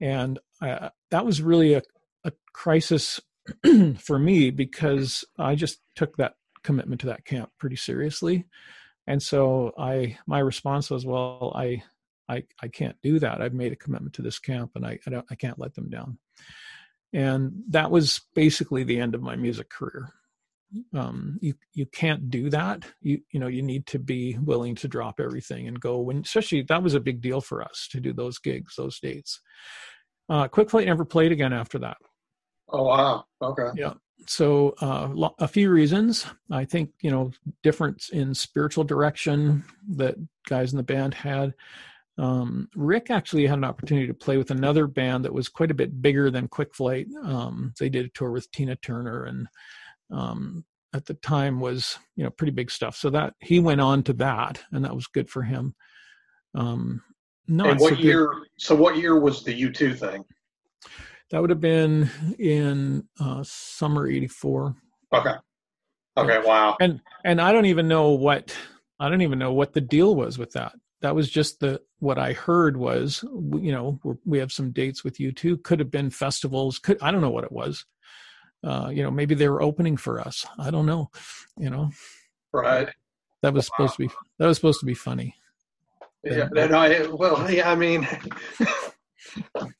And 0.00 0.38
uh, 0.60 0.90
that 1.10 1.26
was 1.26 1.42
really 1.42 1.74
a, 1.74 1.82
a 2.24 2.32
crisis 2.52 3.20
for 3.98 4.18
me 4.18 4.50
because 4.50 5.24
I 5.38 5.54
just 5.54 5.80
took 5.96 6.16
that 6.16 6.34
commitment 6.62 7.00
to 7.02 7.08
that 7.08 7.24
camp 7.24 7.50
pretty 7.58 7.76
seriously, 7.76 8.46
and 9.06 9.22
so 9.22 9.72
I 9.78 10.18
my 10.26 10.40
response 10.40 10.90
was, 10.90 11.06
"Well, 11.06 11.52
I 11.54 11.82
I 12.28 12.44
I 12.62 12.68
can't 12.68 12.96
do 13.02 13.18
that. 13.20 13.40
I've 13.40 13.54
made 13.54 13.72
a 13.72 13.76
commitment 13.76 14.14
to 14.14 14.22
this 14.22 14.38
camp, 14.38 14.72
and 14.74 14.84
I 14.84 14.98
I, 15.06 15.10
don't, 15.10 15.26
I 15.30 15.34
can't 15.34 15.58
let 15.58 15.74
them 15.74 15.88
down." 15.88 16.18
And 17.12 17.62
that 17.70 17.90
was 17.90 18.20
basically 18.34 18.84
the 18.84 19.00
end 19.00 19.14
of 19.14 19.22
my 19.22 19.34
music 19.34 19.70
career 19.70 20.12
um, 20.94 21.38
you 21.40 21.54
you 21.74 21.86
can't 21.86 22.30
do 22.30 22.50
that. 22.50 22.84
You 23.00 23.20
you 23.30 23.40
know 23.40 23.46
you 23.46 23.62
need 23.62 23.86
to 23.86 23.98
be 23.98 24.36
willing 24.38 24.74
to 24.76 24.88
drop 24.88 25.20
everything 25.20 25.68
and 25.68 25.80
go. 25.80 26.00
When 26.00 26.18
especially 26.18 26.62
that 26.62 26.82
was 26.82 26.94
a 26.94 27.00
big 27.00 27.20
deal 27.20 27.40
for 27.40 27.62
us 27.62 27.88
to 27.92 28.00
do 28.00 28.12
those 28.12 28.38
gigs, 28.38 28.74
those 28.76 28.98
dates. 29.00 29.40
Uh, 30.28 30.48
Quick 30.48 30.70
Flight 30.70 30.86
never 30.86 31.04
played 31.04 31.32
again 31.32 31.52
after 31.52 31.78
that. 31.78 31.96
Oh 32.68 32.84
wow! 32.84 33.24
Okay. 33.42 33.70
Yeah. 33.76 33.94
So 34.26 34.74
uh, 34.80 35.30
a 35.38 35.48
few 35.48 35.70
reasons. 35.70 36.26
I 36.50 36.64
think 36.64 36.90
you 37.00 37.10
know 37.10 37.30
difference 37.62 38.10
in 38.10 38.34
spiritual 38.34 38.84
direction 38.84 39.64
that 39.96 40.16
guys 40.48 40.72
in 40.72 40.76
the 40.76 40.82
band 40.82 41.14
had. 41.14 41.54
Um, 42.18 42.68
Rick 42.74 43.10
actually 43.10 43.46
had 43.46 43.58
an 43.58 43.64
opportunity 43.64 44.08
to 44.08 44.14
play 44.14 44.36
with 44.36 44.50
another 44.50 44.88
band 44.88 45.24
that 45.24 45.32
was 45.32 45.48
quite 45.48 45.70
a 45.70 45.74
bit 45.74 46.02
bigger 46.02 46.32
than 46.32 46.48
Quick 46.48 46.74
Flight. 46.74 47.06
Um, 47.22 47.72
they 47.78 47.88
did 47.88 48.06
a 48.06 48.08
tour 48.08 48.32
with 48.32 48.50
Tina 48.50 48.74
Turner 48.74 49.24
and 49.24 49.46
um, 50.10 50.64
at 50.94 51.06
the 51.06 51.14
time 51.14 51.60
was 51.60 51.98
you 52.16 52.24
know 52.24 52.30
pretty 52.30 52.52
big 52.52 52.70
stuff. 52.70 52.96
So 52.96 53.10
that 53.10 53.34
he 53.40 53.60
went 53.60 53.80
on 53.80 54.02
to 54.04 54.12
that, 54.14 54.62
and 54.72 54.84
that 54.84 54.94
was 54.94 55.06
good 55.06 55.28
for 55.28 55.42
him. 55.42 55.74
Um, 56.54 57.02
no, 57.46 57.70
and 57.70 57.80
what 57.80 57.94
so 57.94 58.00
year? 58.00 58.26
Good. 58.28 58.48
So 58.58 58.74
what 58.74 58.96
year 58.96 59.18
was 59.18 59.44
the 59.44 59.58
U2 59.60 59.98
thing? 59.98 60.24
That 61.30 61.40
would 61.40 61.50
have 61.50 61.60
been 61.60 62.10
in 62.38 63.06
uh, 63.20 63.42
summer 63.44 64.08
'84. 64.08 64.76
Okay. 65.12 65.34
Okay. 66.16 66.40
Wow. 66.44 66.76
And 66.80 67.00
and 67.24 67.40
I 67.40 67.52
don't 67.52 67.66
even 67.66 67.86
know 67.88 68.10
what 68.10 68.56
I 68.98 69.08
don't 69.08 69.22
even 69.22 69.38
know 69.38 69.52
what 69.52 69.72
the 69.72 69.80
deal 69.80 70.14
was 70.14 70.38
with 70.38 70.52
that. 70.52 70.72
That 71.00 71.14
was 71.14 71.30
just 71.30 71.60
the 71.60 71.80
what 72.00 72.18
I 72.18 72.32
heard 72.32 72.76
was 72.76 73.22
you 73.22 73.72
know 73.72 74.00
we 74.24 74.38
have 74.38 74.52
some 74.52 74.72
dates 74.72 75.04
with 75.04 75.18
U2. 75.18 75.62
Could 75.62 75.78
have 75.80 75.90
been 75.90 76.10
festivals. 76.10 76.78
Could 76.78 76.98
I 77.02 77.10
don't 77.10 77.20
know 77.20 77.30
what 77.30 77.44
it 77.44 77.52
was 77.52 77.84
uh, 78.64 78.90
you 78.92 79.02
know, 79.02 79.10
maybe 79.10 79.34
they 79.34 79.48
were 79.48 79.62
opening 79.62 79.96
for 79.96 80.20
us. 80.20 80.44
I 80.58 80.70
don't 80.70 80.86
know. 80.86 81.10
You 81.56 81.70
know, 81.70 81.90
right? 82.52 82.88
That 83.42 83.54
was 83.54 83.68
wow. 83.70 83.86
supposed 83.86 83.96
to 83.96 84.08
be 84.08 84.14
that 84.38 84.46
was 84.46 84.56
supposed 84.56 84.80
to 84.80 84.86
be 84.86 84.94
funny. 84.94 85.34
Yeah, 86.24 86.48
and 86.56 86.74
I 86.74 87.06
well, 87.06 87.50
yeah, 87.50 87.70
I 87.70 87.74
mean, 87.74 88.06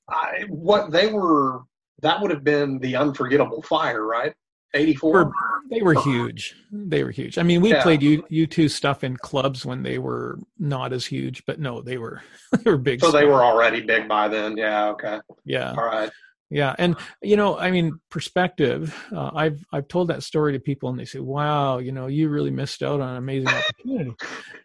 I, 0.09 0.45
what 0.49 0.91
they 0.93 1.13
were 1.13 1.63
that 2.03 2.21
would 2.21 2.31
have 2.31 2.45
been 2.45 2.79
the 2.79 2.97
unforgettable 2.97 3.63
fire, 3.63 4.05
right? 4.05 4.35
Eighty 4.75 4.95
four. 4.95 5.33
they 5.71 5.81
were 5.81 5.95
huge. 6.03 6.55
They 6.71 7.03
were 7.03 7.11
huge. 7.11 7.39
I 7.39 7.43
mean, 7.43 7.63
we 7.63 7.71
Yeah. 7.71 7.83
played 7.83 8.03
U 8.03 8.23
U2 8.31 8.71
stuff 8.71 9.03
in 9.03 9.17
clubs 9.17 9.65
when 9.65 9.83
they 9.83 9.99
were 9.99 10.39
not 10.59 10.93
as 10.93 11.07
huge, 11.07 11.45
but 11.47 11.59
no, 11.59 11.81
they 11.81 11.97
were 11.97 12.23
they 12.63 12.71
were 12.71 12.77
big. 12.77 13.01
So 13.01 13.11
they 13.11 13.25
were 13.25 13.43
already 13.43 13.81
big 13.81 14.07
by 14.07 14.29
then. 14.29 14.57
Yeah. 14.57 14.89
Okay. 14.91 15.21
yeah. 15.45 15.71
All 15.71 15.87
right. 15.87 16.11
Yeah, 16.51 16.75
and 16.79 16.97
you 17.23 17.37
know, 17.37 17.59
I 17.59 17.71
mean, 17.71 18.01
perspective. 18.11 18.97
Uh, 19.15 19.31
I've 19.35 19.65
I've 19.71 19.89
told 19.89 20.09
that 20.09 20.23
story 20.23 20.55
to 20.55 20.61
people, 20.61 20.89
and 20.89 20.99
they 20.99 21.05
say, 21.05 21.19
"Wow, 21.19 21.79
you 21.79 21.93
know, 21.93 22.07
you 22.07 22.31
really 22.31 22.51
missed 22.51 22.83
out 22.83 23.01
on 23.01 23.11
an 23.11 23.17
amazing 23.17 23.49
opportunity." 23.49 24.15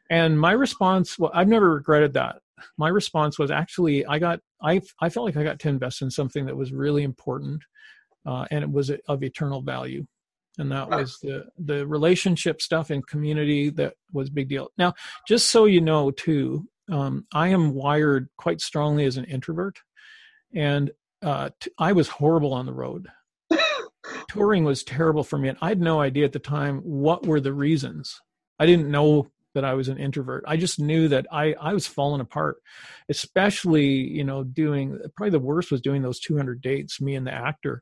and 0.09 0.39
my 0.39 0.53
response, 0.53 1.19
well, 1.19 1.31
I've 1.33 1.49
never 1.49 1.73
regretted 1.73 2.13
that. 2.13 2.37
My 2.77 2.87
response 2.87 3.37
was 3.37 3.51
actually, 3.51 4.05
I 4.05 4.17
got, 4.19 4.39
I 4.61 4.81
I 5.01 5.09
felt 5.09 5.25
like 5.25 5.35
I 5.35 5.43
got 5.43 5.59
to 5.59 5.69
invest 5.69 6.01
in 6.01 6.09
something 6.09 6.45
that 6.45 6.55
was 6.55 6.71
really 6.71 7.03
important, 7.03 7.61
uh, 8.25 8.45
and 8.49 8.63
it 8.63 8.71
was 8.71 8.89
of 9.09 9.21
eternal 9.21 9.61
value, 9.61 10.05
and 10.57 10.71
that 10.71 10.89
was 10.89 11.19
the 11.21 11.45
the 11.57 11.85
relationship 11.85 12.61
stuff 12.61 12.91
and 12.91 13.05
community 13.05 13.69
that 13.71 13.95
was 14.13 14.29
big 14.29 14.47
deal. 14.47 14.69
Now, 14.77 14.93
just 15.27 15.49
so 15.49 15.65
you 15.65 15.81
know, 15.81 16.11
too, 16.11 16.65
um, 16.89 17.25
I 17.33 17.49
am 17.49 17.73
wired 17.73 18.29
quite 18.37 18.61
strongly 18.61 19.03
as 19.03 19.17
an 19.17 19.25
introvert, 19.25 19.79
and 20.53 20.89
uh, 21.23 21.49
t- 21.59 21.71
I 21.77 21.93
was 21.93 22.07
horrible 22.07 22.53
on 22.53 22.65
the 22.65 22.73
road. 22.73 23.07
Touring 24.29 24.63
was 24.63 24.83
terrible 24.83 25.23
for 25.23 25.37
me, 25.37 25.49
and 25.49 25.57
I 25.61 25.69
had 25.69 25.81
no 25.81 26.01
idea 26.01 26.25
at 26.25 26.33
the 26.33 26.39
time 26.39 26.79
what 26.79 27.25
were 27.25 27.39
the 27.39 27.53
reasons. 27.53 28.19
I 28.59 28.65
didn't 28.65 28.91
know 28.91 29.27
that 29.55 29.63
I 29.65 29.73
was 29.75 29.87
an 29.87 29.97
introvert. 29.97 30.43
I 30.47 30.57
just 30.57 30.79
knew 30.79 31.07
that 31.09 31.27
I 31.31 31.53
I 31.53 31.73
was 31.73 31.87
falling 31.87 32.21
apart, 32.21 32.57
especially 33.09 33.85
you 33.85 34.23
know 34.23 34.43
doing 34.43 34.99
probably 35.15 35.31
the 35.31 35.39
worst 35.39 35.71
was 35.71 35.81
doing 35.81 36.01
those 36.01 36.19
200 36.19 36.61
dates. 36.61 37.01
Me 37.01 37.15
and 37.15 37.25
the 37.25 37.33
actor. 37.33 37.81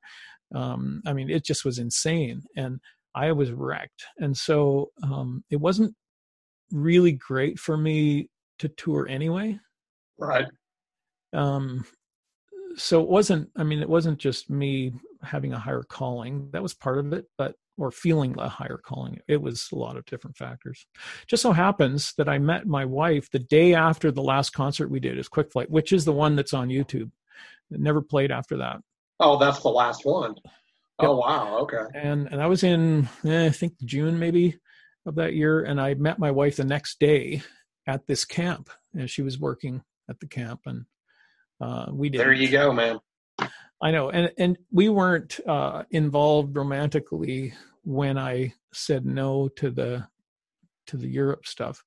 Um, 0.54 1.02
I 1.06 1.14
mean, 1.14 1.30
it 1.30 1.46
just 1.46 1.64
was 1.66 1.80
insane, 1.80 2.44
and 2.58 2.80
I 3.16 3.32
was 3.32 3.52
wrecked. 3.52 4.06
And 4.18 4.36
so 4.38 4.92
um, 5.04 5.44
it 5.50 5.60
wasn't 5.62 5.96
really 6.72 7.14
great 7.14 7.60
for 7.60 7.78
me 7.78 8.30
to 8.60 8.70
tour 8.70 9.08
anyway 9.10 9.60
Right. 10.18 10.46
um 11.34 11.84
so 12.76 13.02
it 13.02 13.10
wasn't 13.10 13.50
i 13.58 13.64
mean 13.64 13.82
it 13.82 13.90
wasn't 13.90 14.18
just 14.18 14.50
me 14.50 14.94
having 15.24 15.54
a 15.54 15.60
higher 15.60 15.84
calling 15.84 16.50
that 16.52 16.64
was 16.64 16.74
part 16.74 16.98
of 16.98 17.14
it 17.14 17.26
but 17.38 17.56
or 17.78 17.92
feeling 17.92 18.36
a 18.38 18.50
higher 18.50 18.78
calling 18.78 19.20
it 19.28 19.42
was 19.42 19.70
a 19.72 19.76
lot 19.76 19.98
of 19.98 20.06
different 20.06 20.36
factors 20.38 20.86
just 21.28 21.42
so 21.42 21.52
happens 21.52 22.14
that 22.18 22.30
i 22.30 22.38
met 22.38 22.68
my 22.68 22.86
wife 22.86 23.30
the 23.32 23.40
day 23.40 23.74
after 23.74 24.12
the 24.12 24.22
last 24.22 24.52
concert 24.52 24.90
we 24.90 25.00
did 25.00 25.18
is 25.18 25.28
quick 25.28 25.52
flight 25.52 25.70
which 25.70 25.92
is 25.92 26.06
the 26.06 26.12
one 26.12 26.36
that's 26.36 26.54
on 26.54 26.70
youtube 26.70 27.12
it 27.72 27.80
never 27.80 28.02
played 28.02 28.32
after 28.32 28.58
that 28.58 28.78
Oh, 29.24 29.38
that's 29.38 29.60
the 29.60 29.70
last 29.70 30.04
one. 30.04 30.34
Yep. 31.00 31.10
Oh, 31.10 31.18
wow. 31.18 31.58
Okay. 31.60 31.84
and 31.96 32.28
and 32.32 32.42
i 32.42 32.48
was 32.48 32.64
in 32.64 33.08
eh, 33.26 33.46
i 33.46 33.50
think 33.50 33.74
june 33.86 34.20
maybe 34.20 34.60
of 35.06 35.16
that 35.16 35.34
year 35.34 35.64
and 35.64 35.80
i 35.82 35.94
met 35.96 36.20
my 36.20 36.30
wife 36.30 36.58
the 36.58 36.64
next 36.64 37.00
day 37.00 37.42
at 37.88 38.06
this 38.08 38.26
camp 38.26 38.70
and 38.94 39.10
she 39.10 39.22
was 39.22 39.40
working 39.40 39.82
at 40.10 40.20
the 40.20 40.28
camp 40.28 40.62
and 40.66 40.86
uh, 41.62 41.86
we 41.92 42.10
did 42.10 42.20
There 42.20 42.34
you 42.34 42.50
go, 42.50 42.74
man. 42.74 43.00
I 43.82 43.92
know, 43.92 44.10
and 44.10 44.32
and 44.38 44.58
we 44.72 44.90
weren't 44.90 45.40
uh, 45.48 45.84
involved 45.92 46.56
romantically 46.56 47.54
when 47.84 48.18
I 48.18 48.54
said 48.74 49.06
no 49.06 49.48
to 49.58 49.72
the 49.72 50.08
to 50.88 50.98
the 50.98 51.08
Europe 51.08 51.46
stuff. 51.46 51.84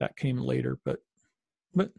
That 0.00 0.16
came 0.16 0.38
later, 0.38 0.78
but 0.84 1.00
but 1.74 1.90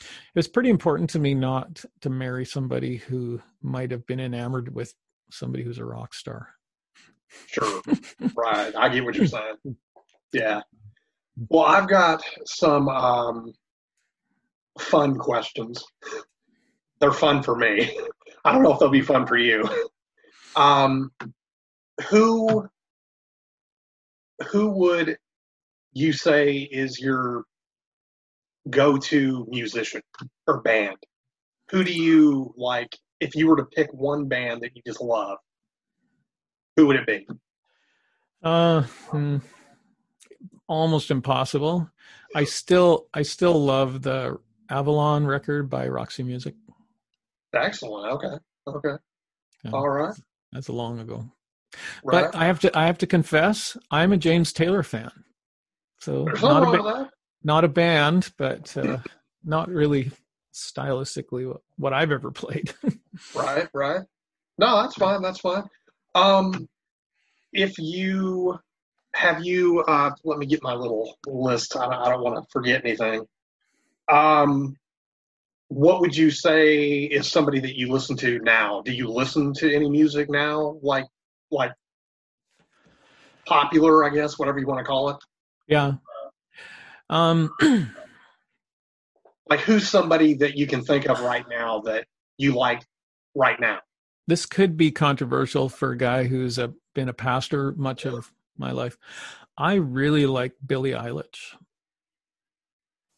it 0.00 0.06
was 0.34 0.48
pretty 0.48 0.70
important 0.70 1.10
to 1.10 1.18
me 1.18 1.34
not 1.34 1.84
to 2.00 2.10
marry 2.10 2.44
somebody 2.44 2.96
who 2.96 3.40
might 3.62 3.90
have 3.90 4.06
been 4.06 4.20
enamored 4.20 4.74
with 4.74 4.94
somebody 5.30 5.62
who's 5.62 5.78
a 5.78 5.84
rock 5.84 6.14
star. 6.14 6.48
Sure. 7.46 7.82
right. 8.34 8.74
I 8.76 8.88
get 8.88 9.04
what 9.04 9.14
you're 9.14 9.26
saying. 9.26 9.56
Yeah. 10.32 10.62
Well, 11.48 11.64
I've 11.64 11.88
got 11.88 12.22
some 12.44 12.88
um, 12.88 13.52
fun 14.78 15.16
questions. 15.16 15.84
They're 17.00 17.12
fun 17.12 17.42
for 17.42 17.56
me. 17.56 17.98
I 18.44 18.52
don't 18.52 18.62
know 18.62 18.72
if 18.72 18.78
they'll 18.78 18.88
be 18.88 19.02
fun 19.02 19.26
for 19.26 19.36
you. 19.36 19.68
Um, 20.56 21.12
who 22.08 22.68
who 24.48 24.70
would 24.70 25.18
you 25.92 26.12
say 26.12 26.58
is 26.58 26.98
your 26.98 27.44
go-to 28.68 29.46
musician 29.50 30.00
or 30.46 30.62
band? 30.62 30.96
Who 31.70 31.84
do 31.84 31.92
you 31.92 32.54
like 32.56 32.96
if 33.20 33.34
you 33.34 33.48
were 33.48 33.56
to 33.56 33.64
pick 33.64 33.92
one 33.92 34.26
band 34.26 34.62
that 34.62 34.74
you 34.74 34.82
just 34.86 35.00
love? 35.00 35.38
Who 36.76 36.86
would 36.86 36.96
it 36.96 37.06
be? 37.06 37.26
Uh, 38.42 38.82
hmm, 38.82 39.38
almost 40.66 41.10
impossible. 41.10 41.90
I 42.34 42.44
still 42.44 43.06
I 43.12 43.22
still 43.22 43.62
love 43.62 44.02
the 44.02 44.38
Avalon 44.70 45.26
record 45.26 45.68
by 45.68 45.88
Roxy 45.88 46.22
Music. 46.22 46.54
Excellent. 47.54 48.12
Okay. 48.12 48.36
Okay. 48.66 49.02
Yeah, 49.64 49.70
All 49.72 49.88
right. 49.88 50.14
That's 50.52 50.68
a 50.68 50.72
long 50.72 51.00
ago. 51.00 51.30
Right. 52.04 52.30
But 52.30 52.36
I 52.36 52.46
have 52.46 52.60
to 52.60 52.76
I 52.78 52.86
have 52.86 52.98
to 52.98 53.06
confess, 53.06 53.76
I'm 53.90 54.12
a 54.12 54.16
James 54.16 54.52
Taylor 54.52 54.82
fan. 54.82 55.12
So 56.00 56.24
not 56.24 56.62
a 56.62 56.78
ba- 56.78 57.10
not 57.44 57.64
a 57.64 57.68
band, 57.68 58.32
but 58.38 58.76
uh, 58.76 58.98
not 59.44 59.68
really 59.68 60.10
stylistically 60.52 61.46
what, 61.48 61.60
what 61.76 61.92
I've 61.92 62.12
ever 62.12 62.30
played. 62.30 62.72
Right. 63.34 63.68
Right. 63.74 64.00
No, 64.58 64.80
that's 64.80 64.94
fine. 64.94 65.20
That's 65.22 65.40
fine. 65.40 65.64
Um, 66.14 66.68
if 67.52 67.78
you 67.78 68.58
have 69.14 69.44
you, 69.44 69.80
uh, 69.80 70.10
let 70.24 70.38
me 70.38 70.46
get 70.46 70.62
my 70.62 70.74
little 70.74 71.16
list. 71.26 71.76
I 71.76 71.84
don't, 71.84 71.94
I 71.94 72.08
don't 72.08 72.22
want 72.22 72.42
to 72.42 72.50
forget 72.50 72.82
anything. 72.84 73.26
Um, 74.10 74.76
what 75.70 76.00
would 76.00 76.16
you 76.16 76.30
say 76.30 77.04
is 77.04 77.26
somebody 77.30 77.60
that 77.60 77.78
you 77.78 77.90
listen 77.90 78.16
to 78.18 78.38
now? 78.40 78.82
Do 78.82 78.92
you 78.92 79.08
listen 79.08 79.54
to 79.54 79.74
any 79.74 79.88
music 79.88 80.28
now, 80.28 80.78
like 80.82 81.06
like 81.50 81.72
popular? 83.46 84.04
I 84.04 84.10
guess 84.10 84.38
whatever 84.38 84.58
you 84.58 84.66
want 84.66 84.80
to 84.80 84.84
call 84.84 85.10
it. 85.10 85.16
yeah. 85.66 85.94
Um 87.08 87.50
Like 89.48 89.60
who's 89.60 89.88
somebody 89.88 90.34
that 90.34 90.56
you 90.56 90.66
can 90.66 90.82
think 90.84 91.08
of 91.08 91.20
right 91.20 91.44
now 91.48 91.80
that 91.80 92.06
you 92.36 92.54
like 92.54 92.84
right 93.34 93.58
now? 93.58 93.80
this 94.30 94.46
could 94.46 94.76
be 94.76 94.92
controversial 94.92 95.68
for 95.68 95.90
a 95.90 95.96
guy 95.96 96.24
who's 96.24 96.56
a, 96.56 96.72
been 96.94 97.08
a 97.08 97.12
pastor 97.12 97.72
much 97.72 98.06
of 98.06 98.32
my 98.56 98.70
life. 98.70 98.96
I 99.58 99.74
really 99.74 100.24
like 100.24 100.52
Billie 100.64 100.92
Eilish. 100.92 101.56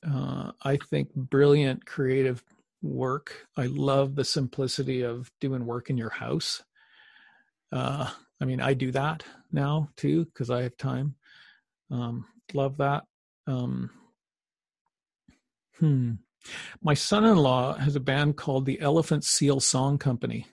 Uh, 0.09 0.53
I 0.63 0.77
think 0.91 1.15
brilliant 1.15 1.87
creative 1.87 2.43
work. 2.83 3.47
I 3.57 3.67
love 3.67 4.15
the 4.17 4.25
simplicity 4.25 5.03
of 5.03 5.31
doing 5.41 5.65
work 5.67 5.91
in 5.91 5.97
your 5.97 6.11
house. 6.11 6.63
Uh, 7.71 8.11
I 8.41 8.45
mean, 8.45 8.61
I 8.61 8.75
do 8.75 8.91
that 8.93 9.23
now 9.53 9.89
too 9.97 10.25
because 10.25 10.51
I 10.51 10.63
have 10.63 10.77
time. 10.77 11.15
Um, 11.91 12.27
love 12.53 12.79
that. 12.79 13.05
Um, 13.47 13.91
hmm. 15.79 16.13
My 16.83 16.95
son-in-law 16.95 17.75
has 17.75 17.95
a 17.95 18.01
band 18.01 18.37
called 18.37 18.67
the 18.67 18.81
Elephant 18.81 19.25
Seal 19.25 19.61
Song 19.61 19.97
Company. 19.99 20.47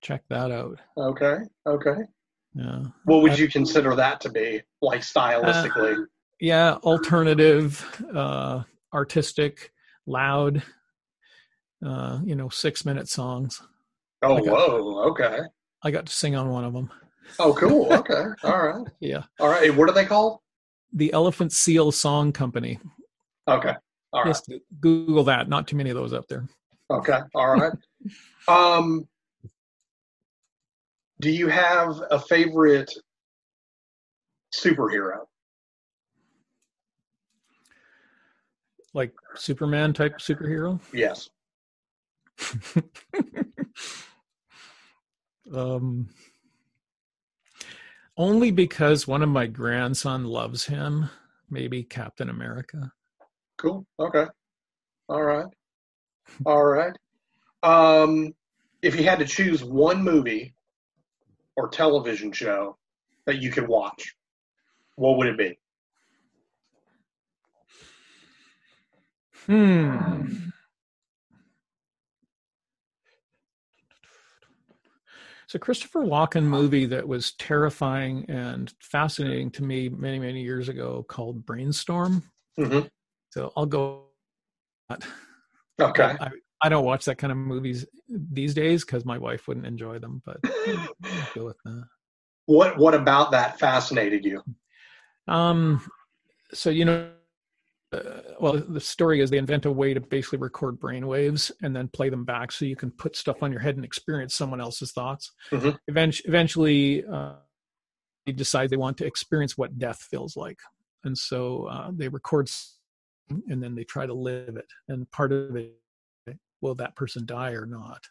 Check 0.00 0.22
that 0.30 0.52
out. 0.52 0.78
Okay. 0.96 1.38
Okay. 1.66 1.96
Yeah. 2.54 2.82
What 3.04 3.22
would 3.22 3.32
I- 3.32 3.36
you 3.36 3.48
consider 3.48 3.96
that 3.96 4.20
to 4.20 4.30
be, 4.30 4.62
like 4.80 5.00
stylistically? 5.00 6.06
Yeah 6.42 6.72
alternative 6.82 8.02
uh 8.14 8.62
artistic 8.92 9.70
loud 10.06 10.60
uh 11.86 12.18
you 12.24 12.34
know 12.34 12.48
six 12.48 12.84
minute 12.84 13.08
songs 13.08 13.62
oh, 14.22 14.38
got- 14.38 14.46
whoa. 14.46 15.04
Okay. 15.10 15.38
i 15.84 15.90
got 15.92 16.04
to 16.06 16.12
sing 16.12 16.34
on 16.34 16.50
one 16.50 16.64
of 16.64 16.72
them 16.74 16.90
Oh, 17.38 17.54
cool. 17.54 17.90
Okay. 17.92 18.24
All 18.42 18.58
right. 18.66 18.86
yeah 19.00 19.22
All 19.38 19.48
right. 19.48 19.74
What 19.74 19.88
are 19.88 19.92
they 19.94 20.04
called? 20.04 20.40
the 20.92 21.12
elephant 21.12 21.52
seal 21.52 21.92
song 21.92 22.32
company 22.32 22.78
Okay. 23.48 23.74
All 24.12 24.22
right. 24.24 24.28
just 24.30 24.50
google 24.80 25.22
that 25.24 25.48
not 25.48 25.68
too 25.68 25.76
many 25.76 25.90
of 25.90 25.96
those 25.96 26.12
up 26.12 26.26
there 26.28 26.46
Okay. 26.90 27.20
All 27.36 27.52
right. 27.54 27.72
um, 28.48 29.06
do 31.20 31.30
you 31.30 31.46
have 31.46 32.02
a 32.10 32.18
favorite 32.18 32.92
superhero? 34.52 35.20
Like 38.94 39.12
superman 39.34 39.92
type 39.92 40.18
superhero 40.18 40.80
Yes. 40.92 41.28
um 45.54 46.08
only 48.16 48.50
because 48.50 49.06
one 49.06 49.22
of 49.22 49.28
my 49.28 49.46
grandson 49.46 50.24
loves 50.24 50.66
him 50.66 51.08
maybe 51.50 51.82
captain 51.82 52.28
america 52.28 52.92
Cool. 53.62 53.86
Okay. 54.00 54.26
All 55.08 55.22
right. 55.22 55.46
All 56.44 56.64
right. 56.64 56.92
Um, 57.62 58.34
if 58.82 58.98
you 58.98 59.04
had 59.04 59.20
to 59.20 59.24
choose 59.24 59.62
one 59.62 60.02
movie 60.02 60.52
or 61.56 61.68
television 61.68 62.32
show 62.32 62.76
that 63.26 63.40
you 63.40 63.52
could 63.52 63.68
watch, 63.68 64.16
what 64.96 65.16
would 65.16 65.28
it 65.28 65.38
be? 65.38 65.56
Hmm. 69.46 70.50
It's 75.44 75.54
a 75.54 75.58
Christopher 75.58 76.00
Walken 76.00 76.44
movie 76.44 76.86
that 76.86 77.06
was 77.06 77.32
terrifying 77.32 78.24
and 78.28 78.72
fascinating 78.80 79.50
to 79.50 79.62
me 79.62 79.90
many, 79.90 80.18
many 80.18 80.42
years 80.42 80.70
ago 80.70 81.04
called 81.06 81.44
Brainstorm. 81.44 82.22
Mm-hmm. 82.58 82.86
So 83.30 83.52
I'll 83.54 83.66
go. 83.66 84.04
Okay. 85.80 86.16
I, 86.20 86.28
I 86.62 86.68
don't 86.68 86.84
watch 86.84 87.04
that 87.06 87.16
kind 87.16 87.32
of 87.32 87.36
movies 87.36 87.84
these 88.08 88.54
days 88.54 88.84
because 88.84 89.04
my 89.04 89.18
wife 89.18 89.46
wouldn't 89.48 89.66
enjoy 89.66 89.98
them, 89.98 90.22
but 90.24 90.38
I'll 90.44 91.28
go 91.34 91.44
with 91.44 91.58
that. 91.64 91.84
What 92.46 92.78
What 92.78 92.94
about 92.94 93.32
that 93.32 93.58
fascinated 93.58 94.24
you? 94.24 94.42
Um, 95.28 95.80
so 96.54 96.70
you 96.70 96.84
know, 96.84 97.10
uh, 97.92 98.22
well, 98.40 98.54
the 98.54 98.80
story 98.80 99.20
is 99.20 99.30
they 99.30 99.38
invent 99.38 99.66
a 99.66 99.70
way 99.70 99.92
to 99.94 100.00
basically 100.00 100.38
record 100.38 100.80
brain 100.80 101.06
waves 101.06 101.52
and 101.62 101.76
then 101.76 101.88
play 101.88 102.08
them 102.08 102.24
back, 102.24 102.52
so 102.52 102.64
you 102.64 102.76
can 102.76 102.90
put 102.90 103.16
stuff 103.16 103.42
on 103.42 103.52
your 103.52 103.60
head 103.60 103.76
and 103.76 103.84
experience 103.84 104.34
someone 104.34 104.60
else's 104.60 104.92
thoughts. 104.92 105.32
Mhm. 105.50 105.78
Eventually, 105.88 106.28
eventually, 106.28 107.04
uh, 107.04 107.34
they 108.26 108.32
decide 108.32 108.70
they 108.70 108.76
want 108.76 108.98
to 108.98 109.06
experience 109.06 109.58
what 109.58 109.78
death 109.78 110.00
feels 110.00 110.36
like, 110.36 110.58
and 111.04 111.16
so 111.16 111.66
uh, 111.66 111.90
they 111.92 112.08
record, 112.08 112.50
and 113.28 113.62
then 113.62 113.74
they 113.74 113.84
try 113.84 114.06
to 114.06 114.14
live 114.14 114.56
it. 114.56 114.66
And 114.88 115.10
part 115.10 115.32
of 115.32 115.54
it, 115.56 115.76
will 116.60 116.74
that 116.76 116.96
person 116.96 117.26
die 117.26 117.52
or 117.52 117.66
not? 117.66 118.04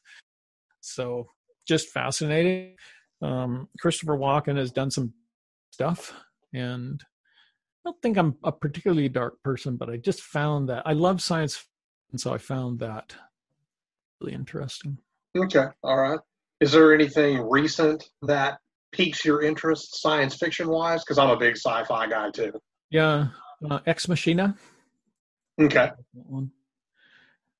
So, 0.81 1.29
just 1.67 1.89
fascinating. 1.89 2.75
Um, 3.21 3.69
Christopher 3.79 4.17
Walken 4.17 4.57
has 4.57 4.71
done 4.71 4.91
some 4.91 5.13
stuff, 5.71 6.13
and 6.53 7.01
don't 7.83 8.01
think 8.01 8.17
I'm 8.17 8.35
a 8.43 8.51
particularly 8.51 9.09
dark 9.09 9.41
person, 9.43 9.75
but 9.77 9.89
I 9.89 9.97
just 9.97 10.21
found 10.21 10.69
that 10.69 10.83
I 10.85 10.93
love 10.93 11.21
science, 11.21 11.65
and 12.11 12.19
so 12.19 12.33
I 12.33 12.37
found 12.37 12.79
that 12.79 13.15
really 14.19 14.33
interesting. 14.33 14.97
Okay. 15.37 15.65
All 15.83 15.97
right. 15.97 16.19
Is 16.59 16.71
there 16.73 16.93
anything 16.93 17.41
recent 17.49 18.03
that 18.21 18.59
piques 18.91 19.25
your 19.25 19.41
interest, 19.41 19.99
science 20.01 20.35
fiction 20.35 20.67
wise? 20.69 21.03
Because 21.03 21.17
I'm 21.17 21.29
a 21.29 21.37
big 21.37 21.55
sci-fi 21.57 22.07
guy 22.07 22.29
too. 22.31 22.51
Yeah, 22.91 23.27
uh, 23.69 23.79
Ex 23.87 24.07
Machina. 24.07 24.55
Okay. 25.59 25.91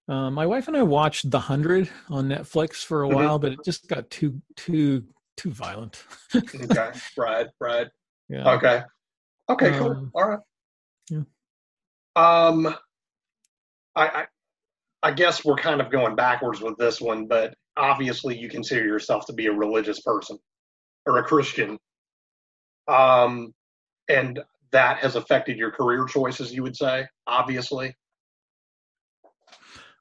Uh, 0.07 0.29
my 0.29 0.45
wife 0.45 0.67
and 0.67 0.75
I 0.75 0.83
watched 0.83 1.31
The 1.31 1.39
Hundred 1.39 1.89
on 2.09 2.27
Netflix 2.27 2.83
for 2.83 3.03
a 3.03 3.07
Mhm. 3.07 3.13
while, 3.13 3.39
but 3.39 3.53
it 3.53 3.59
just 3.63 3.87
got 3.87 4.09
too 4.09 4.41
too 4.55 5.05
too 5.37 5.51
violent. 5.51 6.03
Okay. 6.35 6.91
right. 7.17 7.47
Right. 7.59 7.87
yeah. 8.29 8.51
Okay. 8.53 8.83
Okay. 9.51 9.77
Cool. 9.77 9.91
Um, 9.91 10.11
All 10.13 10.29
right. 10.29 10.39
yeah. 11.09 11.23
Um, 12.15 12.75
I, 13.95 14.07
I 14.07 14.25
I 15.03 15.11
guess 15.11 15.43
we're 15.43 15.55
kind 15.55 15.81
of 15.81 15.91
going 15.91 16.15
backwards 16.15 16.61
with 16.61 16.77
this 16.77 17.01
one, 17.01 17.27
but 17.27 17.55
obviously 17.75 18.37
you 18.37 18.49
consider 18.49 18.85
yourself 18.85 19.25
to 19.25 19.33
be 19.33 19.47
a 19.47 19.51
religious 19.51 19.99
person 20.01 20.37
or 21.05 21.17
a 21.17 21.23
Christian. 21.23 21.77
Um, 22.87 23.53
and 24.07 24.39
that 24.71 24.97
has 24.97 25.15
affected 25.15 25.57
your 25.57 25.71
career 25.71 26.05
choices, 26.05 26.53
you 26.53 26.63
would 26.63 26.75
say, 26.75 27.07
obviously. 27.27 27.95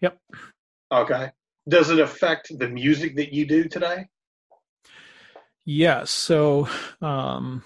Yep. 0.03 0.19
Okay. 0.93 1.31
Does 1.69 1.91
it 1.91 1.99
affect 1.99 2.57
the 2.59 2.69
music 2.69 3.17
that 3.17 3.33
you 3.33 3.47
do 3.47 3.65
today? 3.69 4.07
Yes. 5.65 6.11
So 6.11 6.69
um, 7.01 7.65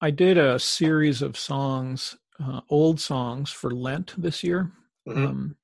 I 0.00 0.10
did 0.10 0.38
a 0.38 0.58
series 0.58 1.22
of 1.22 1.36
songs, 1.36 2.16
uh, 2.40 2.60
old 2.68 3.00
songs 3.00 3.50
for 3.50 3.70
Lent 3.72 4.14
this 4.20 4.44
year. 4.44 4.72
Mhm. 5.06 5.26
Um, 5.26 5.56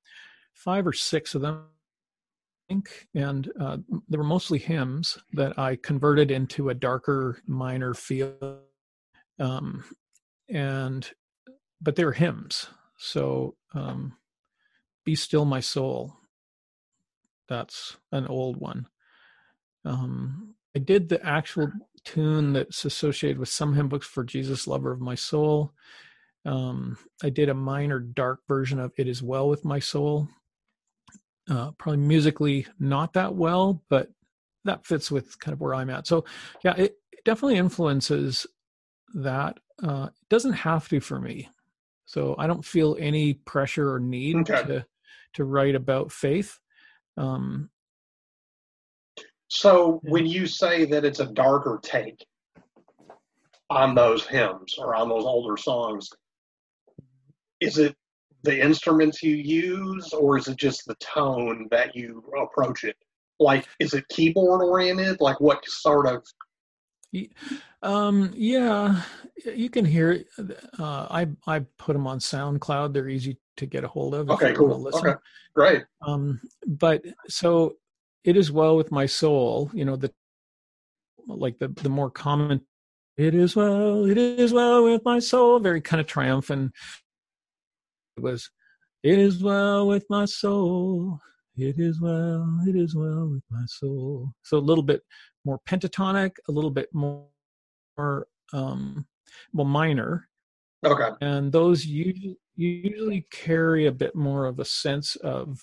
five 0.55 0.87
or 0.87 0.93
six 0.93 1.35
of 1.35 1.43
them, 1.43 1.69
I 2.69 2.75
think, 2.75 3.09
and 3.15 3.53
uh, 3.61 3.79
they 4.09 4.17
were 4.19 4.25
mostly 4.25 4.59
hymns 4.59 5.19
that 5.35 5.59
I 5.59 5.77
converted 5.77 6.31
into 6.31 6.71
a 6.71 6.75
darker 6.75 7.43
minor 7.47 7.95
feel. 7.95 8.63
Um, 9.39 9.85
and 10.49 11.11
but 11.81 11.97
they 11.97 12.05
were 12.05 12.13
hymns. 12.13 12.69
So 12.99 13.57
um, 13.75 14.17
"Be 15.05 15.15
Still 15.15 15.45
My 15.45 15.61
Soul." 15.61 16.17
That's 17.49 17.97
an 18.13 18.27
old 18.27 18.57
one. 18.57 18.89
Um, 19.85 20.57
I 20.75 20.79
did 20.81 21.09
the 21.09 21.25
actual 21.25 21.71
tune 22.05 22.53
that's 22.53 22.85
associated 22.85 23.39
with 23.39 23.49
some 23.49 23.75
hymn 23.75 23.89
books 23.89 24.07
for 24.07 24.25
Jesus, 24.25 24.67
Lover 24.67 24.93
of 24.93 25.01
My 25.01 25.15
Soul. 25.15 25.73
Um, 26.47 26.99
I 27.23 27.31
did 27.31 27.49
a 27.49 27.55
minor 27.55 27.99
dark 27.99 28.41
version 28.47 28.79
of 28.79 28.93
It 28.99 29.09
Is 29.09 29.23
Well 29.23 29.49
With 29.49 29.65
My 29.65 29.79
Soul. 29.79 30.29
Uh, 31.51 31.73
probably 31.73 31.99
musically 31.99 32.67
not 32.79 33.13
that 33.15 33.35
well, 33.35 33.83
but 33.91 34.11
that 34.65 34.87
fits 34.87 35.11
with 35.11 35.39
kind 35.39 35.53
of 35.53 35.61
where 35.61 35.75
I'm 35.75 35.91
at. 35.91 36.07
So, 36.07 36.25
yeah, 36.63 36.75
it, 36.77 36.97
it 37.13 37.25
definitely 37.25 37.57
influences 37.57 38.47
that. 39.15 39.59
Uh, 39.83 40.09
it 40.11 40.29
doesn't 40.31 40.53
have 40.53 40.89
to 40.89 41.01
for 41.01 41.21
me. 41.21 41.49
So 42.07 42.37
I 42.39 42.47
don't 42.47 42.65
feel 42.65 42.97
any 43.01 43.35
pressure 43.35 43.93
or 43.93 43.99
need 43.99 44.37
Okay. 44.37 44.63
to 44.63 44.87
to 45.35 45.45
write 45.45 45.75
about 45.75 46.13
faith. 46.13 46.61
Um, 47.17 47.71
So 49.49 50.01
when 50.03 50.27
you 50.27 50.47
say 50.47 50.85
that 50.87 51.05
it's 51.05 51.21
a 51.21 51.27
darker 51.27 51.81
take 51.83 52.25
on 53.71 53.95
those 53.95 54.27
hymns 54.27 54.75
or 54.79 54.95
on 54.95 55.09
those 55.09 55.25
older 55.25 55.57
songs, 55.57 56.09
is 57.61 57.79
it 57.79 57.97
the 58.43 58.61
instruments 58.61 59.23
you 59.23 59.37
use 59.37 60.13
or 60.13 60.37
is 60.37 60.49
it 60.49 60.57
just 60.57 60.85
the 60.87 60.95
tone 60.97 61.67
that 61.71 61.97
you 61.97 62.23
approach 62.41 62.85
it? 62.85 62.97
Like, 63.41 63.67
is 63.81 63.95
it 63.95 64.07
keyboard 64.09 64.63
oriented? 64.63 65.21
Like, 65.21 65.41
what 65.41 65.65
sort 65.67 66.07
of? 66.07 66.25
Um, 67.83 68.33
yeah, 68.35 69.03
you 69.45 69.71
can 69.71 69.85
hear 69.85 70.13
it. 70.13 70.27
Uh, 70.79 71.07
I 71.11 71.29
I 71.47 71.61
put 71.79 71.93
them 71.93 72.07
on 72.07 72.19
SoundCloud. 72.19 72.93
They're 72.93 73.09
easy 73.09 73.39
to 73.57 73.67
get 73.67 73.85
a 73.85 73.89
hold 73.89 74.15
of. 74.15 74.31
Okay, 74.31 74.53
cool. 74.53 74.81
Listen. 74.81 75.07
Okay, 75.07 75.19
great. 75.55 75.85
Um, 76.07 76.41
but 76.67 77.05
so 77.29 77.77
it 78.25 78.37
is 78.37 78.51
well 78.51 78.77
with 78.77 78.91
my 78.91 79.07
soul. 79.07 79.71
You 79.73 79.85
know 79.85 79.97
the 79.97 80.13
like 81.27 81.59
the 81.59 81.69
the 81.69 81.89
more 81.89 82.11
common. 82.11 82.61
It 83.17 83.35
is 83.35 83.55
well. 83.55 84.05
It 84.07 84.19
is 84.19 84.53
well 84.53 84.85
with 84.85 85.03
my 85.05 85.19
soul. 85.19 85.61
Very 85.61 85.81
kind 85.81 86.01
of 86.01 86.07
triumphant. 86.07 86.73
It 88.17 88.23
was. 88.23 88.51
It 89.03 89.19
is 89.19 89.43
well 89.43 89.87
with 89.87 90.07
my 90.09 90.25
soul. 90.25 91.21
It 91.57 91.79
is 91.79 92.01
well. 92.01 92.61
It 92.67 92.75
is 92.75 92.97
well 92.97 93.29
with 93.29 93.43
my 93.51 93.65
soul. 93.67 94.33
So 94.43 94.57
a 94.57 94.59
little 94.59 94.83
bit 94.83 95.03
more 95.45 95.61
pentatonic, 95.69 96.33
a 96.49 96.53
little 96.53 96.71
bit 96.71 96.89
more, 96.93 97.27
more 97.99 98.27
um, 98.53 99.07
well 99.53 99.67
minor, 99.67 100.29
Okay, 100.85 101.11
and 101.21 101.51
those 101.51 101.87
usually 101.87 102.37
usually 102.57 103.27
carry 103.31 103.87
a 103.87 103.93
bit 103.93 104.15
more 104.15 104.47
of 104.47 104.59
a 104.61 104.65
sense 104.65 105.17
of 105.17 105.61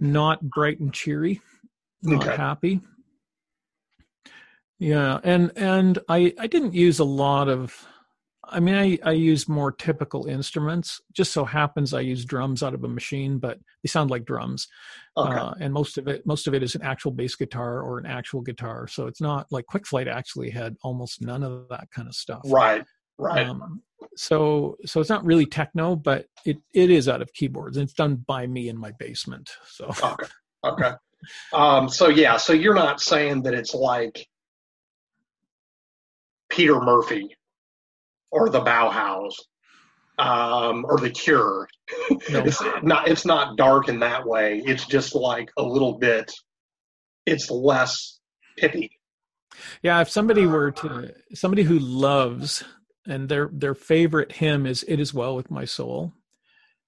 not 0.00 0.42
bright 0.42 0.80
and 0.80 0.92
cheery, 0.92 1.40
not 2.02 2.22
Okay. 2.22 2.36
happy. 2.36 2.80
Yeah, 4.78 5.20
and 5.24 5.52
and 5.56 5.98
I 6.08 6.34
I 6.38 6.46
didn't 6.46 6.74
use 6.74 6.98
a 6.98 7.04
lot 7.04 7.48
of. 7.48 7.74
I 8.48 8.60
mean, 8.60 8.74
I 8.76 8.98
I 9.02 9.12
use 9.12 9.48
more 9.48 9.72
typical 9.72 10.26
instruments. 10.26 11.00
Just 11.12 11.32
so 11.32 11.44
happens 11.44 11.94
I 11.94 12.00
use 12.00 12.24
drums 12.24 12.62
out 12.62 12.74
of 12.74 12.84
a 12.84 12.88
machine, 12.88 13.38
but 13.38 13.58
they 13.82 13.88
sound 13.88 14.10
like 14.10 14.24
drums. 14.24 14.68
okay, 15.16 15.38
Uh, 15.38 15.54
and 15.60 15.72
most 15.72 15.96
of 15.98 16.06
it 16.08 16.26
most 16.26 16.46
of 16.46 16.54
it 16.54 16.62
is 16.62 16.74
an 16.74 16.82
actual 16.82 17.10
bass 17.10 17.34
guitar 17.34 17.80
or 17.80 17.98
an 17.98 18.06
actual 18.06 18.42
guitar. 18.42 18.86
So 18.86 19.06
it's 19.06 19.20
not 19.20 19.46
like 19.50 19.66
Quick 19.66 19.86
Flight 19.86 20.08
actually 20.08 20.50
had 20.50 20.76
almost 20.82 21.22
none 21.22 21.42
of 21.42 21.68
that 21.70 21.90
kind 21.90 22.06
of 22.06 22.14
stuff. 22.14 22.42
right, 22.44 22.84
right. 23.18 23.46
Um, 23.46 23.82
so 24.16 24.76
so 24.84 25.00
it's 25.00 25.10
not 25.10 25.24
really 25.24 25.46
techno, 25.46 25.96
but 25.96 26.26
it 26.44 26.58
it 26.72 26.90
is 26.90 27.08
out 27.08 27.22
of 27.22 27.32
keyboards. 27.32 27.76
It's 27.76 27.92
done 27.92 28.16
by 28.16 28.46
me 28.46 28.68
in 28.68 28.78
my 28.78 28.92
basement. 28.98 29.50
So 29.68 29.86
Okay, 30.02 30.26
okay. 30.64 30.92
Um, 31.52 31.88
so 31.88 32.08
yeah, 32.08 32.36
so 32.36 32.52
you're 32.52 32.74
not 32.74 33.00
saying 33.00 33.42
that 33.42 33.54
it's 33.54 33.74
like 33.74 34.26
Peter 36.48 36.80
Murphy 36.80 37.36
or 38.30 38.48
the 38.48 38.60
Bauhaus 38.60 39.32
um, 40.18 40.84
or 40.88 40.98
the 40.98 41.10
Cure. 41.10 41.68
No. 42.30 42.40
It's 42.40 42.62
not. 42.82 43.08
It's 43.08 43.24
not 43.24 43.56
dark 43.56 43.88
in 43.88 44.00
that 44.00 44.26
way. 44.26 44.60
It's 44.64 44.86
just 44.86 45.14
like 45.14 45.50
a 45.56 45.62
little 45.62 45.98
bit. 45.98 46.32
It's 47.26 47.50
less 47.50 48.18
pithy. 48.56 48.90
yeah, 49.82 50.00
if 50.00 50.08
somebody 50.08 50.46
were 50.46 50.72
to 50.72 51.12
somebody 51.34 51.62
who 51.62 51.78
loves 51.78 52.64
and 53.06 53.28
their 53.28 53.48
their 53.52 53.74
favorite 53.74 54.32
hymn 54.32 54.66
is 54.66 54.84
"It 54.86 55.00
Is 55.00 55.14
Well 55.14 55.36
with 55.36 55.50
My 55.50 55.64
Soul," 55.64 56.12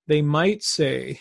they 0.06 0.22
might 0.22 0.62
say 0.62 1.20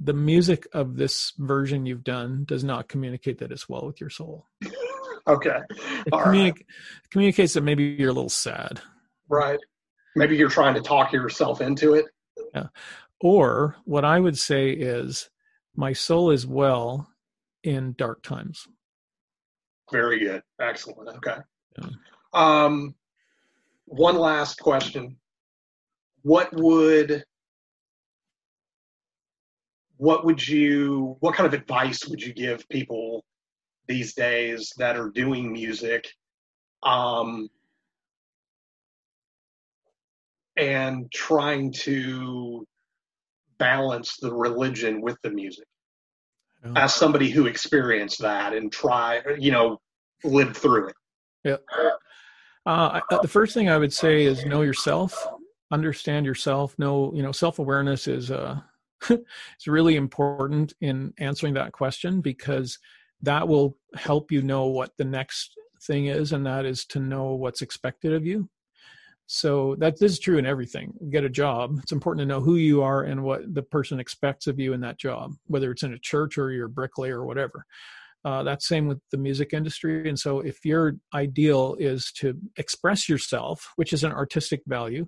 the 0.00 0.12
music 0.12 0.66
of 0.72 0.96
this 0.96 1.32
version 1.38 1.86
you've 1.86 2.04
done 2.04 2.44
does 2.44 2.64
not 2.64 2.88
communicate 2.88 3.38
that 3.38 3.52
it's 3.52 3.68
well 3.68 3.86
with 3.86 4.00
your 4.00 4.10
soul. 4.10 4.46
okay. 5.26 5.60
It 5.70 6.12
communi- 6.12 6.52
right. 6.52 6.66
communicates 7.10 7.54
that 7.54 7.62
maybe 7.62 7.84
you're 7.84 8.10
a 8.10 8.12
little 8.14 8.28
sad. 8.28 8.80
Right. 9.28 9.58
Maybe 10.16 10.36
you're 10.36 10.50
trying 10.50 10.74
to 10.74 10.80
talk 10.80 11.12
yourself 11.12 11.60
into 11.60 11.94
it. 11.94 12.06
Yeah. 12.54 12.68
Or 13.20 13.76
what 13.84 14.04
I 14.04 14.20
would 14.20 14.38
say 14.38 14.70
is, 14.70 15.30
my 15.76 15.92
soul 15.92 16.30
is 16.30 16.46
well 16.46 17.08
in 17.62 17.94
dark 17.96 18.22
times. 18.22 18.66
Very 19.90 20.18
good. 20.20 20.42
Excellent. 20.60 21.08
Okay. 21.16 21.40
Yeah. 21.78 21.88
Um, 22.32 22.94
one 23.86 24.16
last 24.16 24.58
question. 24.60 25.16
What 26.22 26.52
would 26.54 27.24
what 29.96 30.24
would 30.24 30.46
you 30.46 31.16
what 31.20 31.34
kind 31.34 31.46
of 31.46 31.54
advice 31.54 32.06
would 32.08 32.20
you 32.20 32.32
give 32.34 32.68
people 32.68 33.24
these 33.86 34.14
days 34.14 34.72
that 34.78 34.96
are 34.96 35.10
doing 35.10 35.52
music 35.52 36.06
um, 36.82 37.48
and 40.56 41.10
trying 41.12 41.72
to 41.72 42.66
balance 43.58 44.16
the 44.20 44.32
religion 44.34 45.00
with 45.00 45.16
the 45.22 45.30
music 45.30 45.66
Yeah. 46.64 46.72
as 46.84 46.94
somebody 46.94 47.30
who 47.30 47.46
experienced 47.46 48.20
that 48.22 48.52
and 48.52 48.72
try 48.72 49.20
you 49.38 49.52
know 49.52 49.78
lived 50.24 50.56
through 50.56 50.88
it 50.88 50.96
Uh, 52.66 53.00
I- 53.10 53.18
the 53.20 53.28
first 53.28 53.52
thing 53.54 53.68
I 53.68 53.78
would 53.78 53.92
say 53.92 54.24
is 54.24 54.44
know 54.46 54.62
yourself, 54.62 55.26
understand 55.70 56.24
yourself. 56.24 56.78
Know 56.78 57.12
you 57.14 57.22
know 57.22 57.32
self 57.32 57.58
awareness 57.58 58.06
is 58.08 58.30
uh, 58.30 58.60
is 59.10 59.66
really 59.66 59.96
important 59.96 60.72
in 60.80 61.12
answering 61.18 61.54
that 61.54 61.72
question 61.72 62.20
because 62.20 62.78
that 63.22 63.46
will 63.46 63.76
help 63.96 64.32
you 64.32 64.42
know 64.42 64.66
what 64.66 64.92
the 64.96 65.04
next 65.04 65.54
thing 65.82 66.06
is, 66.06 66.32
and 66.32 66.46
that 66.46 66.64
is 66.64 66.84
to 66.86 67.00
know 67.00 67.34
what's 67.34 67.62
expected 67.62 68.12
of 68.12 68.24
you. 68.24 68.48
So 69.26 69.74
that 69.76 69.98
this 69.98 70.12
is 70.12 70.18
true 70.18 70.36
in 70.38 70.44
everything. 70.46 70.92
You 71.00 71.10
get 71.10 71.24
a 71.24 71.30
job. 71.30 71.78
It's 71.82 71.92
important 71.92 72.20
to 72.22 72.26
know 72.26 72.40
who 72.40 72.56
you 72.56 72.82
are 72.82 73.04
and 73.04 73.22
what 73.24 73.54
the 73.54 73.62
person 73.62 73.98
expects 73.98 74.46
of 74.46 74.58
you 74.58 74.74
in 74.74 74.80
that 74.82 74.98
job, 74.98 75.32
whether 75.46 75.70
it's 75.70 75.82
in 75.82 75.94
a 75.94 75.98
church 75.98 76.36
or 76.36 76.50
you're 76.50 76.66
a 76.66 76.70
bricklayer 76.70 77.20
or 77.20 77.26
whatever. 77.26 77.64
Uh, 78.24 78.42
that's 78.42 78.66
same 78.66 78.86
with 78.86 78.98
the 79.10 79.18
music 79.18 79.52
industry. 79.52 80.08
And 80.08 80.18
so, 80.18 80.40
if 80.40 80.64
your 80.64 80.94
ideal 81.12 81.76
is 81.78 82.10
to 82.16 82.38
express 82.56 83.08
yourself, 83.08 83.72
which 83.76 83.92
is 83.92 84.02
an 84.02 84.12
artistic 84.12 84.62
value, 84.66 85.06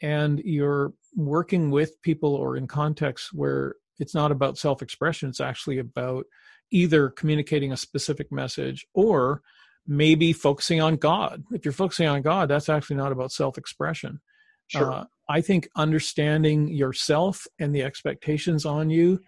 and 0.00 0.40
you're 0.44 0.92
working 1.14 1.70
with 1.70 2.00
people 2.02 2.34
or 2.34 2.56
in 2.56 2.66
contexts 2.66 3.32
where 3.32 3.74
it's 3.98 4.14
not 4.14 4.32
about 4.32 4.56
self 4.56 4.82
expression, 4.82 5.28
it's 5.28 5.40
actually 5.40 5.78
about 5.78 6.24
either 6.70 7.10
communicating 7.10 7.72
a 7.72 7.76
specific 7.76 8.30
message 8.30 8.86
or 8.94 9.42
maybe 9.86 10.32
focusing 10.32 10.80
on 10.80 10.96
God. 10.96 11.42
If 11.52 11.64
you're 11.64 11.72
focusing 11.72 12.06
on 12.06 12.22
God, 12.22 12.48
that's 12.48 12.68
actually 12.68 12.96
not 12.96 13.12
about 13.12 13.32
self 13.32 13.58
expression. 13.58 14.20
sure 14.68 14.92
Uh, 14.92 15.04
I 15.28 15.42
think 15.42 15.68
understanding 15.76 16.68
yourself 16.68 17.46
and 17.58 17.74
the 17.74 17.82
expectations 17.82 18.64
on 18.64 18.88
you 18.88 19.20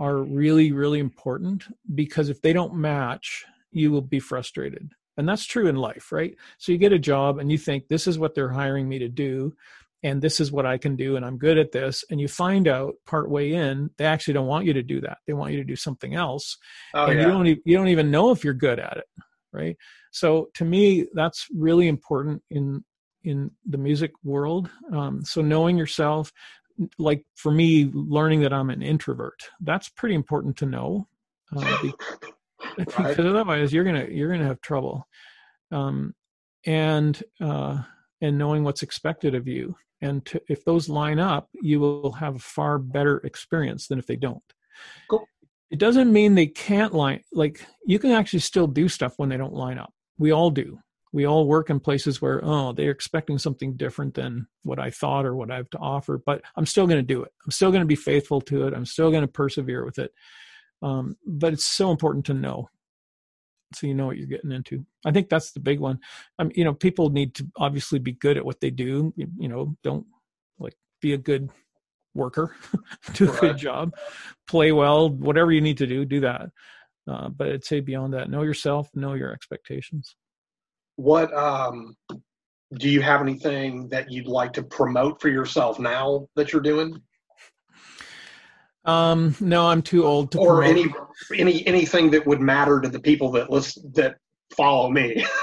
are 0.00 0.18
really, 0.18 0.72
really 0.72 0.98
important 0.98 1.64
because 1.94 2.28
if 2.28 2.40
they 2.40 2.52
don't 2.52 2.74
match, 2.74 3.44
you 3.70 3.90
will 3.90 4.02
be 4.02 4.20
frustrated. 4.20 4.92
And 5.16 5.28
that's 5.28 5.44
true 5.44 5.66
in 5.66 5.76
life, 5.76 6.12
right? 6.12 6.36
So 6.58 6.70
you 6.72 6.78
get 6.78 6.92
a 6.92 6.98
job 6.98 7.38
and 7.38 7.50
you 7.50 7.58
think, 7.58 7.88
this 7.88 8.06
is 8.06 8.18
what 8.18 8.34
they're 8.34 8.48
hiring 8.52 8.88
me 8.88 9.00
to 9.00 9.08
do, 9.08 9.54
and 10.04 10.22
this 10.22 10.38
is 10.38 10.52
what 10.52 10.64
I 10.64 10.78
can 10.78 10.94
do, 10.94 11.16
and 11.16 11.24
I'm 11.24 11.38
good 11.38 11.58
at 11.58 11.72
this. 11.72 12.04
And 12.08 12.20
you 12.20 12.28
find 12.28 12.68
out 12.68 12.94
part 13.04 13.28
way 13.28 13.52
in, 13.52 13.90
they 13.98 14.04
actually 14.04 14.34
don't 14.34 14.46
want 14.46 14.64
you 14.64 14.72
to 14.74 14.82
do 14.82 15.00
that. 15.00 15.18
They 15.26 15.32
want 15.32 15.52
you 15.52 15.58
to 15.58 15.64
do 15.64 15.74
something 15.74 16.14
else 16.14 16.56
oh 16.94 17.06
and 17.06 17.18
yeah 17.18 17.26
you 17.26 17.32
don't 17.32 17.46
e- 17.46 17.62
you 17.64 17.76
don't 17.76 17.88
even 17.88 18.10
know 18.10 18.30
if 18.30 18.44
you're 18.44 18.54
good 18.54 18.78
at 18.78 18.96
it 18.96 19.04
right 19.52 19.76
so 20.10 20.48
to 20.54 20.64
me 20.64 21.06
that's 21.14 21.46
really 21.54 21.88
important 21.88 22.42
in 22.50 22.84
in 23.24 23.50
the 23.68 23.78
music 23.78 24.12
world 24.22 24.70
um, 24.92 25.24
so 25.24 25.42
knowing 25.42 25.76
yourself 25.76 26.32
like 26.98 27.24
for 27.34 27.50
me 27.50 27.90
learning 27.92 28.40
that 28.40 28.52
i'm 28.52 28.70
an 28.70 28.82
introvert 28.82 29.40
that's 29.60 29.88
pretty 29.88 30.14
important 30.14 30.56
to 30.56 30.66
know 30.66 31.06
uh, 31.56 31.78
be- 31.82 31.94
because 32.76 33.18
otherwise 33.18 33.72
you're 33.72 33.84
gonna 33.84 34.06
you're 34.10 34.30
gonna 34.30 34.46
have 34.46 34.60
trouble. 34.60 35.06
Um, 35.70 36.14
and 36.66 37.22
uh, 37.40 37.82
and 38.20 38.38
knowing 38.38 38.64
what's 38.64 38.82
expected 38.82 39.34
of 39.34 39.46
you 39.46 39.76
and 40.00 40.24
to, 40.26 40.40
if 40.48 40.64
those 40.64 40.88
line 40.88 41.18
up 41.18 41.48
you 41.62 41.80
will 41.80 42.12
have 42.12 42.36
a 42.36 42.40
far 42.40 42.78
better 42.78 43.18
experience 43.18 43.86
than 43.86 43.98
if 43.98 44.06
they 44.06 44.16
don't. 44.16 44.42
Cool. 45.08 45.26
it 45.70 45.78
doesn't 45.78 46.12
mean 46.12 46.34
they 46.34 46.46
can't 46.46 46.94
line 46.94 47.22
like 47.32 47.64
you 47.84 47.98
can 47.98 48.12
actually 48.12 48.38
still 48.40 48.66
do 48.66 48.88
stuff 48.88 49.14
when 49.16 49.28
they 49.28 49.36
don't 49.36 49.54
line 49.54 49.78
up. 49.78 49.92
We 50.18 50.32
all 50.32 50.50
do 50.50 50.78
we 51.12 51.26
all 51.26 51.46
work 51.46 51.70
in 51.70 51.80
places 51.80 52.20
where 52.20 52.40
oh 52.44 52.72
they're 52.72 52.90
expecting 52.90 53.38
something 53.38 53.76
different 53.76 54.14
than 54.14 54.46
what 54.62 54.78
i 54.78 54.90
thought 54.90 55.24
or 55.24 55.34
what 55.34 55.50
i 55.50 55.56
have 55.56 55.70
to 55.70 55.78
offer 55.78 56.20
but 56.24 56.42
i'm 56.56 56.66
still 56.66 56.86
going 56.86 56.98
to 56.98 57.14
do 57.14 57.22
it. 57.22 57.32
I'm 57.44 57.50
still 57.50 57.70
going 57.70 57.82
to 57.82 57.86
be 57.86 57.96
faithful 57.96 58.40
to 58.42 58.66
it. 58.66 58.74
I'm 58.74 58.86
still 58.86 59.10
going 59.10 59.22
to 59.22 59.28
persevere 59.28 59.84
with 59.84 59.98
it. 59.98 60.12
Um, 60.82 61.16
but 61.26 61.52
it's 61.52 61.66
so 61.66 61.90
important 61.90 62.26
to 62.26 62.34
know 62.34 62.68
so 63.74 63.86
you 63.86 63.94
know 63.94 64.06
what 64.06 64.16
you're 64.16 64.26
getting 64.26 64.52
into. 64.52 64.84
I 65.04 65.12
think 65.12 65.28
that's 65.28 65.52
the 65.52 65.60
big 65.60 65.78
one. 65.78 65.98
Um, 66.38 66.50
you 66.54 66.64
know 66.64 66.74
people 66.74 67.10
need 67.10 67.34
to 67.36 67.46
obviously 67.56 67.98
be 67.98 68.12
good 68.12 68.36
at 68.36 68.44
what 68.44 68.60
they 68.60 68.70
do. 68.70 69.12
You, 69.16 69.28
you 69.38 69.48
know 69.48 69.76
don't 69.82 70.06
like 70.58 70.74
be 71.00 71.12
a 71.12 71.18
good 71.18 71.50
worker 72.14 72.56
do 73.12 73.30
a 73.30 73.36
good 73.36 73.56
job 73.58 73.94
play 74.48 74.72
well 74.72 75.08
whatever 75.08 75.52
you 75.52 75.60
need 75.60 75.78
to 75.78 75.86
do 75.86 76.04
do 76.04 76.20
that. 76.20 76.50
Uh, 77.06 77.28
but 77.28 77.48
i'd 77.48 77.64
say 77.64 77.80
beyond 77.80 78.12
that 78.12 78.28
know 78.28 78.42
yourself 78.42 78.90
know 78.94 79.14
your 79.14 79.32
expectations 79.32 80.16
what 80.98 81.32
um 81.32 81.94
do 82.76 82.88
you 82.88 83.00
have 83.00 83.20
anything 83.20 83.88
that 83.88 84.10
you'd 84.10 84.26
like 84.26 84.52
to 84.52 84.62
promote 84.62 85.20
for 85.20 85.28
yourself 85.28 85.78
now 85.78 86.26
that 86.36 86.52
you're 86.52 86.60
doing 86.60 87.00
um 88.84 89.34
no 89.40 89.66
i'm 89.66 89.80
too 89.80 90.04
old 90.04 90.32
to 90.32 90.38
or 90.38 90.56
promote. 90.56 90.76
any 90.76 91.40
any 91.40 91.66
anything 91.66 92.10
that 92.10 92.26
would 92.26 92.40
matter 92.40 92.80
to 92.80 92.88
the 92.88 93.00
people 93.00 93.30
that 93.30 93.48
listen 93.50 93.90
that 93.94 94.16
follow 94.56 94.90
me 94.90 95.24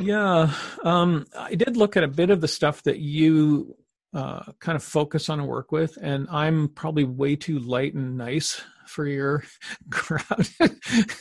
Yeah, 0.00 0.50
um, 0.82 1.26
I 1.38 1.54
did 1.54 1.76
look 1.76 1.96
at 1.96 2.04
a 2.04 2.08
bit 2.08 2.30
of 2.30 2.40
the 2.40 2.48
stuff 2.48 2.82
that 2.84 3.00
you 3.00 3.76
uh, 4.14 4.52
kind 4.58 4.74
of 4.74 4.82
focus 4.82 5.28
on 5.28 5.40
and 5.40 5.48
work 5.48 5.72
with, 5.72 5.98
and 6.00 6.26
I'm 6.30 6.68
probably 6.68 7.04
way 7.04 7.36
too 7.36 7.58
light 7.58 7.92
and 7.92 8.16
nice 8.16 8.62
for 8.86 9.06
your 9.06 9.44
crowd. 9.90 10.48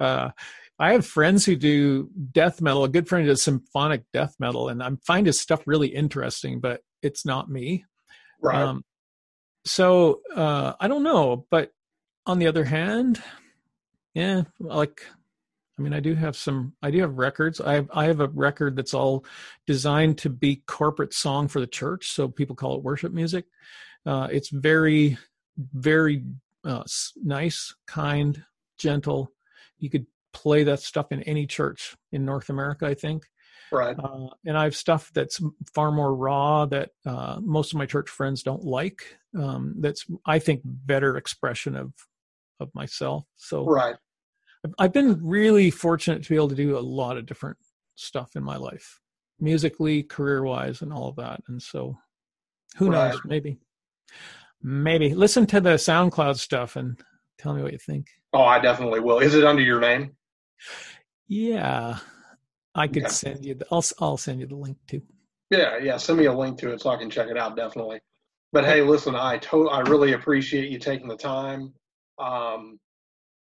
uh, 0.00 0.30
I 0.78 0.92
have 0.92 1.06
friends 1.06 1.44
who 1.46 1.56
do 1.56 2.10
death 2.32 2.60
metal. 2.60 2.84
A 2.84 2.88
good 2.88 3.08
friend 3.08 3.26
does 3.26 3.42
symphonic 3.42 4.04
death 4.12 4.34
metal, 4.38 4.68
and 4.68 4.82
I 4.82 4.90
find 5.06 5.26
his 5.26 5.40
stuff 5.40 5.66
really 5.66 5.88
interesting, 5.88 6.60
but 6.60 6.82
it's 7.02 7.24
not 7.24 7.50
me. 7.50 7.84
right 8.40 8.62
Um, 8.62 8.84
so 9.64 10.20
uh, 10.34 10.74
I 10.78 10.88
don't 10.88 11.02
know, 11.02 11.46
but 11.50 11.72
on 12.26 12.38
the 12.38 12.46
other 12.46 12.64
hand, 12.64 13.22
yeah, 14.14 14.42
like 14.60 15.02
I 15.78 15.82
mean, 15.82 15.92
I 15.92 16.00
do 16.00 16.14
have 16.14 16.36
some. 16.36 16.72
I 16.82 16.90
do 16.90 17.00
have 17.00 17.18
records. 17.18 17.60
I 17.60 17.74
have 17.74 17.90
I 17.92 18.06
have 18.06 18.20
a 18.20 18.28
record 18.28 18.76
that's 18.76 18.94
all 18.94 19.24
designed 19.66 20.18
to 20.18 20.30
be 20.30 20.62
corporate 20.66 21.12
song 21.12 21.48
for 21.48 21.60
the 21.60 21.66
church, 21.66 22.10
so 22.12 22.28
people 22.28 22.56
call 22.56 22.76
it 22.76 22.82
worship 22.82 23.12
music. 23.12 23.44
Uh, 24.06 24.28
it's 24.30 24.48
very, 24.48 25.18
very 25.58 26.24
uh, 26.64 26.84
nice, 27.22 27.74
kind, 27.86 28.42
gentle. 28.78 29.32
You 29.78 29.90
could 29.90 30.06
play 30.42 30.64
that 30.64 30.80
stuff 30.80 31.12
in 31.12 31.22
any 31.22 31.46
church 31.46 31.96
in 32.12 32.24
North 32.24 32.48
America, 32.50 32.86
I 32.86 32.94
think. 32.94 33.24
right 33.72 33.96
Uh, 33.98 34.28
and 34.44 34.56
I 34.56 34.64
have 34.64 34.76
stuff 34.76 35.10
that's 35.14 35.40
far 35.74 35.90
more 35.90 36.14
raw 36.14 36.66
that 36.66 36.90
uh, 37.04 37.38
most 37.42 37.72
of 37.72 37.78
my 37.78 37.86
church 37.86 38.08
friends 38.10 38.42
don't 38.42 38.64
like. 38.64 39.00
Um, 39.36 39.74
that's 39.84 40.02
I 40.24 40.38
think 40.38 40.60
better 40.64 41.16
expression 41.16 41.74
of 41.76 41.92
of 42.60 42.68
myself. 42.74 43.24
So 43.36 43.64
right 43.66 43.96
I've- 44.64 44.74
I've 44.82 44.92
been 44.92 45.20
really 45.38 45.70
fortunate 45.70 46.22
to 46.22 46.28
be 46.28 46.36
able 46.36 46.48
to 46.48 46.54
do 46.66 46.78
a 46.78 46.88
lot 47.00 47.16
of 47.18 47.26
different 47.26 47.58
stuff 47.94 48.30
in 48.36 48.42
my 48.42 48.56
life, 48.56 49.00
musically, 49.38 50.02
career 50.02 50.42
wise, 50.42 50.82
and 50.82 50.92
all 50.92 51.08
of 51.10 51.16
that. 51.16 51.40
And 51.48 51.60
so, 51.62 51.96
who 52.78 52.86
knows? 52.90 53.20
Maybe, 53.24 53.58
maybe 54.62 55.14
listen 55.14 55.46
to 55.46 55.60
the 55.60 55.74
SoundCloud 55.88 56.36
stuff 56.38 56.76
and 56.76 56.98
tell 57.38 57.52
me 57.54 57.62
what 57.62 57.72
you 57.72 57.78
think. 57.78 58.06
oh 58.32 58.42
i 58.54 58.58
definitely 58.58 59.00
will 59.00 59.18
is 59.20 59.34
it 59.34 59.44
under 59.44 59.62
your 59.62 59.80
name 59.80 60.15
Yeah, 61.28 61.98
I 62.74 62.88
could 62.88 63.04
Okay. 63.04 63.10
send 63.10 63.44
you. 63.44 63.54
The, 63.54 63.66
I'll 63.70 63.84
I'll 64.00 64.16
send 64.16 64.40
you 64.40 64.46
the 64.46 64.56
link 64.56 64.78
too. 64.86 65.02
yeah 65.50 65.78
yeah 65.78 65.96
send 65.96 66.18
me 66.18 66.26
a 66.26 66.32
link 66.32 66.58
to 66.58 66.72
it 66.72 66.80
so 66.80 66.90
i 66.90 66.96
can 66.96 67.10
check 67.10 67.28
it 67.28 67.36
out 67.38 67.56
definitely 67.56 68.00
but 68.52 68.64
hey 68.64 68.82
listen 68.82 69.14
i 69.14 69.38
to- 69.38 69.68
i 69.68 69.80
really 69.80 70.12
appreciate 70.12 70.70
you 70.70 70.78
taking 70.78 71.08
the 71.08 71.16
time 71.16 71.72
um 72.18 72.78